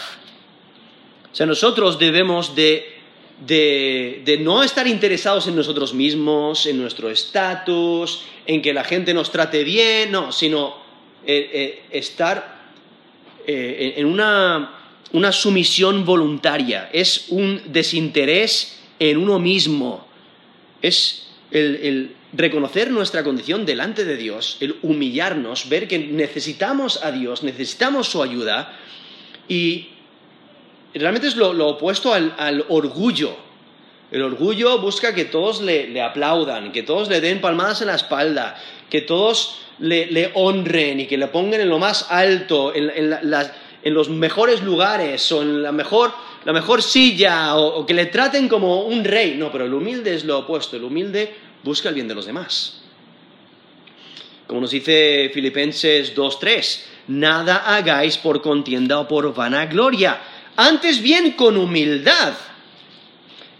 O 1.32 1.34
sea, 1.34 1.46
nosotros 1.46 1.98
debemos 1.98 2.54
de, 2.54 2.98
de, 3.46 4.38
no 4.40 4.62
estar 4.62 4.86
interesados 4.86 5.46
en 5.46 5.56
nosotros 5.56 5.94
mismos, 5.94 6.66
en 6.66 6.80
nuestro 6.80 7.10
estatus, 7.10 8.24
en 8.46 8.62
que 8.62 8.72
la 8.72 8.84
gente 8.84 9.14
nos 9.14 9.30
trate 9.30 9.64
bien, 9.64 10.10
no, 10.10 10.32
sino 10.32 10.76
eh, 11.24 11.50
eh, 11.52 11.82
estar 11.90 12.58
eh, 13.46 13.94
en 13.96 14.06
una, 14.06 14.74
una 15.12 15.32
sumisión 15.32 16.04
voluntaria, 16.04 16.90
es 16.92 17.26
un 17.28 17.60
desinterés 17.66 18.78
en 18.98 19.18
uno 19.18 19.38
mismo, 19.38 20.06
es 20.82 21.28
el, 21.50 22.14
reconocer 22.32 22.90
nuestra 22.90 23.24
condición 23.24 23.64
delante 23.64 24.04
de 24.04 24.16
Dios, 24.16 24.58
el 24.60 24.76
humillarnos, 24.82 25.68
ver 25.68 25.88
que 25.88 25.98
necesitamos 25.98 27.02
a 27.02 27.10
Dios, 27.10 27.42
necesitamos 27.42 28.08
su 28.08 28.22
ayuda 28.22 28.76
y 29.48 29.88
realmente 30.94 31.28
es 31.28 31.36
lo, 31.36 31.50
opuesto 31.66 32.12
al, 32.12 32.64
orgullo. 32.68 33.36
El 34.10 34.22
orgullo 34.22 34.78
busca 34.78 35.14
que 35.14 35.26
todos 35.26 35.60
le, 35.62 36.00
aplaudan, 36.00 36.72
que 36.72 36.82
todos 36.82 37.08
le 37.08 37.20
den 37.20 37.40
palmadas 37.40 37.80
en 37.80 37.88
la 37.88 37.94
espalda, 37.94 38.56
que 38.90 39.02
todos 39.02 39.60
le, 39.78 40.30
honren 40.34 41.00
y 41.00 41.06
que 41.06 41.18
le 41.18 41.28
pongan 41.28 41.60
en 41.60 41.68
lo 41.68 41.78
más 41.78 42.10
alto, 42.10 42.72
en, 42.74 43.94
los 43.94 44.10
mejores 44.10 44.62
lugares 44.62 45.30
o 45.32 45.42
en 45.42 45.62
la 45.62 45.72
mejor, 45.72 46.12
silla 46.82 47.56
o, 47.56 47.86
que 47.86 47.94
le 47.94 48.06
traten 48.06 48.48
como 48.48 48.82
un 48.82 49.04
rey. 49.04 49.36
No, 49.38 49.50
pero 49.50 49.64
el 49.64 49.72
humilde 49.74 50.14
es 50.14 50.24
lo 50.24 50.38
opuesto. 50.38 50.76
El 50.76 50.84
humilde 50.84 51.47
busca 51.62 51.88
el 51.88 51.94
bien 51.94 52.08
de 52.08 52.14
los 52.14 52.26
demás. 52.26 52.80
Como 54.46 54.60
nos 54.62 54.70
dice 54.70 55.30
Filipenses 55.32 56.14
2.3, 56.14 56.80
nada 57.08 57.76
hagáis 57.76 58.16
por 58.16 58.40
contienda 58.40 58.98
o 58.98 59.08
por 59.08 59.34
vanagloria 59.34 60.20
antes 60.56 61.00
bien 61.00 61.32
con 61.32 61.56
humildad, 61.56 62.34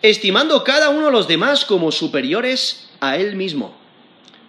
estimando 0.03 0.65
cada 0.65 0.89
uno 0.89 1.09
a 1.09 1.11
los 1.13 1.29
demás 1.29 1.65
como 1.65 1.93
superiores 1.93 2.89
a 3.01 3.17
él 3.17 3.37
mismo. 3.37 3.77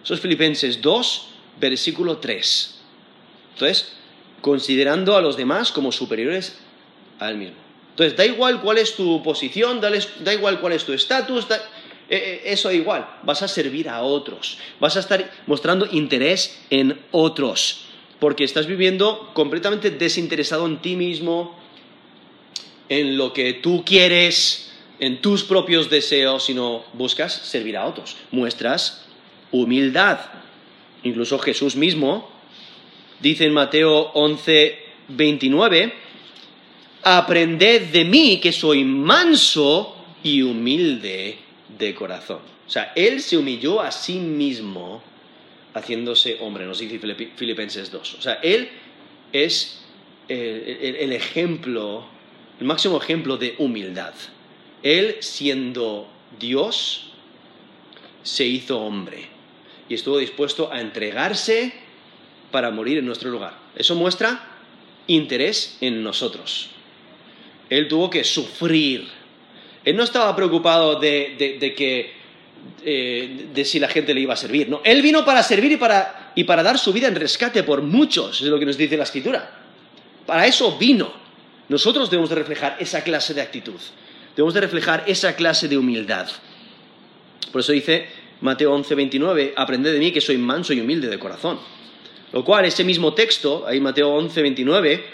Eso 0.02 0.14
es 0.14 0.20
Filipenses 0.20 0.80
2, 0.82 1.28
versículo 1.60 2.18
3. 2.18 2.74
Entonces, 3.52 3.92
considerando 4.40 5.16
a 5.16 5.20
los 5.20 5.36
demás 5.36 5.70
como 5.70 5.92
superiores 5.92 6.58
a 7.20 7.30
él 7.30 7.36
mismo. 7.36 7.56
Entonces, 7.90 8.16
da 8.16 8.24
igual 8.24 8.60
cuál 8.60 8.78
es 8.78 8.96
tu 8.96 9.22
posición, 9.22 9.80
da, 9.80 10.32
igual 10.32 10.60
cuál 10.60 10.72
es 10.72 10.84
tu 10.84 10.92
estatus, 10.92 11.46
eh, 12.10 12.42
eh, 12.44 12.52
eso 12.52 12.68
da 12.68 12.74
igual. 12.74 13.08
Vas 13.22 13.42
a 13.42 13.48
servir 13.48 13.88
a 13.88 14.02
otros, 14.02 14.58
vas 14.80 14.96
a 14.96 15.00
estar 15.00 15.30
mostrando 15.46 15.86
interés 15.92 16.60
en 16.68 17.00
otros, 17.12 17.86
porque 18.18 18.42
estás 18.42 18.66
viviendo 18.66 19.30
completamente 19.32 19.90
desinteresado 19.90 20.66
en 20.66 20.82
ti 20.82 20.96
mismo, 20.96 21.56
en 22.88 23.16
lo 23.16 23.32
que 23.32 23.54
tú 23.54 23.84
quieres, 23.84 24.72
en 24.98 25.22
tus 25.22 25.44
propios 25.44 25.88
deseos, 25.88 26.44
sino 26.44 26.84
buscas 26.94 27.32
servir 27.32 27.76
a 27.76 27.86
otros. 27.86 28.16
Muestras 28.32 29.06
humildad. 29.52 30.18
Incluso 31.04 31.38
Jesús 31.38 31.76
mismo 31.76 32.28
dice 33.20 33.44
en 33.44 33.52
Mateo 33.52 34.10
11, 34.14 34.78
29, 35.08 35.94
aprended 37.04 37.82
de 37.92 38.04
mí 38.04 38.40
que 38.40 38.52
soy 38.52 38.84
manso 38.84 39.96
y 40.24 40.42
humilde 40.42 41.49
de 41.86 41.94
corazón. 41.94 42.40
O 42.66 42.70
sea, 42.70 42.92
él 42.94 43.20
se 43.20 43.36
humilló 43.36 43.80
a 43.80 43.90
sí 43.90 44.18
mismo 44.18 45.02
haciéndose 45.74 46.38
hombre, 46.40 46.66
nos 46.66 46.78
dice 46.78 46.98
Filipenses 47.36 47.90
2. 47.90 48.14
O 48.14 48.22
sea, 48.22 48.34
él 48.42 48.68
es 49.32 49.82
el 50.28 51.12
ejemplo 51.12 52.06
el 52.60 52.66
máximo 52.66 52.98
ejemplo 52.98 53.38
de 53.38 53.54
humildad. 53.58 54.12
Él, 54.82 55.16
siendo 55.20 56.06
Dios, 56.38 57.12
se 58.22 58.46
hizo 58.46 58.80
hombre 58.80 59.28
y 59.88 59.94
estuvo 59.94 60.18
dispuesto 60.18 60.70
a 60.70 60.80
entregarse 60.80 61.72
para 62.50 62.70
morir 62.70 62.98
en 62.98 63.06
nuestro 63.06 63.30
lugar. 63.30 63.58
Eso 63.74 63.94
muestra 63.94 64.46
interés 65.06 65.78
en 65.80 66.02
nosotros. 66.02 66.68
Él 67.70 67.88
tuvo 67.88 68.10
que 68.10 68.24
sufrir. 68.24 69.08
Él 69.84 69.96
no 69.96 70.04
estaba 70.04 70.34
preocupado 70.36 70.98
de, 70.98 71.74
que 71.76 72.12
eh, 72.84 73.46
de 73.54 73.64
si 73.64 73.78
la 73.78 73.88
gente 73.88 74.12
le 74.14 74.20
iba 74.20 74.34
a 74.34 74.36
servir. 74.36 74.68
No, 74.68 74.80
él 74.84 75.02
vino 75.02 75.24
para 75.24 75.42
servir 75.42 75.72
y 75.72 75.76
para, 75.76 76.32
y 76.34 76.44
para 76.44 76.62
dar 76.62 76.78
su 76.78 76.92
vida 76.92 77.08
en 77.08 77.14
rescate 77.14 77.62
por 77.62 77.82
muchos, 77.82 78.40
es 78.40 78.48
lo 78.48 78.58
que 78.58 78.66
nos 78.66 78.76
dice 78.76 78.96
la 78.96 79.04
escritura. 79.04 79.58
Para 80.26 80.46
eso 80.46 80.76
vino. 80.78 81.12
Nosotros 81.68 82.10
debemos 82.10 82.30
de 82.30 82.36
reflejar 82.36 82.76
esa 82.80 83.02
clase 83.04 83.32
de 83.32 83.40
actitud, 83.40 83.78
debemos 84.34 84.54
de 84.54 84.60
reflejar 84.60 85.04
esa 85.06 85.36
clase 85.36 85.68
de 85.68 85.78
humildad. 85.78 86.28
Por 87.52 87.60
eso 87.60 87.70
dice 87.72 88.08
Mateo 88.40 88.72
11, 88.72 88.94
29, 88.94 89.54
aprended 89.56 89.92
de 89.92 89.98
mí 90.00 90.10
que 90.10 90.20
soy 90.20 90.36
manso 90.36 90.72
y 90.72 90.80
humilde 90.80 91.08
de 91.08 91.18
corazón. 91.18 91.60
Lo 92.32 92.44
cual, 92.44 92.64
ese 92.64 92.84
mismo 92.84 93.12
texto, 93.12 93.64
ahí 93.66 93.80
Mateo 93.80 94.08
11, 94.10 94.42
29, 94.42 95.04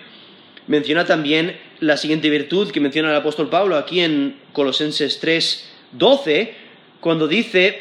menciona 0.67 1.05
también 1.05 1.57
la 1.81 1.97
siguiente 1.97 2.31
virtud 2.31 2.71
que 2.71 2.81
menciona 2.81 3.11
el 3.11 3.17
apóstol 3.17 3.49
Pablo 3.49 3.77
aquí 3.77 4.01
en 4.01 4.37
Colosenses 4.53 5.21
3, 5.21 5.71
12, 5.93 6.55
cuando 7.01 7.29
dice 7.29 7.81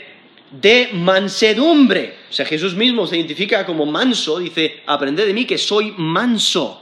de 0.52 0.90
mansedumbre. 0.94 2.16
O 2.30 2.34
sea, 2.34 2.46
Jesús 2.46 2.76
mismo 2.76 3.08
se 3.08 3.18
identifica 3.18 3.66
como 3.66 3.86
manso, 3.86 4.40
dice, 4.40 4.82
aprended 4.86 5.26
de 5.26 5.34
mí 5.34 5.46
que 5.46 5.58
soy 5.58 5.94
manso. 5.98 6.82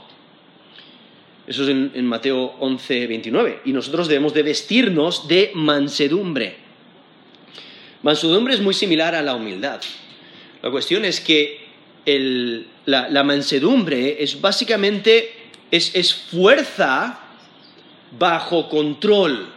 Eso 1.46 1.62
es 1.64 1.68
en, 1.68 2.06
Mateo 2.06 2.54
11, 2.60 3.06
29. 3.06 3.60
Y 3.66 3.72
nosotros 3.72 4.08
debemos 4.08 4.32
de 4.32 4.42
vestirnos 4.42 5.28
de 5.28 5.50
mansedumbre. 5.54 6.56
Mansedumbre 8.02 8.54
es 8.54 8.60
muy 8.60 8.74
similar 8.74 9.14
a 9.14 9.22
la 9.22 9.34
humildad. 9.34 9.80
La 10.62 10.70
cuestión 10.70 11.04
es 11.04 11.20
que 11.20 11.64
la, 12.86 13.22
mansedumbre 13.24 14.22
es 14.22 14.40
básicamente 14.40 15.43
es, 15.76 16.14
fuerza 16.14 17.18
bajo 18.16 18.68
control. 18.68 19.48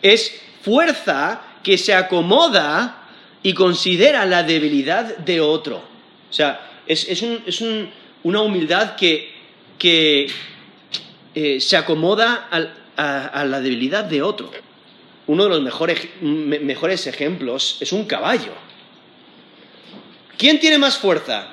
Es 0.00 0.40
fuerza 0.62 1.42
que 1.62 1.76
se 1.76 1.94
acomoda 1.94 3.08
y 3.42 3.52
considera 3.52 4.24
la 4.26 4.42
debilidad 4.42 5.16
de 5.18 5.40
otro. 5.40 5.78
O 6.30 6.32
sea, 6.32 6.82
es, 6.86 7.24
una 8.22 8.42
humildad 8.42 8.94
que, 8.94 10.28
eh, 11.34 11.60
se 11.60 11.76
acomoda 11.76 12.48
a, 12.96 13.44
la 13.44 13.60
debilidad 13.60 14.04
de 14.04 14.22
otro. 14.22 14.50
Uno 15.26 15.44
de 15.44 15.50
los 15.50 15.62
mejores, 15.62 17.06
ejemplos 17.06 17.76
es 17.80 17.92
un 17.92 18.04
caballo. 18.04 18.52
¿Quién 20.36 20.60
tiene 20.60 20.78
más 20.78 20.96
fuerza? 20.96 21.48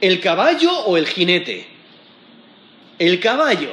¿El 0.00 0.20
caballo 0.20 0.72
o 0.86 0.96
el 0.96 1.06
jinete? 1.06 1.79
El 3.00 3.18
caballo. 3.18 3.70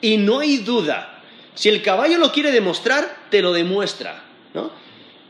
Y 0.00 0.16
no 0.16 0.40
hay 0.40 0.56
duda. 0.56 1.22
Si 1.54 1.68
el 1.68 1.82
caballo 1.82 2.18
lo 2.18 2.32
quiere 2.32 2.50
demostrar, 2.50 3.28
te 3.30 3.42
lo 3.42 3.52
demuestra. 3.52 4.24
¿no? 4.54 4.72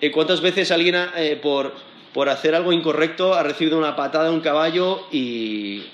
Eh, 0.00 0.10
¿Cuántas 0.10 0.40
veces 0.40 0.70
alguien 0.70 0.94
eh, 1.16 1.38
por, 1.42 1.74
por, 2.12 2.28
hacer 2.28 2.54
algo 2.54 2.72
incorrecto 2.72 3.34
ha 3.34 3.42
recibido 3.42 3.76
una 3.76 3.96
patada 3.96 4.24
de 4.24 4.30
un 4.30 4.40
caballo 4.40 5.08
y 5.10 5.84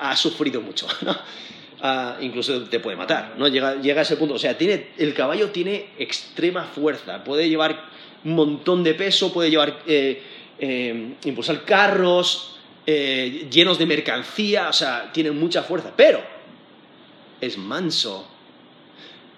ha 0.00 0.14
sufrido 0.16 0.60
mucho? 0.60 0.86
¿no? 1.02 1.16
incluso 2.20 2.64
te 2.64 2.80
puede 2.80 2.96
matar, 2.96 3.34
¿no? 3.38 3.46
Llega, 3.46 3.70
a 3.70 4.02
ese 4.02 4.16
punto. 4.16 4.34
O 4.34 4.38
sea, 4.38 4.56
el 4.58 5.14
caballo 5.14 5.50
tiene 5.50 5.90
extrema 5.96 6.64
fuerza, 6.64 7.22
puede 7.22 7.48
llevar 7.48 7.84
un 8.24 8.34
montón 8.34 8.82
de 8.82 8.94
peso, 8.94 9.32
puede 9.32 9.50
llevar, 9.50 9.82
eh, 9.86 10.20
eh, 10.58 11.14
impulsar 11.24 11.64
carros 11.64 12.58
eh, 12.90 13.48
llenos 13.50 13.78
de 13.78 13.84
mercancía, 13.84 14.70
o 14.70 14.72
sea, 14.72 15.10
tiene 15.12 15.30
mucha 15.30 15.62
fuerza, 15.62 15.92
pero 15.94 16.22
es 17.40 17.58
manso 17.58 18.26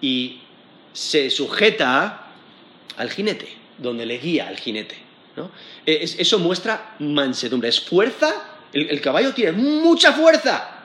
y 0.00 0.40
se 0.92 1.30
sujeta 1.30 2.32
al 2.96 3.10
jinete, 3.10 3.48
donde 3.78 4.06
le 4.06 4.18
guía 4.18 4.48
al 4.48 4.58
jinete. 4.58 4.96
¿no? 5.36 5.50
eso 5.86 6.38
muestra 6.38 6.96
mansedumbre, 6.98 7.68
es 7.68 7.80
fuerza, 7.80 8.58
el 8.72 9.00
caballo 9.00 9.32
tiene 9.32 9.52
mucha 9.52 10.12
fuerza, 10.12 10.80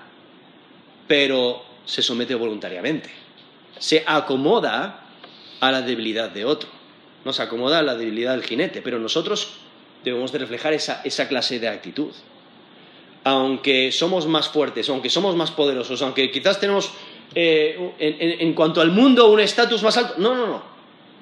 pero 1.08 1.64
se 1.86 2.02
somete 2.02 2.36
voluntariamente, 2.36 3.10
se 3.78 4.04
acomoda 4.06 5.06
a 5.60 5.72
la 5.72 5.82
debilidad 5.82 6.30
de 6.30 6.46
otro. 6.46 6.70
nos 7.24 7.40
acomoda 7.40 7.82
la 7.82 7.96
debilidad 7.96 8.34
del 8.34 8.44
jinete, 8.44 8.84
pero 8.84 9.00
nosotros 9.00 9.54
debemos 10.04 10.32
de 10.32 10.38
reflejar 10.38 10.74
esa, 10.74 11.28
clase 11.28 11.60
de 11.60 11.68
actitud. 11.68 12.12
Aunque 13.24 13.92
somos 13.92 14.28
más 14.28 14.48
fuertes, 14.50 14.88
aunque 14.90 15.10
somos 15.10 15.36
más 15.36 15.50
poderosos, 15.50 16.04
aunque 16.04 16.30
quizás 16.30 16.60
tenemos 16.60 16.92
eh, 17.34 17.94
en, 18.00 18.54
cuanto 18.54 18.82
al 18.82 18.92
mundo 18.92 19.32
un 19.32 19.40
estatus 19.40 19.84
más 19.84 19.98
alto, 19.98 20.16
no, 20.18 20.36
no, 20.36 20.48
no. 20.48 20.64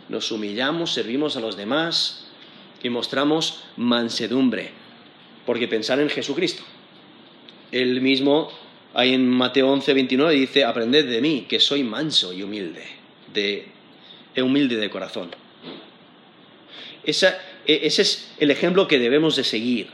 Nos 0.09 0.31
humillamos, 0.31 0.91
servimos 0.91 1.37
a 1.37 1.39
los 1.39 1.55
demás 1.55 2.27
y 2.83 2.89
mostramos 2.89 3.63
mansedumbre, 3.77 4.71
porque 5.45 5.67
pensar 5.67 5.99
en 5.99 6.09
Jesucristo. 6.09 6.63
Él 7.71 8.01
mismo, 8.01 8.51
ahí 8.93 9.13
en 9.13 9.27
Mateo 9.27 9.71
11, 9.71 9.93
29, 9.93 10.35
dice, 10.35 10.65
aprended 10.65 11.09
de 11.09 11.21
mí, 11.21 11.45
que 11.47 11.59
soy 11.59 11.83
manso 11.83 12.33
y 12.33 12.43
humilde, 12.43 12.83
de, 13.33 13.67
humilde 14.41 14.75
de 14.75 14.89
corazón. 14.89 15.31
E, 17.05 17.11
ese 17.65 18.01
es 18.01 18.31
el 18.39 18.51
ejemplo 18.51 18.87
que 18.87 18.99
debemos 18.99 19.35
de 19.35 19.43
seguir. 19.43 19.87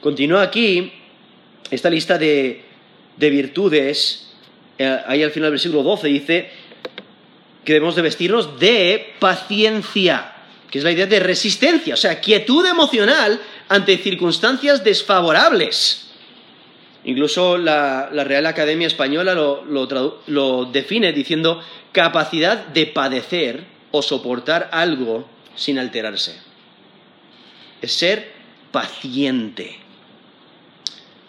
Continúa 0.00 0.42
aquí 0.42 0.92
esta 1.70 1.90
lista 1.90 2.18
de, 2.18 2.62
virtudes, 3.18 4.25
eh, 4.25 4.25
ahí 4.78 5.22
al 5.22 5.30
final 5.30 5.46
del 5.46 5.52
versículo 5.52 5.82
12 5.82 6.08
dice 6.08 6.50
que 7.64 7.72
debemos 7.72 7.96
de 7.96 8.02
vestirnos 8.02 8.60
de 8.60 9.14
paciencia, 9.18 10.34
que 10.70 10.78
es 10.78 10.84
la 10.84 10.92
idea 10.92 11.06
de 11.06 11.20
resistencia, 11.20 11.94
o 11.94 11.96
sea, 11.96 12.20
quietud 12.20 12.64
emocional 12.66 13.40
ante 13.68 13.98
circunstancias 13.98 14.84
desfavorables. 14.84 16.10
Incluso 17.04 17.56
la, 17.56 18.08
Real 18.10 18.46
Academia 18.46 18.86
Española 18.86 19.34
lo 19.34 20.64
define 20.66 21.12
diciendo 21.12 21.62
capacidad 21.92 22.66
de 22.66 22.86
padecer 22.86 23.64
o 23.90 24.02
soportar 24.02 24.68
algo 24.72 25.28
sin 25.54 25.78
alterarse. 25.78 26.38
Es 27.80 27.92
ser 27.92 28.32
paciente. 28.70 29.85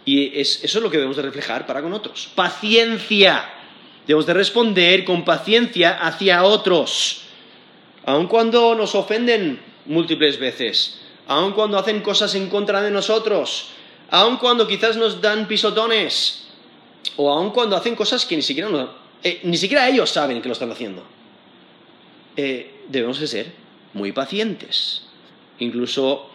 Y 0.08 0.40
eso 0.40 0.66
es 0.66 0.74
lo 0.76 0.90
que 0.90 0.96
debemos 0.96 1.18
de 1.18 1.24
reflejar 1.24 1.68
para 1.68 1.82
con 1.82 1.92
otros. 1.92 2.30
Paciencia. 2.34 3.44
Debemos 4.08 4.26
de 4.26 4.34
responder 4.34 5.04
con 5.04 5.26
paciencia 5.26 6.00
hacia 6.00 6.46
otros. 6.46 7.24
Aun 8.06 8.28
cuando 8.28 8.74
nos 8.74 8.96
ofenden 8.96 9.60
múltiples 9.86 10.40
veces. 10.40 11.02
Aun 11.28 11.52
cuando 11.52 11.78
hacen 11.78 12.00
cosas 12.00 12.34
en 12.36 12.48
contra 12.48 12.82
de 12.82 12.90
nosotros. 12.90 13.72
Aun 14.10 14.38
cuando 14.38 14.66
quizás 14.66 14.96
nos 14.96 15.20
dan 15.20 15.46
pisotones. 15.46 16.48
O 17.18 17.30
aun 17.30 17.52
cuando 17.52 17.76
hacen 17.76 17.94
cosas 17.94 18.26
que 18.26 18.38
ni 18.38 18.42
siquiera, 18.42 18.70
eh, 19.22 19.42
ni 19.44 19.58
siquiera 19.58 19.90
ellos 19.90 20.10
saben 20.10 20.42
que 20.42 20.48
lo 20.48 20.54
están 20.54 20.72
haciendo. 20.72 21.04
Eh, 22.38 22.84
debemos 22.88 23.20
de 23.20 23.28
ser 23.28 23.52
muy 23.92 24.14
pacientes. 24.14 25.02
Incluso 25.60 26.30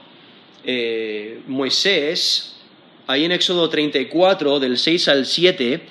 eh, 0.62 1.40
Moisés, 1.46 2.52
ahí 3.06 3.24
en 3.24 3.32
Éxodo 3.32 3.68
34, 3.68 4.60
del 4.60 4.78
6 4.78 5.08
al 5.08 5.26
7, 5.26 5.88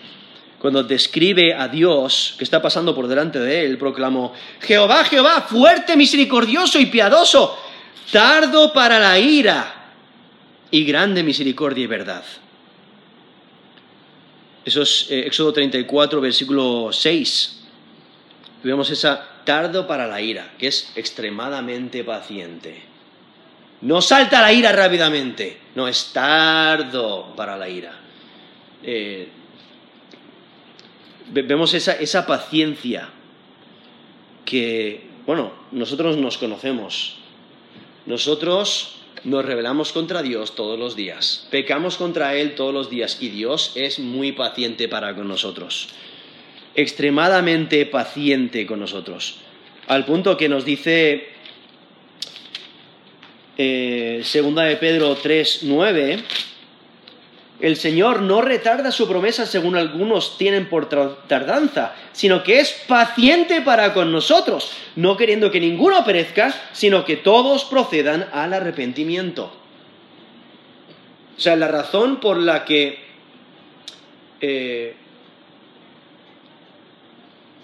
cuando 0.60 0.84
describe 0.84 1.54
a 1.54 1.68
Dios 1.68 2.36
que 2.38 2.44
está 2.44 2.62
pasando 2.62 2.94
por 2.94 3.08
delante 3.08 3.40
de 3.40 3.66
él, 3.66 3.78
proclamó, 3.78 4.34
Jehová, 4.62 5.04
Jehová, 5.06 5.42
fuerte, 5.42 5.98
misericordioso 5.98 6.80
y 6.80 6.86
piadoso, 6.86 7.58
tardo 8.12 8.72
para 8.72 9.00
la 9.00 9.18
ira 9.18 9.94
y 10.70 10.84
grande 10.86 11.24
misericordia 11.24 11.84
y 11.84 11.88
verdad. 11.88 12.24
Eso 14.64 14.84
es 14.84 15.08
eh, 15.10 15.26
Éxodo 15.26 15.54
34, 15.54 16.22
versículo 16.22 16.90
6. 16.94 17.64
Vemos 18.64 18.90
esa 18.92 19.28
tardo 19.44 19.88
para 19.88 20.06
la 20.06 20.22
ira, 20.22 20.54
que 20.58 20.68
es 20.68 20.92
extremadamente 20.96 22.04
paciente. 22.04 22.91
No 23.82 24.02
salta 24.02 24.42
la 24.42 24.54
ira 24.54 24.72
rápidamente, 24.72 25.58
no 25.76 25.88
es 25.88 26.12
tardo 26.14 27.34
para 27.36 27.58
la 27.58 27.68
ira. 27.68 27.94
Eh, 28.84 29.28
vemos 31.32 31.74
esa, 31.74 31.94
esa 31.94 32.26
paciencia 32.26 33.10
que, 34.46 35.08
bueno, 35.26 35.52
nosotros 35.72 36.18
nos 36.18 36.38
conocemos. 36.38 37.18
Nosotros 38.06 38.98
nos 39.24 39.46
rebelamos 39.46 39.92
contra 39.92 40.22
Dios 40.22 40.56
todos 40.56 40.78
los 40.78 40.96
días, 40.96 41.48
pecamos 41.52 41.98
contra 41.98 42.36
Él 42.36 42.56
todos 42.56 42.74
los 42.74 42.90
días 42.90 43.18
y 43.22 43.30
Dios 43.30 43.74
es 43.76 44.00
muy 44.00 44.32
paciente 44.32 44.88
para 44.88 45.16
con 45.16 45.28
nosotros 45.28 45.90
extremadamente 46.76 47.86
paciente 47.86 48.66
con 48.66 48.80
nosotros, 48.80 49.38
al 49.88 50.06
punto 50.06 50.38
que 50.38 50.50
nos 50.50 50.66
dice 50.66 51.30
eh, 53.64 54.22
segunda 54.24 54.64
de 54.64 54.76
Pedro 54.76 55.14
3, 55.14 55.60
9, 55.66 56.24
el 57.60 57.78
Señor 57.78 58.24
no 58.24 58.42
retarda 58.42 58.92
su 58.92 59.08
promesa 59.08 59.46
según 59.46 59.76
algunos 59.76 60.40
tienen 60.40 60.68
por 60.68 60.90
tardanza, 61.28 61.94
sino 62.12 62.42
que 62.42 62.60
es 62.60 62.72
paciente 62.88 63.62
para 63.62 63.94
con 63.94 64.12
nosotros, 64.12 64.72
no 64.96 65.16
queriendo 65.16 65.52
que 65.52 65.60
ninguno 65.60 66.04
perezca, 66.04 66.52
sino 66.74 67.06
que 67.06 67.18
todos 67.18 67.66
procedan 67.66 68.28
al 68.34 68.54
arrepentimiento. 68.54 69.54
O 71.38 71.40
sea, 71.40 71.56
la 71.56 71.68
razón 71.68 72.20
por 72.20 72.38
la 72.38 72.66
que 72.66 72.98
eh, 74.42 74.96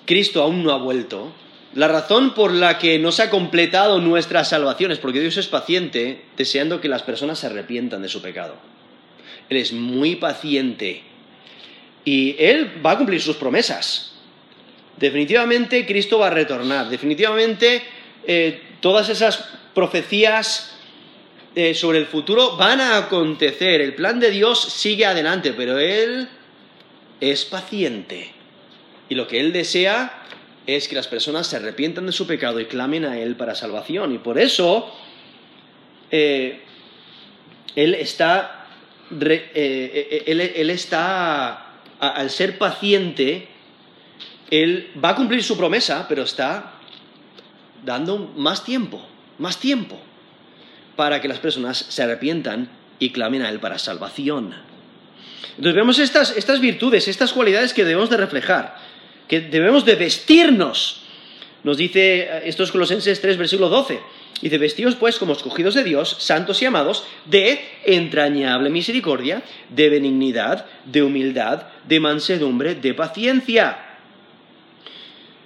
Cristo 0.05 0.43
aún 0.43 0.63
no 0.63 0.73
ha 0.73 0.77
vuelto, 0.77 1.33
la 1.73 1.88
razón 1.88 2.34
por 2.34 2.53
la 2.53 2.77
que 2.77 2.97
no 2.97 3.12
se 3.12 3.23
ha 3.23 3.30
completado 3.30 3.99
nuestra 3.99 4.43
salvación 4.43 4.91
es 4.91 4.99
porque 4.99 5.19
Dios 5.19 5.38
es 5.38 5.47
paciente, 5.47 6.21
deseando 6.36 6.82
que 6.82 6.88
las 6.88 7.03
personas 7.03 7.39
se 7.39 7.47
arrepientan 7.47 8.01
de 8.01 8.10
su 8.10 8.21
pecado. 8.21 8.56
Él 9.49 9.58
es 9.58 9.73
muy 9.73 10.15
paciente 10.15 11.03
y 12.03 12.36
Él 12.39 12.82
va 12.86 12.91
a 12.91 12.97
cumplir 12.97 13.21
sus 13.21 13.36
promesas. 13.36 14.13
Definitivamente 14.97 15.86
Cristo 15.86 16.19
va 16.19 16.27
a 16.27 16.32
retornar. 16.32 16.89
Definitivamente 16.89 17.84
eh, 18.25 18.62
todas 18.80 19.10
esas 19.10 19.49
profecías 19.73 20.75
eh, 21.53 21.73
sobre 21.73 21.99
el 21.99 22.08
futuro 22.08 22.56
van 22.58 22.80
a 22.80 22.97
acontecer. 22.97 23.82
El 23.82 23.93
plan 23.93 24.19
de 24.19 24.32
Dios 24.32 24.62
sigue 24.62 25.06
adelante, 25.06 25.53
pero 25.53 25.77
Él 25.77 26.27
es 27.19 27.45
paciente. 27.45 28.32
Y 29.10 29.15
lo 29.15 29.27
que 29.27 29.39
Él 29.39 29.53
desea 29.53 30.23
es 30.67 30.89
que 30.89 30.95
las 30.95 31.08
personas 31.08 31.47
se 31.47 31.56
arrepientan 31.56 32.06
de 32.06 32.12
su 32.12 32.27
pecado 32.27 32.60
y 32.60 32.65
clamen 32.65 33.06
a 33.06 33.17
Él 33.17 33.38
para 33.38 33.56
salvación. 33.56 34.13
Y 34.13 34.17
por 34.17 34.38
eso 34.38 34.93
eh, 36.12 36.62
Él 37.75 37.95
está, 37.95 38.67
eh, 39.10 39.51
eh, 39.56 40.23
él, 40.27 40.69
está 40.69 41.80
al 41.99 42.30
ser 42.30 42.58
paciente, 42.58 43.47
Él 44.51 44.91
va 45.03 45.10
a 45.10 45.15
cumplir 45.15 45.41
su 45.41 45.58
promesa, 45.58 46.06
pero 46.10 46.23
está 46.23 46.73
dando 47.86 48.17
más 48.36 48.65
tiempo, 48.65 49.01
más 49.38 49.60
tiempo, 49.60 49.97
para 50.97 51.21
que 51.21 51.30
las 51.30 51.39
personas 51.39 51.77
se 51.77 52.03
arrepientan 52.03 52.69
y 52.99 53.12
clamen 53.12 53.41
a 53.41 53.49
Él 53.49 53.62
para 53.62 53.80
salvación. 53.80 54.53
Entonces 55.51 55.75
vemos 55.75 55.97
estas, 55.97 56.36
estas 56.36 56.60
virtudes, 56.60 57.08
estas 57.08 57.32
cualidades 57.32 57.73
que 57.73 57.86
debemos 57.86 58.10
de 58.10 58.17
reflejar 58.17 58.87
que 59.28 59.42
debemos 59.42 59.86
de 59.86 59.96
vestirnos. 59.96 61.02
Nos 61.63 61.78
dice 61.78 62.20
eh, 62.22 62.42
estos 62.46 62.72
Colosenses 62.72 63.20
3, 63.20 63.38
versículo 63.38 63.70
12. 63.70 64.00
Dice, 64.42 64.58
vestidos 64.60 64.96
pues 64.96 65.18
como 65.18 65.34
escogidos 65.34 65.74
de 65.74 65.84
Dios, 65.84 66.16
santos 66.20 66.62
y 66.62 66.66
amados, 66.66 67.06
de 67.26 67.60
entrañable 67.86 68.70
misericordia, 68.70 69.44
de 69.70 69.90
benignidad, 69.90 70.66
de 70.86 71.02
humildad, 71.02 71.63
de 71.88 72.00
mansedumbre, 72.00 72.76
de 72.76 72.94
paciencia. 72.94 73.88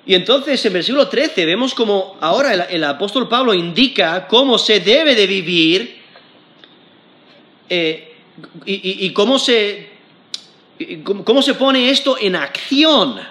Y 0.06 0.16
entonces 0.16 0.66
en 0.66 0.74
versículo 0.74 1.08
13 1.08 1.46
vemos 1.46 1.74
como 1.74 2.18
ahora 2.20 2.54
el, 2.66 2.84
apóstol 2.84 3.30
Pablo 3.30 3.54
indica 3.54 4.28
cómo 4.28 4.58
se 4.58 4.80
debe 4.82 5.16
de 5.16 5.28
vivir 5.28 6.02
eh, 7.70 8.14
y, 8.66 9.10
cómo, 9.12 9.40
se, 9.40 9.90
cómo 11.24 11.42
se 11.42 11.54
pone 11.54 11.90
esto 11.90 12.18
en 12.20 12.36
acción. 12.36 13.22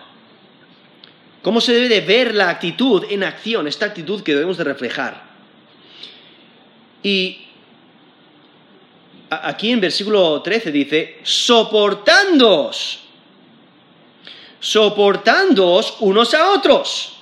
¿Cómo 1.43 1.61
se 1.61 1.72
debe 1.72 1.88
de 1.88 2.01
ver 2.03 2.34
la 2.34 2.51
actitud 2.51 3.05
en 3.09 3.24
acción, 3.24 3.66
esta 3.66 3.86
actitud 3.86 4.22
que 4.22 4.34
debemos 4.34 4.59
de 4.59 4.64
reflejar? 4.64 5.22
Y 7.03 7.47
aquí 9.30 9.70
en 9.70 9.80
versículo 9.80 10.43
13 10.43 10.70
dice, 10.70 11.18
soportándoos, 11.22 13.01
soportándoos 14.59 15.97
unos 16.01 16.34
a 16.34 16.51
otros 16.51 17.16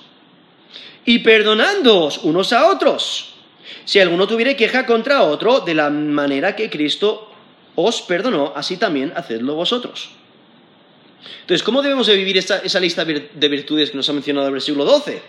y 1.05 1.19
perdonándoos 1.19 2.19
unos 2.23 2.51
a 2.51 2.67
otros. 2.67 3.33
Si 3.85 3.99
alguno 3.99 4.27
tuviera 4.27 4.53
queja 4.55 4.85
contra 4.85 5.23
otro, 5.23 5.61
de 5.61 5.73
la 5.73 5.89
manera 5.89 6.55
que 6.55 6.69
Cristo 6.69 7.31
os 7.75 8.01
perdonó, 8.01 8.51
así 8.55 8.75
también 8.75 9.13
hacedlo 9.15 9.55
vosotros. 9.55 10.18
Entonces, 11.41 11.63
¿cómo 11.63 11.81
debemos 11.81 12.07
de 12.07 12.15
vivir 12.15 12.37
esa 12.37 12.79
lista 12.79 13.05
de 13.05 13.47
virtudes 13.49 13.91
que 13.91 13.97
nos 13.97 14.09
ha 14.09 14.13
mencionado 14.13 14.47
el 14.47 14.53
versículo 14.53 14.85
12? 14.85 15.21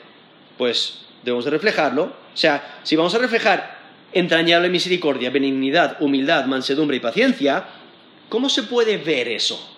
Pues 0.57 0.99
debemos 1.22 1.45
de 1.45 1.51
reflejarlo. 1.51 2.05
O 2.05 2.36
sea, 2.36 2.80
si 2.82 2.97
vamos 2.97 3.14
a 3.14 3.18
reflejar 3.18 3.78
entrañable 4.12 4.68
misericordia, 4.68 5.30
benignidad, 5.30 5.97
humildad, 6.01 6.45
mansedumbre 6.47 6.97
y 6.97 7.01
paciencia, 7.01 7.64
¿cómo 8.28 8.49
se 8.49 8.64
puede 8.64 8.97
ver 8.99 9.28
eso? 9.28 9.68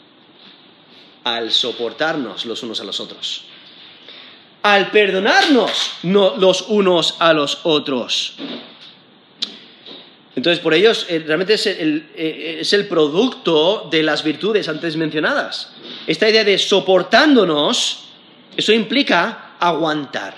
Al 1.25 1.53
soportarnos 1.53 2.47
los 2.47 2.63
unos 2.63 2.81
a 2.81 2.85
los 2.85 3.01
otros. 3.01 3.45
Al 4.63 4.91
perdonarnos 4.91 5.93
los 6.03 6.63
unos 6.63 7.17
a 7.19 7.33
los 7.33 7.61
otros. 7.65 8.37
Entonces, 10.35 10.63
por 10.63 10.73
ellos, 10.73 11.07
eh, 11.09 11.23
realmente 11.27 11.55
eh, 11.55 12.59
es 12.61 12.73
el 12.73 12.89
producto 12.89 13.89
de 13.91 14.03
las 14.03 14.25
virtudes 14.25 14.67
antes 14.69 14.97
mencionadas. 14.97 15.73
Esta 16.07 16.29
idea 16.29 16.45
de 16.45 16.59
soportándonos, 16.59 18.05
eso 18.57 18.73
implica 18.73 19.57
aguantar. 19.59 20.35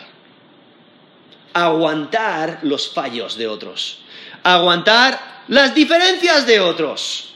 Aguantar 1.52 2.60
los 2.62 2.88
fallos 2.92 3.36
de 3.36 3.46
otros. 3.46 4.00
Aguantar 4.42 5.42
las 5.48 5.74
diferencias 5.74 6.46
de 6.46 6.60
otros. 6.60 7.34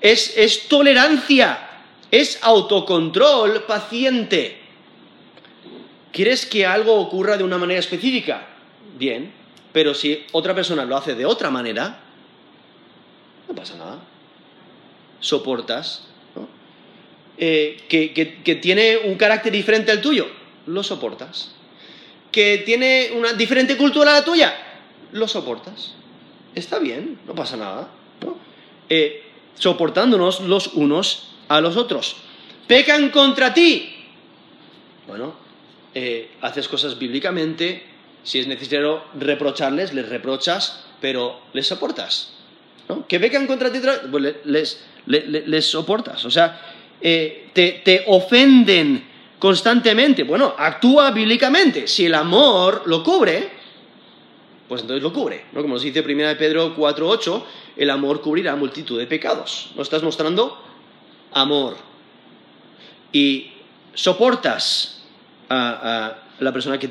Es, 0.00 0.36
es 0.36 0.68
tolerancia. 0.68 1.68
Es 2.10 2.38
autocontrol 2.42 3.64
paciente. 3.64 4.60
¿Quieres 6.12 6.44
que 6.44 6.66
algo 6.66 6.94
ocurra 6.94 7.36
de 7.36 7.44
una 7.44 7.58
manera 7.58 7.78
específica? 7.78 8.48
Bien, 8.98 9.32
pero 9.72 9.94
si 9.94 10.26
otra 10.32 10.54
persona 10.54 10.84
lo 10.84 10.96
hace 10.96 11.14
de 11.14 11.24
otra 11.24 11.50
manera, 11.50 12.00
no 13.48 13.54
pasa 13.54 13.76
nada. 13.76 13.98
Soportas. 15.20 16.09
Eh, 17.42 17.84
que, 17.88 18.54
tiene 18.56 18.98
un 18.98 19.14
carácter 19.14 19.50
diferente 19.50 19.90
al 19.90 20.02
tuyo, 20.02 20.28
lo 20.66 20.82
soportas. 20.82 21.52
Que 22.30 22.58
tiene 22.58 23.12
una 23.16 23.32
diferente 23.32 23.78
cultura 23.78 24.10
a 24.10 24.20
la 24.20 24.24
tuya, 24.24 24.54
lo 25.12 25.26
soportas. 25.26 25.94
Está 26.54 26.78
bien, 26.78 27.18
no 27.26 27.34
pasa 27.34 27.56
nada. 27.56 27.88
Eh, 28.90 29.22
soportándonos 29.54 30.40
los 30.40 30.74
unos 30.74 31.30
a 31.48 31.62
los 31.62 31.78
otros. 31.78 32.16
Pecan 32.66 33.08
contra 33.08 33.54
ti. 33.54 33.90
Bueno, 35.08 35.34
eh, 35.94 36.32
haces 36.42 36.68
cosas 36.68 36.98
bíblicamente, 36.98 37.84
si 38.22 38.38
es 38.38 38.46
necesario 38.48 39.02
reprocharles, 39.18 39.94
les 39.94 40.06
reprochas, 40.06 40.84
pero 41.00 41.40
les 41.54 41.66
soportas. 41.66 42.34
¿no? 42.86 43.06
Que 43.06 43.18
pecan 43.18 43.46
contra 43.46 43.72
ti, 43.72 43.80
pues 44.10 44.34
les, 44.44 44.84
les, 45.06 45.66
soportas. 45.66 46.22
O 46.26 46.30
sea, 46.30 46.60
eh, 47.00 47.50
te, 47.52 48.04
ofenden 48.06 49.04
constantemente. 49.38 50.22
Bueno, 50.22 50.54
actúa 50.56 51.10
bíblicamente. 51.10 51.86
Si 51.86 52.06
el 52.06 52.14
amor 52.14 52.82
lo 52.86 53.02
cubre, 53.02 53.50
pues 54.68 54.82
entonces 54.82 55.02
lo 55.02 55.12
cubre. 55.12 55.46
¿no? 55.52 55.62
Como 55.62 55.74
nos 55.74 55.82
dice 55.82 56.00
1 56.00 56.38
Pedro 56.38 56.76
4.8, 56.76 57.42
el 57.76 57.90
amor 57.90 58.20
cubrirá 58.20 58.56
multitud 58.56 58.98
de 58.98 59.06
pecados. 59.06 59.72
¿No 59.76 59.82
estás 59.82 60.02
mostrando? 60.02 60.62
Amor. 61.32 61.76
Y 63.12 63.52
soportas 63.94 65.02
a, 65.48 66.16
la 66.38 66.52
persona 66.52 66.78
que, 66.78 66.88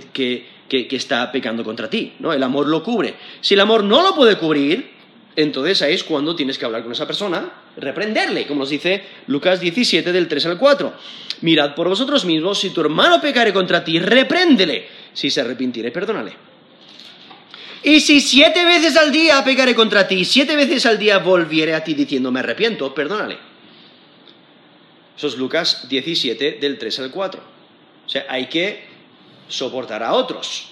que, 0.68 0.88
está 0.96 1.32
pecando 1.32 1.64
contra 1.64 1.90
ti, 1.90 2.14
¿no? 2.20 2.34
El 2.34 2.44
amor 2.44 2.68
lo 2.68 2.84
cubre. 2.84 3.16
Si 3.42 3.54
el 3.54 3.60
amor 3.62 3.84
no 3.84 4.04
lo 4.04 4.16
puede 4.16 4.38
cubrir, 4.38 4.92
entonces 5.36 5.82
ahí 5.82 5.94
es 5.94 6.04
cuando 6.04 6.36
tienes 6.36 6.58
que 6.58 6.66
hablar 6.66 6.84
con 6.84 6.92
esa 6.92 7.08
persona, 7.08 7.52
reprenderle, 7.80 8.46
como 8.46 8.62
nos 8.62 8.70
dice 8.70 9.04
Lucas 9.28 9.60
17 9.60 10.12
del 10.12 10.28
3 10.28 10.46
al 10.48 10.58
4. 10.58 10.94
Mirad 11.42 11.76
por 11.76 11.88
vosotros 11.88 12.26
mismos, 12.26 12.60
si 12.60 12.72
tu 12.72 12.82
hermano 12.82 13.22
pecare 13.22 13.54
contra 13.54 13.84
ti, 13.84 14.00
repréndele. 14.00 14.88
Si 15.14 15.30
se 15.30 15.42
arrepintiere, 15.42 15.92
perdónale. 15.92 16.34
Y 17.84 18.02
si 18.02 18.20
siete 18.20 18.66
veces 18.66 18.98
al 18.98 19.12
día 19.12 19.44
pecare 19.44 19.74
contra 19.74 20.08
ti, 20.08 20.26
siete 20.26 20.56
veces 20.56 20.86
al 20.86 21.00
día 21.00 21.20
volviere 21.20 21.74
a 21.74 21.84
ti 21.84 21.94
diciendo 21.94 22.32
me 22.32 22.42
arrepiento, 22.42 22.94
perdónale. 22.94 23.38
Eso 25.18 25.28
es 25.28 25.38
Lucas 25.38 25.88
17 25.90 26.60
del 26.62 26.78
3 26.78 27.00
al 27.00 27.12
4. 27.12 27.42
O 28.06 28.10
sea, 28.10 28.26
hay 28.30 28.48
que 28.48 28.84
soportar 29.48 30.04
a 30.04 30.14
otros. 30.14 30.70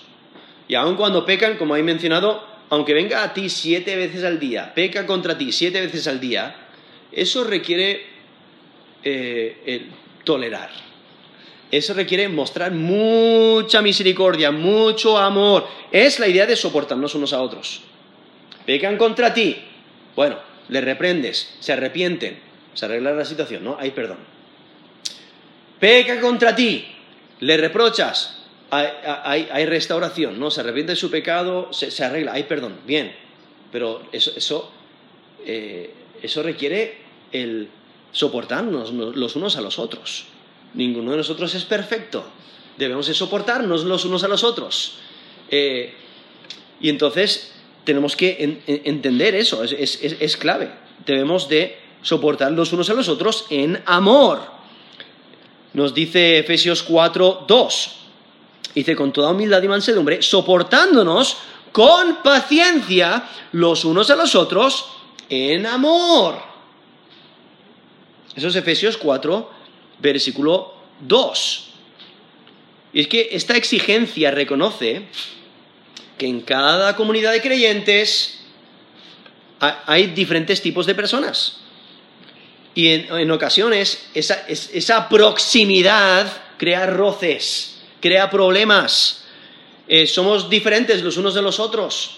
Y 0.67 0.75
aun 0.75 0.95
cuando 0.95 1.25
pecan, 1.25 1.57
como 1.57 1.75
he 1.75 1.83
mencionado, 1.83 2.45
aunque 2.69 2.93
venga 2.93 3.23
a 3.23 3.33
ti 3.33 3.49
siete 3.49 3.95
veces 3.95 4.23
al 4.23 4.39
día, 4.39 4.73
peca 4.73 5.05
contra 5.05 5.37
ti 5.37 5.51
siete 5.51 5.79
veces 5.81 6.07
al 6.07 6.19
día, 6.19 6.66
eso 7.11 7.43
requiere 7.43 8.05
eh, 9.03 9.87
tolerar. 10.23 10.69
Eso 11.69 11.93
requiere 11.93 12.29
mostrar 12.29 12.71
mucha 12.71 13.81
misericordia, 13.81 14.51
mucho 14.51 15.17
amor. 15.17 15.67
Es 15.91 16.19
la 16.19 16.27
idea 16.27 16.45
de 16.45 16.55
soportarnos 16.55 17.13
unos 17.15 17.33
a 17.33 17.41
otros. 17.41 17.81
Pecan 18.65 18.97
contra 18.97 19.33
ti. 19.33 19.57
Bueno, 20.15 20.37
le 20.69 20.81
reprendes, 20.81 21.55
se 21.59 21.73
arrepienten, 21.73 22.39
se 22.73 22.85
arregla 22.85 23.11
la 23.11 23.25
situación, 23.25 23.63
¿no? 23.63 23.77
Hay 23.79 23.91
perdón. 23.91 24.17
Peca 25.79 26.19
contra 26.19 26.55
ti, 26.55 26.85
le 27.39 27.57
reprochas, 27.57 28.39
hay, 28.71 29.65
restauración, 29.65 30.39
¿no? 30.39 30.49
Se 30.49 30.61
arrepiente 30.61 30.93
de 30.93 30.95
su 30.95 31.11
pecado, 31.11 31.71
se, 31.71 32.03
arregla, 32.03 32.33
hay 32.33 32.43
perdón, 32.43 32.79
bien, 32.85 33.13
pero 33.71 34.01
eso, 34.11 34.33
eso, 34.35 34.71
eh, 35.45 35.93
eso 36.21 36.43
requiere 36.43 36.97
el 37.31 37.69
soportarnos 38.11 38.91
los 38.93 39.35
unos 39.35 39.57
a 39.57 39.61
los 39.61 39.79
otros. 39.79 40.25
Ninguno 40.73 41.11
de 41.11 41.17
nosotros 41.17 41.53
es 41.55 41.63
perfecto, 41.65 42.25
debemos 42.77 43.07
de 43.07 43.13
soportarnos 43.13 43.83
los 43.83 44.05
unos 44.05 44.23
a 44.23 44.27
los 44.27 44.43
otros. 44.43 44.95
Eh, 45.49 45.93
y 46.79 46.89
entonces 46.89 47.53
tenemos 47.83 48.15
que 48.15 48.59
entender 48.67 49.35
eso, 49.35 49.63
es, 49.63 49.71
es 50.01 50.37
clave. 50.37 50.69
Debemos 51.05 51.47
de 51.47 51.77
soportar 52.01 52.51
los 52.51 52.73
unos 52.73 52.89
a 52.89 52.93
los 52.93 53.07
otros 53.07 53.45
en 53.49 53.81
amor. 53.85 54.41
Nos 55.73 55.93
dice 55.93 56.39
Efesios 56.39 56.83
4, 56.83 57.45
2 57.47 57.97
dice, 58.79 58.95
con 58.95 59.11
toda 59.11 59.31
humildad 59.31 59.61
y 59.63 59.67
mansedumbre, 59.67 60.21
soportándonos 60.21 61.37
con 61.71 62.17
paciencia 62.17 63.27
los 63.51 63.85
unos 63.85 64.09
a 64.11 64.15
los 64.15 64.35
otros 64.35 64.85
en 65.29 65.65
amor. 65.65 66.41
Eso 68.35 68.47
es 68.47 68.55
Efesios 68.55 68.97
4, 68.97 69.51
versículo 69.99 70.73
2. 71.01 71.69
Y 72.93 73.01
es 73.01 73.07
que 73.07 73.29
esta 73.31 73.55
exigencia 73.55 74.31
reconoce 74.31 75.03
que 76.17 76.27
en 76.27 76.41
cada 76.41 76.95
comunidad 76.95 77.31
de 77.31 77.41
creyentes 77.41 78.39
hay 79.59 80.07
diferentes 80.07 80.61
tipos 80.61 80.85
de 80.85 80.95
personas. 80.95 81.61
Y 82.75 82.89
en, 82.89 83.31
ocasiones 83.31 84.09
esa, 84.13 85.09
proximidad 85.09 86.31
crea 86.57 86.85
roces 86.85 87.77
crea 87.99 88.29
problemas. 88.29 89.23
Eh, 89.87 90.05
somos 90.05 90.49
diferentes 90.49 91.01
los 91.01 91.17
unos 91.17 91.33
de 91.33 91.41
los 91.41 91.59
otros, 91.59 92.17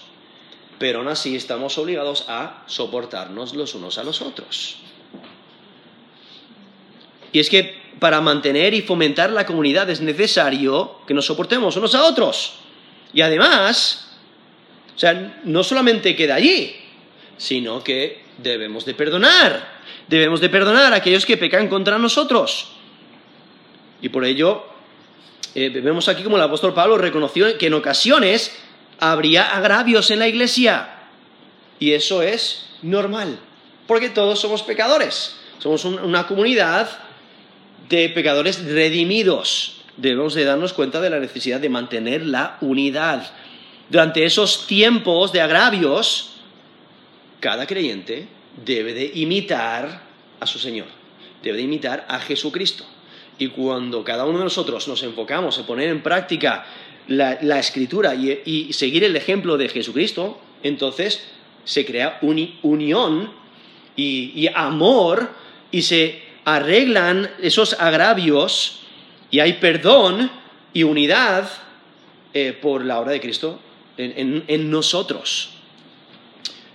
pero 0.80 1.00
aún 1.00 1.08
así 1.08 1.36
estamos 1.36 1.76
obligados 1.76 2.24
a 2.26 2.64
soportarnos 2.66 3.54
los 3.54 3.74
unos 3.74 3.98
a 3.98 4.02
los 4.02 4.22
otros. 4.22 4.78
Y 7.32 7.38
es 7.38 7.50
que 7.50 7.78
para 7.98 8.22
mantener 8.22 8.72
y 8.72 8.80
fomentar 8.80 9.30
la 9.30 9.44
comunidad 9.44 9.90
es 9.90 10.00
necesario 10.00 11.02
que 11.06 11.12
nos 11.12 11.26
soportemos 11.26 11.76
unos 11.76 11.94
a 11.94 12.04
otros. 12.04 12.54
Y 13.12 13.20
además, 13.20 14.16
o 14.96 14.98
sea, 14.98 15.42
no 15.44 15.62
solamente 15.62 16.16
queda 16.16 16.36
allí, 16.36 16.74
sino 17.36 17.84
que 17.84 18.22
debemos 18.38 18.86
de 18.86 18.94
perdonar. 18.94 19.82
Debemos 20.08 20.40
de 20.40 20.48
perdonar 20.48 20.94
a 20.94 20.96
aquellos 20.96 21.26
que 21.26 21.36
pecan 21.36 21.68
contra 21.68 21.98
nosotros. 21.98 22.68
Y 24.00 24.08
por 24.08 24.24
ello 24.24 24.64
eh, 25.54 25.68
vemos 25.68 26.08
aquí 26.08 26.22
como 26.22 26.36
el 26.36 26.42
apóstol 26.42 26.72
Pablo 26.72 26.96
reconoció 26.96 27.58
que 27.58 27.66
en 27.66 27.74
ocasiones 27.74 28.56
habría 29.00 29.56
agravios 29.56 30.10
en 30.10 30.18
la 30.18 30.28
iglesia. 30.28 30.88
Y 31.78 31.92
eso 31.92 32.22
es 32.22 32.66
normal, 32.82 33.38
porque 33.86 34.10
todos 34.10 34.38
somos 34.38 34.62
pecadores. 34.62 35.36
Somos 35.58 35.84
una 35.84 36.26
comunidad 36.26 36.88
de 37.88 38.08
pecadores 38.10 38.64
redimidos. 38.64 39.82
Debemos 39.96 40.34
de 40.34 40.44
darnos 40.44 40.72
cuenta 40.72 41.00
de 41.00 41.10
la 41.10 41.20
necesidad 41.20 41.60
de 41.60 41.68
mantener 41.68 42.24
la 42.24 42.56
unidad. 42.60 43.30
Durante 43.88 44.24
esos 44.24 44.66
tiempos 44.66 45.32
de 45.32 45.40
agravios, 45.40 46.30
cada 47.40 47.66
creyente 47.66 48.28
debe 48.64 48.94
de 48.94 49.10
imitar 49.14 50.02
a 50.38 50.46
su 50.46 50.58
Señor, 50.58 50.86
debe 51.42 51.58
de 51.58 51.64
imitar 51.64 52.06
a 52.08 52.20
Jesucristo. 52.20 52.84
Y 53.38 53.48
cuando 53.48 54.04
cada 54.04 54.26
uno 54.26 54.38
de 54.38 54.44
nosotros 54.44 54.86
nos 54.86 55.02
enfocamos 55.02 55.58
en 55.58 55.64
poner 55.64 55.88
en 55.88 56.02
práctica 56.02 56.66
la, 57.08 57.58
escritura 57.58 58.14
y, 58.14 58.72
seguir 58.72 59.04
el 59.04 59.16
ejemplo 59.16 59.56
de 59.56 59.68
Jesucristo, 59.68 60.40
entonces 60.62 61.24
se 61.64 61.84
crea 61.84 62.18
unión 62.22 63.32
y, 63.96 64.48
amor 64.54 65.30
y 65.70 65.82
se 65.82 66.22
arreglan 66.44 67.30
esos 67.42 67.74
agravios 67.78 68.80
y 69.30 69.40
hay 69.40 69.54
perdón 69.54 70.30
y 70.72 70.82
unidad 70.82 71.50
eh, 72.32 72.56
por 72.60 72.84
la 72.84 73.00
obra 73.00 73.12
de 73.12 73.20
Cristo 73.20 73.60
en, 73.96 74.70
nosotros. 74.70 75.50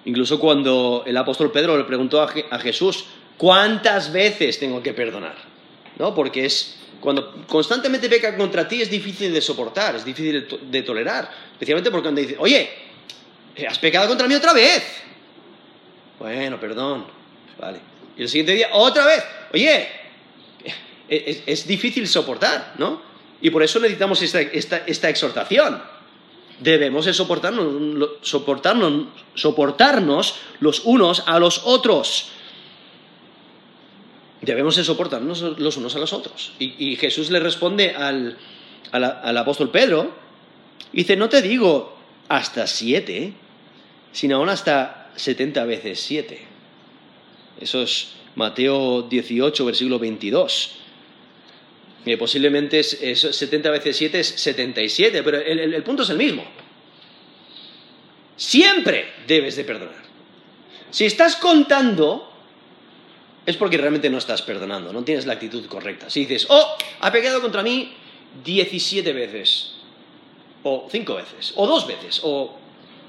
Incluso 0.06 0.40
cuando 0.40 1.04
el 1.08 1.18
apóstol 1.18 1.52
Pedro 1.52 1.78
le 1.78 1.84
preguntó 1.86 2.22
a, 2.22 2.60
Jesús, 2.60 3.06
¿cuántas 3.38 4.12
veces 4.12 4.60
tengo 4.60 4.84
que 4.84 4.94
perdonar? 4.94 5.55
¿No? 5.98 6.14
Porque 6.14 6.46
es 6.46 6.78
cuando 7.00 7.46
constantemente 7.48 8.10
peca 8.10 8.36
contra 8.36 8.68
ti 8.68 8.82
es 8.82 8.90
difícil 8.90 9.34
de 9.34 9.42
soportar, 9.42 9.96
es 9.96 10.04
difícil 10.04 10.48
de, 10.64 10.82
tolerar. 10.82 11.30
Especialmente 11.54 11.92
porque 11.92 12.04
cuando 12.04 12.22
dice, 12.22 12.36
oye, 12.40 12.70
has 13.68 13.78
pecado 13.80 14.08
contra 14.08 14.28
mí 14.28 14.36
otra 14.36 14.54
vez. 14.54 14.84
Bueno, 16.20 16.60
perdón. 16.60 17.06
Vale. 17.60 17.80
Y 18.18 18.24
el 18.24 18.30
siguiente 18.30 18.54
día, 18.54 18.70
otra 18.72 19.06
vez. 19.06 19.24
Oye, 19.54 19.88
es, 21.08 21.68
difícil 21.68 22.08
soportar, 22.08 22.74
¿no? 22.78 23.02
Y 23.42 23.50
por 23.50 23.62
eso 23.62 23.80
necesitamos 23.80 24.22
esta 24.22 25.10
exhortación 25.10 25.82
debemos 26.60 27.06
de 27.06 27.14
soportarnos, 27.14 28.10
soportarnos, 28.22 29.08
soportarnos 29.34 30.36
los 30.60 30.82
unos 30.86 31.24
a 31.26 31.40
los 31.40 31.62
otros. 31.66 32.32
Debemos 34.46 34.76
de 34.76 34.84
soportarnos 34.84 35.42
los 35.42 35.78
unos 35.78 35.96
a 35.96 36.00
los 36.00 36.14
otros. 36.14 36.54
Y, 36.60 36.96
Jesús 36.96 37.30
le 37.32 37.40
responde 37.40 37.92
al, 37.92 38.38
apóstol 39.38 39.72
Pedro, 39.72 40.14
dice, 40.94 41.16
no 41.16 41.30
te 41.30 41.42
digo 41.42 41.98
hasta 42.30 42.68
siete, 42.68 43.34
sino 44.12 44.38
aún 44.38 44.50
hasta 44.50 45.12
setenta 45.16 45.66
veces 45.66 46.00
siete. 46.00 46.42
Eso 47.60 47.82
es 47.82 48.10
Mateo 48.36 49.04
18, 49.04 49.66
versículo 49.66 50.00
22 50.00 50.86
posiblemente 52.16 52.80
es, 52.80 53.20
70 53.20 53.72
veces 53.72 53.98
7 53.98 54.20
es 54.20 54.28
77, 54.28 55.24
pero 55.24 55.40
el, 55.40 55.82
punto 55.84 56.04
es 56.04 56.10
el 56.12 56.18
mismo. 56.18 56.46
Siempre 58.38 59.08
debes 59.28 59.56
de 59.56 59.64
perdonar. 59.64 60.06
Si 60.92 61.06
estás 61.06 61.36
contando, 61.36 62.32
es 63.46 63.58
porque 63.58 63.78
realmente 63.78 64.10
no 64.10 64.18
estás 64.18 64.42
perdonando, 64.42 64.92
no 64.92 65.04
tienes 65.04 65.26
la 65.26 65.34
actitud 65.34 65.66
correcta. 65.68 66.10
Si 66.10 66.22
dices, 66.22 66.48
oh, 66.50 66.76
ha 67.02 67.12
pegado 67.12 67.42
contra 67.42 67.64
mí 67.64 67.94
17 68.44 69.14
veces, 69.14 69.74
o 70.64 70.88
5 70.90 71.16
veces, 71.16 71.54
o 71.56 71.68
2 71.68 71.88
veces, 71.88 72.22
o 72.24 72.58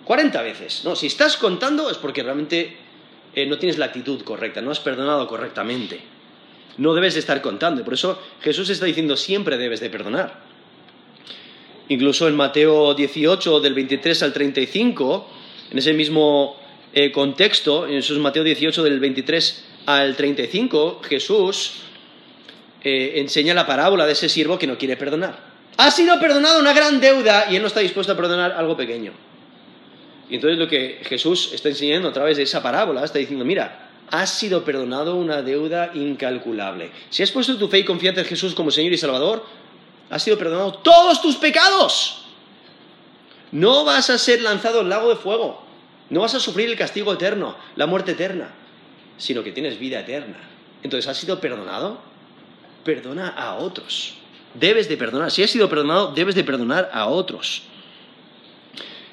40 0.05 0.43
veces. 0.43 0.82
No, 0.84 0.95
si 0.95 1.07
estás 1.07 1.37
contando 1.37 1.91
es 1.91 1.97
porque 1.97 2.22
realmente 2.22 2.76
eh, 3.34 3.47
no 3.47 3.59
tienes 3.59 3.78
la 3.78 3.87
actitud 3.87 4.22
correcta, 4.22 4.61
no 4.61 4.70
has 4.70 4.80
perdonado 4.80 5.26
correctamente 5.26 6.16
no 6.78 6.95
debes 6.95 7.14
de 7.14 7.20
estar 7.20 7.41
contando. 7.43 7.84
Por 7.84 7.95
eso 7.95 8.20
Jesús 8.41 8.70
está 8.70 8.87
diciendo 8.87 9.16
siempre 9.16 9.57
debes 9.57 9.80
de 9.80 9.91
perdonar. 9.91 10.41
Incluso 11.89 12.28
en 12.28 12.37
Mateo 12.37 12.95
18, 12.95 13.61
del 13.61 13.74
23 13.74 14.22
al 14.24 14.32
35, 14.32 15.28
en 15.70 15.78
ese 15.78 15.93
mismo 15.93 16.57
eh, 16.93 17.12
contexto, 17.12 17.87
en 17.87 17.95
esos 17.95 18.18
Mateo 18.18 18.43
18, 18.43 18.82
del 18.82 18.99
23 18.99 19.64
al 19.64 19.76
35, 19.87 21.01
Jesús 21.09 21.82
eh, 22.82 23.14
enseña 23.16 23.55
la 23.55 23.66
parábola 23.66 24.05
de 24.07 24.12
ese 24.12 24.28
siervo 24.28 24.59
que 24.59 24.66
no 24.66 24.76
quiere 24.76 24.97
perdonar. 24.97 25.39
Ha 25.76 25.91
sido 25.91 26.18
perdonado 26.18 26.59
una 26.59 26.72
gran 26.72 27.01
deuda 27.01 27.47
y 27.51 27.57
él 27.57 27.62
no 27.62 27.68
está 27.68 27.80
dispuesto 27.80 28.12
a 28.12 28.16
perdonar 28.16 28.53
algo 28.53 28.76
pequeño. 28.76 29.12
Y 30.28 30.37
entonces 30.37 30.59
lo 30.59 30.68
que 30.68 31.01
Jesús 31.05 31.51
está 31.53 31.68
enseñando 31.68 32.09
a 32.09 32.12
través 32.12 32.37
de 32.37 32.43
esa 32.43 32.62
parábola, 32.62 33.05
está 33.05 33.18
diciendo, 33.18 33.45
mira, 33.45 33.91
has 34.11 34.30
sido 34.30 34.64
perdonado 34.64 35.16
una 35.16 35.43
deuda 35.43 35.93
incalculable. 35.95 36.91
Si 37.11 37.22
has 37.22 37.30
puesto 37.30 37.57
tu 37.57 37.68
fe 37.68 37.80
y 37.80 37.84
confianza 37.84 38.22
en 38.22 38.26
Jesús 38.26 38.55
como 38.55 38.70
Señor 38.70 38.93
y 38.93 38.99
Salvador, 38.99 39.45
has 40.11 40.22
sido 40.22 40.39
perdonado 40.39 40.74
todos 40.74 41.22
tus 41.22 41.37
pecados. 41.37 42.24
No 43.53 43.84
vas 43.84 44.11
a 44.11 44.18
ser 44.18 44.43
lanzado 44.43 44.80
al 44.80 44.89
lago 44.89 45.09
de 45.09 45.16
fuego. 45.16 45.64
No 46.11 46.20
vas 46.20 46.34
a 46.34 46.41
sufrir 46.41 46.68
el 46.68 46.76
castigo 46.76 47.12
eterno, 47.12 47.57
la 47.74 47.87
muerte 47.87 48.12
eterna, 48.12 48.53
sino 49.18 49.42
que 49.42 49.52
tienes 49.52 49.78
vida 49.78 50.00
eterna. 50.00 50.38
Entonces, 50.82 51.08
¿has 51.08 51.16
sido 51.16 51.40
perdonado? 51.40 52.00
Perdona 52.84 53.28
a 53.28 53.56
otros. 53.56 54.14
Debes 54.54 54.88
de 54.88 54.96
perdonar. 54.96 55.30
Si 55.30 55.42
has 55.42 55.50
sido 55.50 55.68
perdonado, 55.68 56.12
debes 56.12 56.34
de 56.34 56.44
perdonar 56.44 56.90
a 56.92 57.06
otros. 57.06 57.62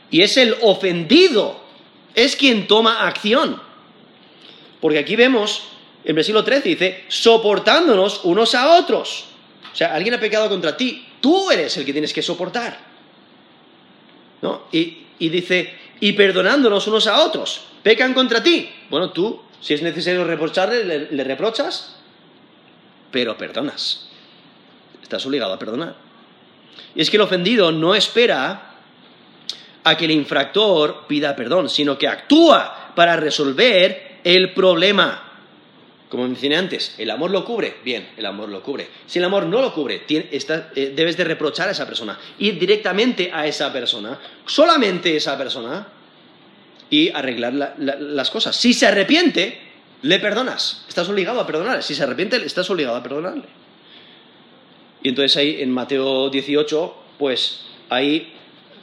Y 0.09 0.21
es 0.21 0.37
el 0.37 0.55
ofendido, 0.61 1.59
es 2.13 2.35
quien 2.35 2.67
toma 2.67 3.07
acción. 3.07 3.59
Porque 4.79 4.99
aquí 4.99 5.15
vemos, 5.15 5.63
en 6.03 6.15
versículo 6.15 6.43
13 6.43 6.69
dice, 6.69 7.03
soportándonos 7.07 8.21
unos 8.23 8.53
a 8.53 8.77
otros. 8.77 9.25
O 9.71 9.75
sea, 9.75 9.95
alguien 9.95 10.13
ha 10.13 10.19
pecado 10.19 10.49
contra 10.49 10.77
ti, 10.77 11.07
tú 11.19 11.49
eres 11.49 11.75
el 11.77 11.85
que 11.85 11.93
tienes 11.93 12.13
que 12.13 12.21
soportar. 12.21 12.77
¿No? 14.41 14.63
Y, 14.71 15.05
dice, 15.17 15.73
y 15.99 16.11
perdonándonos 16.11 16.85
unos 16.87 17.07
a 17.07 17.23
otros. 17.23 17.61
Pecan 17.81 18.13
contra 18.13 18.43
ti. 18.43 18.69
Bueno, 18.89 19.11
tú, 19.11 19.41
si 19.63 19.73
es 19.73 19.81
necesario 19.81 20.25
reprocharle, 20.25 21.07
le, 21.09 21.23
reprochas, 21.23 21.95
pero 23.09 23.37
perdonas. 23.37 24.09
Estás 25.01 25.25
obligado 25.25 25.53
a 25.53 25.59
perdonar. 25.59 25.95
Y 26.93 27.01
es 27.01 27.09
que 27.09 27.15
el 27.15 27.21
ofendido 27.21 27.71
no 27.71 27.95
espera 27.95 28.75
a 29.85 29.95
que 29.95 30.03
el 30.03 30.11
infractor 30.11 31.07
pida 31.07 31.33
perdón, 31.33 31.69
sino 31.69 31.97
que 31.97 32.09
actúa 32.09 32.91
para 32.93 33.15
resolver 33.15 34.19
el 34.25 34.53
problema. 34.53 35.31
Como 36.09 36.25
mencioné 36.25 36.57
antes, 36.57 36.95
¿el 36.97 37.09
amor 37.09 37.31
lo 37.31 37.45
cubre? 37.45 37.77
Bien, 37.85 38.09
el 38.17 38.25
amor 38.25 38.49
lo 38.49 38.61
cubre. 38.61 38.89
Si 39.05 39.19
el 39.19 39.25
amor 39.25 39.45
no 39.45 39.61
lo 39.61 39.73
cubre, 39.73 40.03
eh, 40.09 40.93
debes 40.93 41.15
de 41.15 41.23
reprochar 41.23 41.69
a 41.69 41.71
esa 41.71 41.85
persona, 41.85 42.19
ir 42.39 42.59
directamente 42.59 43.31
a 43.33 43.47
esa 43.47 43.71
persona, 43.71 44.19
solamente 44.45 45.15
esa 45.15 45.37
persona, 45.37 45.87
y 46.93 47.09
arreglar 47.09 47.75
las 47.79 48.29
cosas. 48.29 48.55
Si 48.55 48.71
se 48.71 48.85
arrepiente, 48.85 49.57
le 50.03 50.19
perdonas. 50.19 50.85
Estás 50.87 51.09
obligado 51.09 51.39
a 51.39 51.47
perdonarle. 51.47 51.81
Si 51.81 51.95
se 51.95 52.03
arrepiente, 52.03 52.35
estás 52.45 52.69
obligado 52.69 52.95
a 52.95 53.01
perdonarle. 53.01 53.45
Y 55.01 55.09
entonces 55.09 55.35
ahí 55.37 55.59
en 55.59 55.71
Mateo 55.71 56.29
18, 56.29 56.95
pues 57.17 57.61
hay 57.89 58.31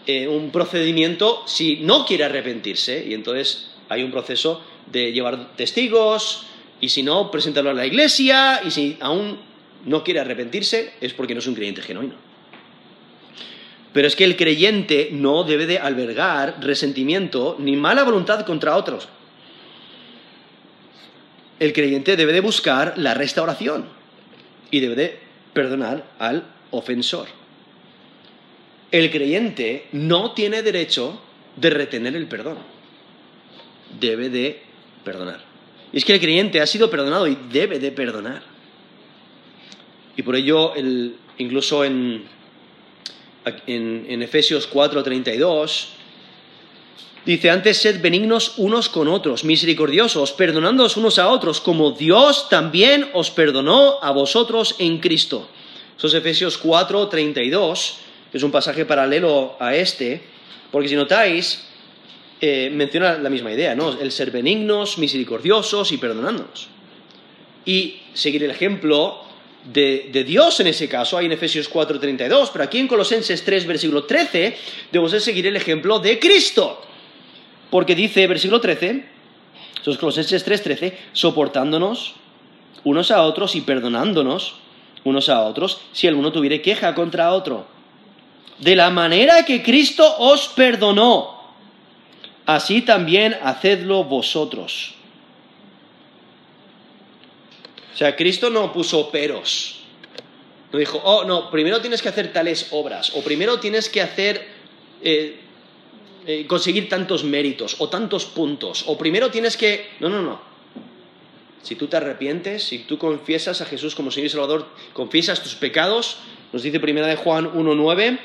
eh, 0.09 0.27
un 0.27 0.51
procedimiento 0.51 1.45
si 1.47 1.77
no 1.77 2.05
quiere 2.05 2.25
arrepentirse, 2.25 3.07
y 3.07 3.15
entonces 3.15 3.71
hay 3.89 4.03
un 4.03 4.11
proceso 4.11 4.61
de 4.91 5.13
llevar 5.13 5.55
testigos, 5.55 6.47
y 6.81 6.89
si 6.89 7.05
no, 7.05 7.31
presentarlo 7.31 7.71
a 7.71 7.75
la 7.75 7.87
iglesia, 7.87 8.61
y 8.67 8.73
si 8.73 8.97
aún 9.01 9.39
no 9.85 10.03
quiere 10.03 10.19
arrepentirse, 10.19 10.95
es 11.01 11.13
porque 11.15 11.35
no 11.35 11.39
es 11.39 11.47
un 11.47 11.55
creyente 11.55 11.81
genuino. 11.81 12.30
Pero 13.93 14.07
es 14.07 14.15
que 14.15 14.25
el 14.25 14.37
creyente 14.37 15.09
no 15.13 15.45
debe 15.45 15.67
de 15.67 15.79
albergar 15.79 16.59
resentimiento 16.61 17.57
ni 17.59 17.77
mala 17.77 18.05
voluntad 18.05 18.45
contra 18.47 18.77
otros. 18.77 19.09
El 21.59 21.73
creyente 21.73 22.17
debe 22.17 22.33
de 22.33 22.41
buscar 22.41 22.95
la 22.97 23.15
restauración 23.15 23.87
y 24.71 24.81
debe 24.81 24.95
de 24.95 25.19
perdonar 25.53 26.07
al 26.19 26.45
ofensor. 26.71 27.27
El 28.93 29.11
creyente 29.11 29.87
no 29.93 30.33
tiene 30.33 30.63
derecho 30.63 31.21
de 31.57 31.71
retener 31.71 32.17
el 32.17 32.27
perdón. 32.27 32.59
Debe 34.01 34.31
de 34.31 34.63
perdonar. 35.05 35.41
Y 35.93 35.99
es 35.99 36.05
que 36.05 36.15
el 36.15 36.21
creyente 36.21 36.61
ha 36.61 36.67
sido 36.67 36.91
perdonado 36.91 37.27
y 37.27 37.37
debe 37.53 37.79
de 37.79 37.91
perdonar. 37.91 38.43
Y 40.17 40.23
por 40.23 40.37
ello, 40.37 40.75
incluso 41.39 41.85
en, 41.85 42.25
en, 43.67 44.07
en 44.09 44.23
Efesios 44.23 44.71
4:32, 44.71 45.87
dice, 47.25 47.51
antes 47.51 47.79
sed 47.79 48.01
benignos 48.01 48.55
unos 48.59 48.89
con 48.89 49.09
otros, 49.09 49.45
misericordiosos, 49.45 50.33
perdonándoos 50.33 50.97
unos 50.97 51.19
a 51.19 51.29
otros, 51.29 51.61
como 51.61 51.93
Dios 51.93 52.49
también 52.49 53.09
os 53.13 53.31
perdonó 53.31 53.99
a 54.03 54.11
vosotros 54.11 54.77
en 54.79 54.99
Cristo. 54.99 55.49
Eso 55.97 56.07
es 56.07 56.15
Efesios 56.15 56.63
4:32, 56.63 57.95
que 58.31 58.39
es 58.39 58.43
un 58.43 58.51
pasaje 58.51 58.85
paralelo 58.85 59.57
a 59.59 59.75
este, 59.75 60.23
porque 60.71 60.89
si 60.89 60.97
notáis, 60.97 61.67
eh, 62.41 62.71
menciona 62.73 63.19
la 63.19 63.29
misma 63.29 63.53
idea, 63.53 63.75
¿no? 63.75 64.01
El 64.01 64.11
ser 64.13 64.31
benignos, 64.31 64.97
misericordiosos 64.97 65.93
y 65.93 65.99
perdonándonos. 65.99 66.69
Y 67.67 68.01
seguir 68.15 68.45
el 68.45 68.51
ejemplo 68.51 69.30
de, 69.65 70.25
Dios 70.27 70.59
en 70.61 70.69
ese 70.69 70.89
caso, 70.89 71.19
hay 71.19 71.27
en 71.27 71.33
Efesios 71.33 71.69
4:32, 71.71 72.51
pero 72.53 72.65
aquí 72.65 72.79
en 72.79 72.89
Colosenses 72.89 73.45
3, 73.45 73.67
versículo 73.67 74.05
13, 74.05 74.57
debemos 74.91 75.13
de 75.13 75.21
seguir 75.21 75.47
el 75.47 75.57
ejemplo 75.57 75.99
de 75.99 76.19
Cristo. 76.19 76.83
Porque 77.71 77.95
dice, 77.95 78.27
versículo 78.27 78.61
13, 78.61 79.05
esos 79.81 79.99
Colosenses 79.99 80.45
3:13, 80.47 80.95
soportándonos 81.13 82.15
unos 82.85 83.11
a 83.11 83.23
otros 83.23 83.55
y 83.55 83.61
perdonándonos 83.61 84.55
unos 85.05 85.29
a 85.29 85.43
otros 85.43 85.81
si 85.93 86.07
alguno 86.07 86.33
tuviera 86.33 86.61
queja 86.63 86.95
contra 86.95 87.33
otro. 87.33 87.67
De 88.59 88.77
la 88.77 88.91
manera 88.91 89.45
que 89.45 89.63
Cristo 89.63 90.17
os 90.19 90.49
perdonó 90.49 91.41
así 92.47 92.83
también 92.83 93.37
hacedlo 93.43 94.05
vosotros. 94.05 94.95
O 97.93 97.97
sea, 97.97 98.17
Cristo 98.17 98.51
no 98.51 98.73
puso 98.73 99.11
peros 99.11 99.81
No 100.73 100.79
dijo, 100.79 101.01
oh, 101.05 101.25
no, 101.25 101.51
primero 101.51 101.81
tienes 101.81 102.03
que 102.03 102.09
hacer 102.09 102.33
tales 102.33 102.69
obras, 102.71 103.13
o 103.17 103.23
primero 103.23 103.59
tienes 103.59 103.89
que 103.89 104.01
hacer, 104.01 104.47
eh, 105.03 105.37
eh, 106.27 106.47
conseguir 106.47 106.89
tantos 106.89 107.25
méritos, 107.25 107.77
o 107.79 107.89
tantos 107.89 108.25
puntos, 108.27 108.85
o 108.87 108.97
primero 108.97 109.31
tienes 109.31 109.57
que... 109.57 109.91
No, 109.99 110.09
no, 110.09 110.23
no. 110.23 110.41
Si 111.63 111.75
tú 111.75 111.89
te 111.89 111.97
arrepientes, 111.97 112.63
si 112.63 112.79
tú 112.81 112.99
confiesas 112.99 113.61
a 113.61 113.67
Jesús 113.67 113.95
como 113.95 114.11
Señor 114.11 114.27
y 114.27 114.31
Salvador, 114.31 114.69
confiesas 114.93 115.43
tus 115.43 115.57
pecados, 115.57 116.19
nos 116.53 116.63
dice 116.63 116.81
primera 116.81 117.07
de 117.07 117.17
Juan 117.17 117.53
1.9, 117.53 118.19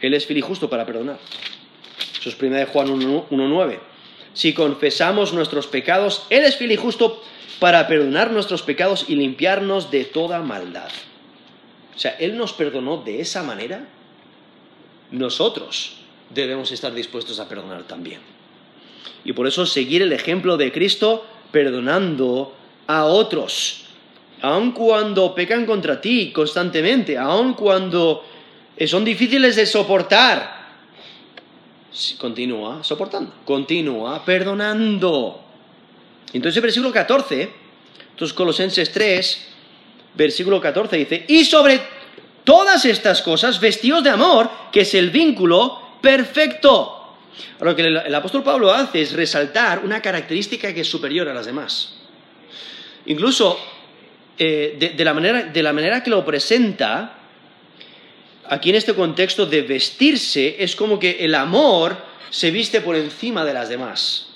Él 0.00 0.14
es 0.14 0.26
fiel 0.26 0.38
y 0.38 0.42
justo 0.42 0.68
para 0.68 0.84
perdonar. 0.84 1.18
Eso 2.18 2.28
es 2.28 2.34
primera 2.34 2.60
de 2.60 2.66
Juan 2.66 2.88
1.9. 2.88 3.78
Si 4.34 4.52
confesamos 4.52 5.32
nuestros 5.32 5.68
pecados, 5.68 6.26
Él 6.28 6.44
es 6.44 6.56
fiel 6.56 6.76
justo 6.76 7.22
para 7.58 7.86
perdonar 7.86 8.30
nuestros 8.30 8.62
pecados 8.62 9.06
y 9.08 9.16
limpiarnos 9.16 9.90
de 9.90 10.04
toda 10.04 10.40
maldad. 10.42 10.90
O 11.94 11.98
sea, 11.98 12.12
Él 12.12 12.36
nos 12.36 12.52
perdonó 12.52 12.98
de 12.98 13.20
esa 13.20 13.42
manera. 13.42 13.86
Nosotros 15.10 15.96
debemos 16.30 16.72
estar 16.72 16.92
dispuestos 16.92 17.38
a 17.38 17.48
perdonar 17.48 17.84
también. 17.84 18.20
Y 19.24 19.32
por 19.32 19.46
eso 19.46 19.64
seguir 19.66 20.02
el 20.02 20.12
ejemplo 20.12 20.56
de 20.56 20.72
Cristo 20.72 21.24
perdonando 21.50 22.54
a 22.86 23.04
otros, 23.04 23.84
aun 24.42 24.72
cuando 24.72 25.34
pecan 25.34 25.64
contra 25.64 26.00
ti 26.00 26.32
constantemente, 26.32 27.16
aun 27.16 27.54
cuando 27.54 28.24
son 28.86 29.04
difíciles 29.04 29.56
de 29.56 29.64
soportar. 29.64 30.64
Continúa 32.18 32.82
soportando, 32.82 33.32
continúa 33.44 34.24
perdonando. 34.24 35.40
Entonces, 36.32 36.62
versículo 36.62 36.92
14, 36.92 37.50
entonces 38.10 38.34
Colosenses 38.34 38.90
3, 38.92 39.46
versículo 40.14 40.60
14 40.60 40.96
dice, 40.96 41.24
y 41.28 41.44
sobre 41.44 41.80
todas 42.44 42.84
estas 42.84 43.22
cosas, 43.22 43.60
vestidos 43.60 44.04
de 44.04 44.10
amor, 44.10 44.50
que 44.70 44.82
es 44.82 44.94
el 44.94 45.10
vínculo 45.10 45.98
perfecto. 46.00 47.00
Lo 47.60 47.74
que 47.74 47.82
el, 47.82 48.14
apóstol 48.14 48.44
Pablo 48.44 48.72
hace 48.72 49.02
es 49.02 49.12
resaltar 49.12 49.80
una 49.80 50.00
característica 50.00 50.72
que 50.72 50.82
es 50.82 50.88
superior 50.88 51.28
a 51.28 51.34
las 51.34 51.46
demás. 51.46 51.94
Incluso 53.06 53.58
eh, 54.38 54.94
de, 54.96 55.04
la 55.04 55.14
manera, 55.14 55.42
de 55.44 55.62
la 55.62 55.72
manera 55.72 56.02
que 56.02 56.10
lo 56.10 56.24
presenta, 56.24 57.18
aquí 58.48 58.70
en 58.70 58.76
este 58.76 58.94
contexto 58.94 59.46
de 59.46 59.62
vestirse, 59.62 60.56
es 60.58 60.76
como 60.76 60.98
que 60.98 61.24
el 61.24 61.34
amor 61.34 61.96
se 62.30 62.50
viste 62.50 62.80
por 62.80 62.96
encima 62.96 63.44
de 63.44 63.54
las 63.54 63.68
demás. 63.68 64.33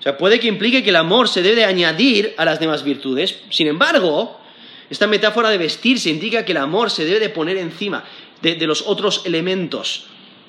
O 0.00 0.02
sea, 0.02 0.18
puede 0.18 0.40
que 0.40 0.48
implique 0.48 0.82
que 0.82 0.90
el 0.90 0.96
amor 0.96 1.28
se 1.28 1.42
debe 1.42 1.64
añadir 1.64 2.34
a 2.36 2.44
las 2.44 2.58
demás 2.58 2.82
virtudes. 2.82 3.36
Sin 3.50 3.68
embargo, 3.68 4.40
esta 4.88 5.06
metáfora 5.06 5.50
de 5.50 5.58
vestirse 5.58 6.10
indica 6.10 6.44
que 6.44 6.52
el 6.52 6.58
amor 6.58 6.90
se 6.90 7.04
debe 7.04 7.20
de 7.20 7.28
poner 7.28 7.58
encima 7.58 8.02
de 8.42 8.66
los 8.66 8.82
otros 8.86 9.22
elementos. 9.26 10.06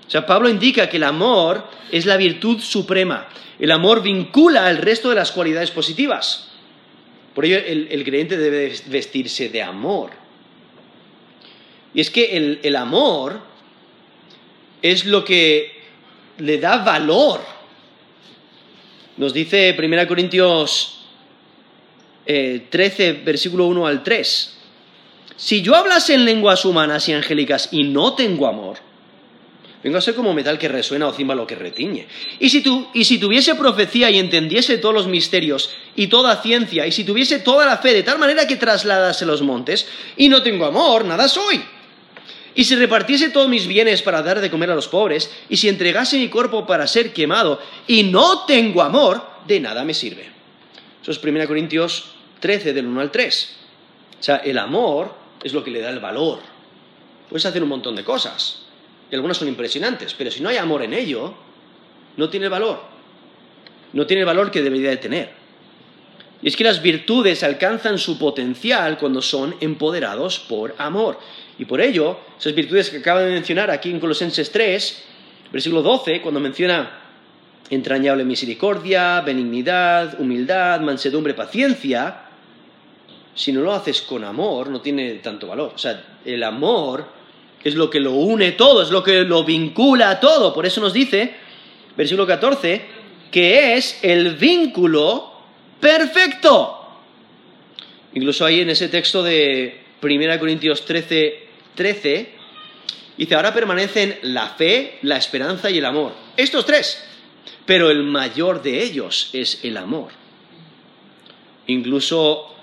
O 0.07 0.09
sea, 0.11 0.25
Pablo 0.25 0.49
indica 0.49 0.89
que 0.89 0.97
el 0.97 1.03
amor 1.03 1.65
es 1.89 2.05
la 2.05 2.17
virtud 2.17 2.59
suprema. 2.59 3.27
El 3.57 3.71
amor 3.71 4.01
vincula 4.01 4.65
al 4.65 4.77
resto 4.77 5.07
de 5.07 5.15
las 5.15 5.31
cualidades 5.31 5.71
positivas. 5.71 6.49
Por 7.33 7.45
ello, 7.45 7.57
el, 7.57 8.03
creyente 8.03 8.37
debe 8.37 8.75
vestirse 8.87 9.47
de 9.47 9.61
amor. 9.61 10.09
Y 11.93 12.01
es 12.01 12.09
que 12.09 12.59
el, 12.61 12.75
amor 12.75 13.39
es 14.81 15.05
lo 15.05 15.23
que 15.23 15.79
le 16.39 16.57
da 16.57 16.79
valor. 16.83 17.39
Nos 19.17 19.33
dice 19.33 19.75
1 19.77 20.07
Corintios 20.07 21.05
13, 22.25 23.09
eh, 23.09 23.21
versículo 23.25 23.67
1 23.67 23.87
al 23.87 24.03
3. 24.03 24.57
Si 25.35 25.61
yo 25.61 25.75
hablase 25.75 26.13
en 26.13 26.25
lenguas 26.25 26.65
humanas 26.65 27.09
y 27.09 27.13
angélicas 27.13 27.69
y 27.71 27.83
no 27.83 28.13
tengo 28.13 28.47
amor, 28.47 28.77
Vengo 29.83 29.97
a 29.97 30.01
ser 30.01 30.13
como 30.13 30.33
metal 30.33 30.59
que 30.59 30.67
resuena 30.67 31.07
o 31.07 31.13
címbalo 31.13 31.47
que 31.47 31.55
retiñe. 31.55 32.05
Y 32.39 32.49
si, 32.49 32.63
y 32.93 33.03
si 33.03 33.17
tuviese 33.17 33.55
profecía 33.55 34.11
y 34.11 34.19
entendiese 34.19 34.77
todos 34.77 34.93
los 34.93 35.07
misterios 35.07 35.71
y 35.95 36.07
toda 36.07 36.41
ciencia, 36.41 36.85
y 36.85 36.91
si 36.91 37.03
tuviese 37.03 37.39
toda 37.39 37.65
la 37.65 37.77
fe 37.77 37.93
de 37.93 38.03
tal 38.03 38.19
manera 38.19 38.45
que 38.45 38.57
trasladase 38.57 39.25
los 39.25 39.41
montes, 39.41 39.87
y 40.17 40.29
no 40.29 40.43
tengo 40.43 40.65
amor, 40.65 41.05
nada 41.05 41.27
soy. 41.27 41.61
Y 42.53 42.65
si 42.65 42.75
repartiese 42.75 43.29
todos 43.29 43.47
mis 43.47 43.67
bienes 43.67 44.01
para 44.01 44.21
dar 44.21 44.41
de 44.41 44.51
comer 44.51 44.71
a 44.71 44.75
los 44.75 44.87
pobres, 44.87 45.31
y 45.49 45.57
si 45.57 45.69
entregase 45.69 46.17
mi 46.17 46.29
cuerpo 46.29 46.65
para 46.65 46.87
ser 46.87 47.13
quemado, 47.13 47.59
y 47.87 48.03
no 48.03 48.45
tengo 48.45 48.81
amor, 48.81 49.25
de 49.47 49.59
nada 49.59 49.83
me 49.83 49.93
sirve. 49.93 50.29
Eso 51.01 51.11
es 51.11 51.23
1 51.23 51.47
Corintios 51.47 52.11
13, 52.39 52.73
del 52.73 52.87
1 52.87 53.01
al 53.01 53.11
3. 53.11 53.55
O 54.19 54.23
sea, 54.23 54.37
el 54.37 54.57
amor 54.57 55.15
es 55.43 55.53
lo 55.53 55.63
que 55.63 55.71
le 55.71 55.81
da 55.81 55.89
el 55.89 55.99
valor. 55.99 56.39
Puedes 57.29 57.45
hacer 57.45 57.63
un 57.63 57.69
montón 57.69 57.95
de 57.95 58.03
cosas 58.03 58.63
y 59.09 59.15
algunas 59.15 59.37
son 59.37 59.47
impresionantes, 59.47 60.13
pero 60.13 60.31
si 60.31 60.41
no 60.41 60.49
hay 60.49 60.57
amor 60.57 60.83
en 60.83 60.93
ello, 60.93 61.33
no 62.17 62.29
tiene 62.29 62.47
valor. 62.47 62.81
No 63.93 64.05
tiene 64.05 64.21
el 64.21 64.25
valor 64.25 64.51
que 64.51 64.61
debería 64.61 64.89
de 64.89 64.97
tener. 64.97 65.33
Y 66.41 66.47
es 66.47 66.55
que 66.55 66.63
las 66.63 66.81
virtudes 66.81 67.43
alcanzan 67.43 67.97
su 67.97 68.17
potencial 68.17 68.97
cuando 68.97 69.21
son 69.21 69.55
empoderados 69.59 70.39
por 70.39 70.75
amor. 70.77 71.19
Y 71.61 71.65
por 71.65 71.79
ello, 71.79 72.17
esas 72.39 72.55
virtudes 72.55 72.89
que 72.89 72.97
acaba 72.97 73.21
de 73.21 73.33
mencionar 73.33 73.69
aquí 73.69 73.91
en 73.91 73.99
Colosenses 73.99 74.51
3, 74.51 75.03
versículo 75.51 75.83
12, 75.83 76.19
cuando 76.19 76.39
menciona 76.39 77.01
entrañable 77.69 78.25
misericordia, 78.25 79.21
benignidad, 79.21 80.19
humildad, 80.19 80.81
mansedumbre, 80.81 81.35
paciencia, 81.35 82.23
si 83.35 83.51
no 83.51 83.61
lo 83.61 83.73
haces 83.73 84.01
con 84.01 84.23
amor, 84.23 84.71
no 84.71 84.81
tiene 84.81 85.13
tanto 85.19 85.45
valor. 85.45 85.73
O 85.75 85.77
sea, 85.77 86.03
el 86.25 86.41
amor 86.41 87.05
es 87.63 87.75
lo 87.75 87.91
que 87.91 87.99
lo 87.99 88.13
une 88.13 88.53
todo, 88.53 88.81
es 88.81 88.89
lo 88.89 89.03
que 89.03 89.21
lo 89.21 89.43
vincula 89.43 90.09
a 90.09 90.19
todo. 90.19 90.55
Por 90.55 90.65
eso 90.65 90.81
nos 90.81 90.93
dice, 90.93 91.35
versículo 91.95 92.25
14, 92.25 92.81
que 93.29 93.75
es 93.75 93.99
el 94.01 94.33
vínculo 94.33 95.31
perfecto. 95.79 96.87
Incluso 98.15 98.45
ahí 98.45 98.61
en 98.61 98.71
ese 98.71 98.87
texto 98.87 99.21
de 99.21 99.79
1 100.01 100.39
Corintios 100.39 100.85
13, 100.85 101.50
13, 101.75 102.29
dice, 103.17 103.35
ahora 103.35 103.53
permanecen 103.53 104.19
la 104.23 104.47
fe, 104.49 104.99
la 105.01 105.17
esperanza 105.17 105.69
y 105.69 105.77
el 105.77 105.85
amor. 105.85 106.13
Estos 106.37 106.65
tres. 106.65 107.03
Pero 107.65 107.89
el 107.89 108.03
mayor 108.03 108.61
de 108.61 108.83
ellos 108.83 109.29
es 109.33 109.63
el 109.63 109.77
amor. 109.77 110.09
Incluso 111.67 112.53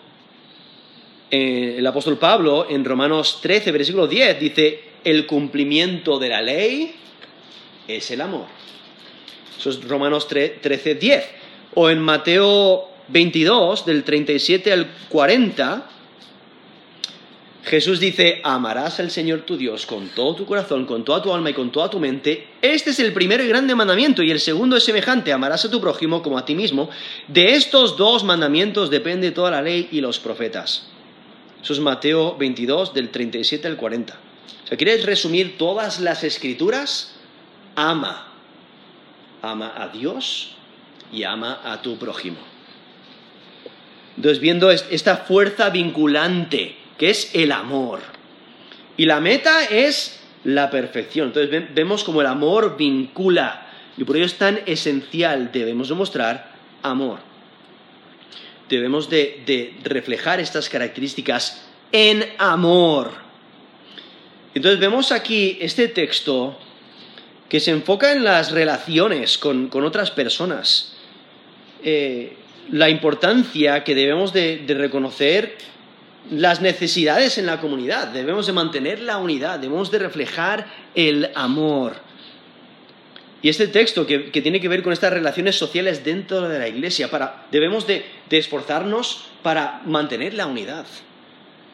eh, 1.30 1.76
el 1.78 1.86
apóstol 1.86 2.18
Pablo 2.18 2.66
en 2.68 2.84
Romanos 2.84 3.40
13, 3.42 3.72
versículo 3.72 4.06
10, 4.06 4.40
dice, 4.40 4.80
el 5.04 5.26
cumplimiento 5.26 6.18
de 6.18 6.28
la 6.28 6.42
ley 6.42 6.94
es 7.86 8.10
el 8.10 8.20
amor. 8.20 8.46
Eso 9.58 9.70
es 9.70 9.82
Romanos 9.82 10.28
13, 10.28 10.94
10. 10.94 11.24
O 11.74 11.90
en 11.90 12.00
Mateo 12.00 12.88
22, 13.08 13.84
del 13.86 14.04
37 14.04 14.72
al 14.72 14.90
40, 15.08 15.90
Jesús 17.68 18.00
dice, 18.00 18.40
amarás 18.44 18.98
al 18.98 19.10
Señor 19.10 19.42
tu 19.42 19.58
Dios 19.58 19.84
con 19.84 20.08
todo 20.08 20.34
tu 20.34 20.46
corazón, 20.46 20.86
con 20.86 21.04
toda 21.04 21.20
tu 21.20 21.34
alma 21.34 21.50
y 21.50 21.52
con 21.52 21.70
toda 21.70 21.90
tu 21.90 22.00
mente. 22.00 22.48
Este 22.62 22.90
es 22.90 22.98
el 22.98 23.12
primero 23.12 23.44
y 23.44 23.48
grande 23.48 23.74
mandamiento, 23.74 24.22
y 24.22 24.30
el 24.30 24.40
segundo 24.40 24.76
es 24.76 24.84
semejante, 24.84 25.34
amarás 25.34 25.66
a 25.66 25.70
tu 25.70 25.78
prójimo 25.78 26.22
como 26.22 26.38
a 26.38 26.46
ti 26.46 26.54
mismo. 26.54 26.88
De 27.26 27.54
estos 27.54 27.98
dos 27.98 28.24
mandamientos 28.24 28.88
depende 28.88 29.32
toda 29.32 29.50
la 29.50 29.60
ley 29.60 29.86
y 29.92 30.00
los 30.00 30.18
profetas. 30.18 30.88
Eso 31.62 31.74
es 31.74 31.80
Mateo 31.80 32.36
22, 32.38 32.94
del 32.94 33.10
37 33.10 33.68
al 33.68 33.76
40. 33.76 34.14
O 34.64 34.66
sea, 34.66 34.78
¿quieres 34.78 35.04
resumir 35.04 35.58
todas 35.58 36.00
las 36.00 36.24
escrituras? 36.24 37.16
Ama. 37.76 38.32
Ama 39.42 39.74
a 39.76 39.88
Dios 39.88 40.56
y 41.12 41.24
ama 41.24 41.60
a 41.62 41.82
tu 41.82 41.98
prójimo. 41.98 42.38
Entonces, 44.16 44.40
viendo 44.40 44.70
esta 44.70 45.18
fuerza 45.18 45.68
vinculante, 45.68 46.87
que 46.98 47.10
es 47.10 47.34
el 47.34 47.52
amor. 47.52 48.00
Y 48.96 49.06
la 49.06 49.20
meta 49.20 49.64
es 49.64 50.20
la 50.44 50.70
perfección. 50.70 51.28
Entonces, 51.28 51.74
vemos 51.74 52.04
como 52.04 52.20
el 52.20 52.26
amor 52.26 52.76
vincula. 52.76 53.66
Y 53.96 54.04
por 54.04 54.16
ello 54.16 54.26
es 54.26 54.34
tan 54.34 54.60
esencial. 54.66 55.50
Debemos 55.52 55.88
demostrar 55.88 56.52
amor. 56.82 57.20
Debemos 58.68 59.08
de 59.08 59.74
reflejar 59.84 60.40
estas 60.40 60.68
características 60.68 61.64
en 61.92 62.24
amor. 62.38 63.28
Entonces 64.54 64.80
vemos 64.80 65.12
aquí 65.12 65.58
este 65.60 65.88
texto 65.88 66.58
que 67.48 67.60
se 67.60 67.70
enfoca 67.70 68.12
en 68.12 68.24
las 68.24 68.50
relaciones 68.52 69.38
con, 69.38 69.70
otras 69.72 70.10
personas, 70.10 70.94
eh, 71.82 72.34
la 72.70 72.90
importancia 72.90 73.84
que 73.84 73.94
debemos 73.94 74.32
de, 74.32 74.64
reconocer 74.68 75.56
las 76.30 76.60
necesidades 76.60 77.38
en 77.38 77.46
la 77.46 77.60
comunidad, 77.60 78.08
debemos 78.08 78.46
de 78.46 78.52
mantener 78.52 79.00
la 79.00 79.18
unidad, 79.18 79.58
debemos 79.58 79.90
de 79.90 79.98
reflejar 79.98 80.66
el 80.94 81.30
amor. 81.34 81.96
Y 83.40 83.48
este 83.48 83.68
texto 83.68 84.06
que, 84.06 84.18
tiene 84.18 84.60
que 84.60 84.68
ver 84.68 84.82
con 84.82 84.92
estas 84.92 85.12
relaciones 85.12 85.56
sociales 85.56 86.04
dentro 86.04 86.48
de 86.48 86.58
la 86.58 86.68
iglesia, 86.68 87.08
debemos 87.50 87.86
de 87.86 88.04
esforzarnos 88.30 89.26
para 89.42 89.82
mantener 89.84 90.34
la 90.34 90.46
unidad 90.46 90.86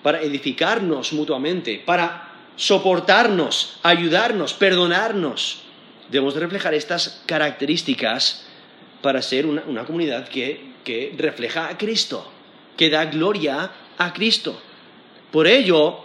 para 0.04 0.20
edificarnos 0.20 1.14
mutuamente, 1.14 1.82
para 1.82 2.28
soportarnos, 2.56 3.80
ayudarnos, 3.82 4.52
perdonarnos. 4.52 5.62
Debemos 6.10 6.36
reflejar 6.36 6.74
estas 6.74 7.22
características 7.24 8.44
para 9.00 9.22
ser 9.22 9.46
una, 9.46 9.86
comunidad 9.86 10.28
que 10.28 11.14
refleja 11.16 11.70
a 11.70 11.78
Cristo, 11.78 12.30
que 12.76 12.90
da 12.90 13.06
gloria 13.06 13.70
a 13.98 14.12
Cristo. 14.12 14.60
Por 15.30 15.46
ello, 15.46 16.00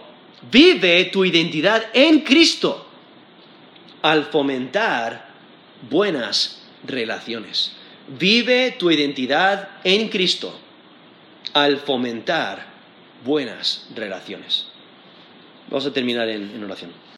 vive 0.50 1.04
tu 1.06 1.24
identidad 1.24 1.86
en 1.92 2.20
Cristo 2.20 2.86
al 4.02 4.26
fomentar 4.26 5.30
buenas 5.88 6.62
relaciones. 6.84 7.72
Vive 8.08 8.72
tu 8.72 8.90
identidad 8.90 9.68
en 9.84 10.08
Cristo 10.08 10.58
al 11.52 11.78
fomentar 11.78 12.66
buenas 13.24 13.86
relaciones. 13.94 14.66
Vamos 15.68 15.86
a 15.86 15.92
terminar 15.92 16.28
en, 16.28 16.62
oración. 16.64 16.90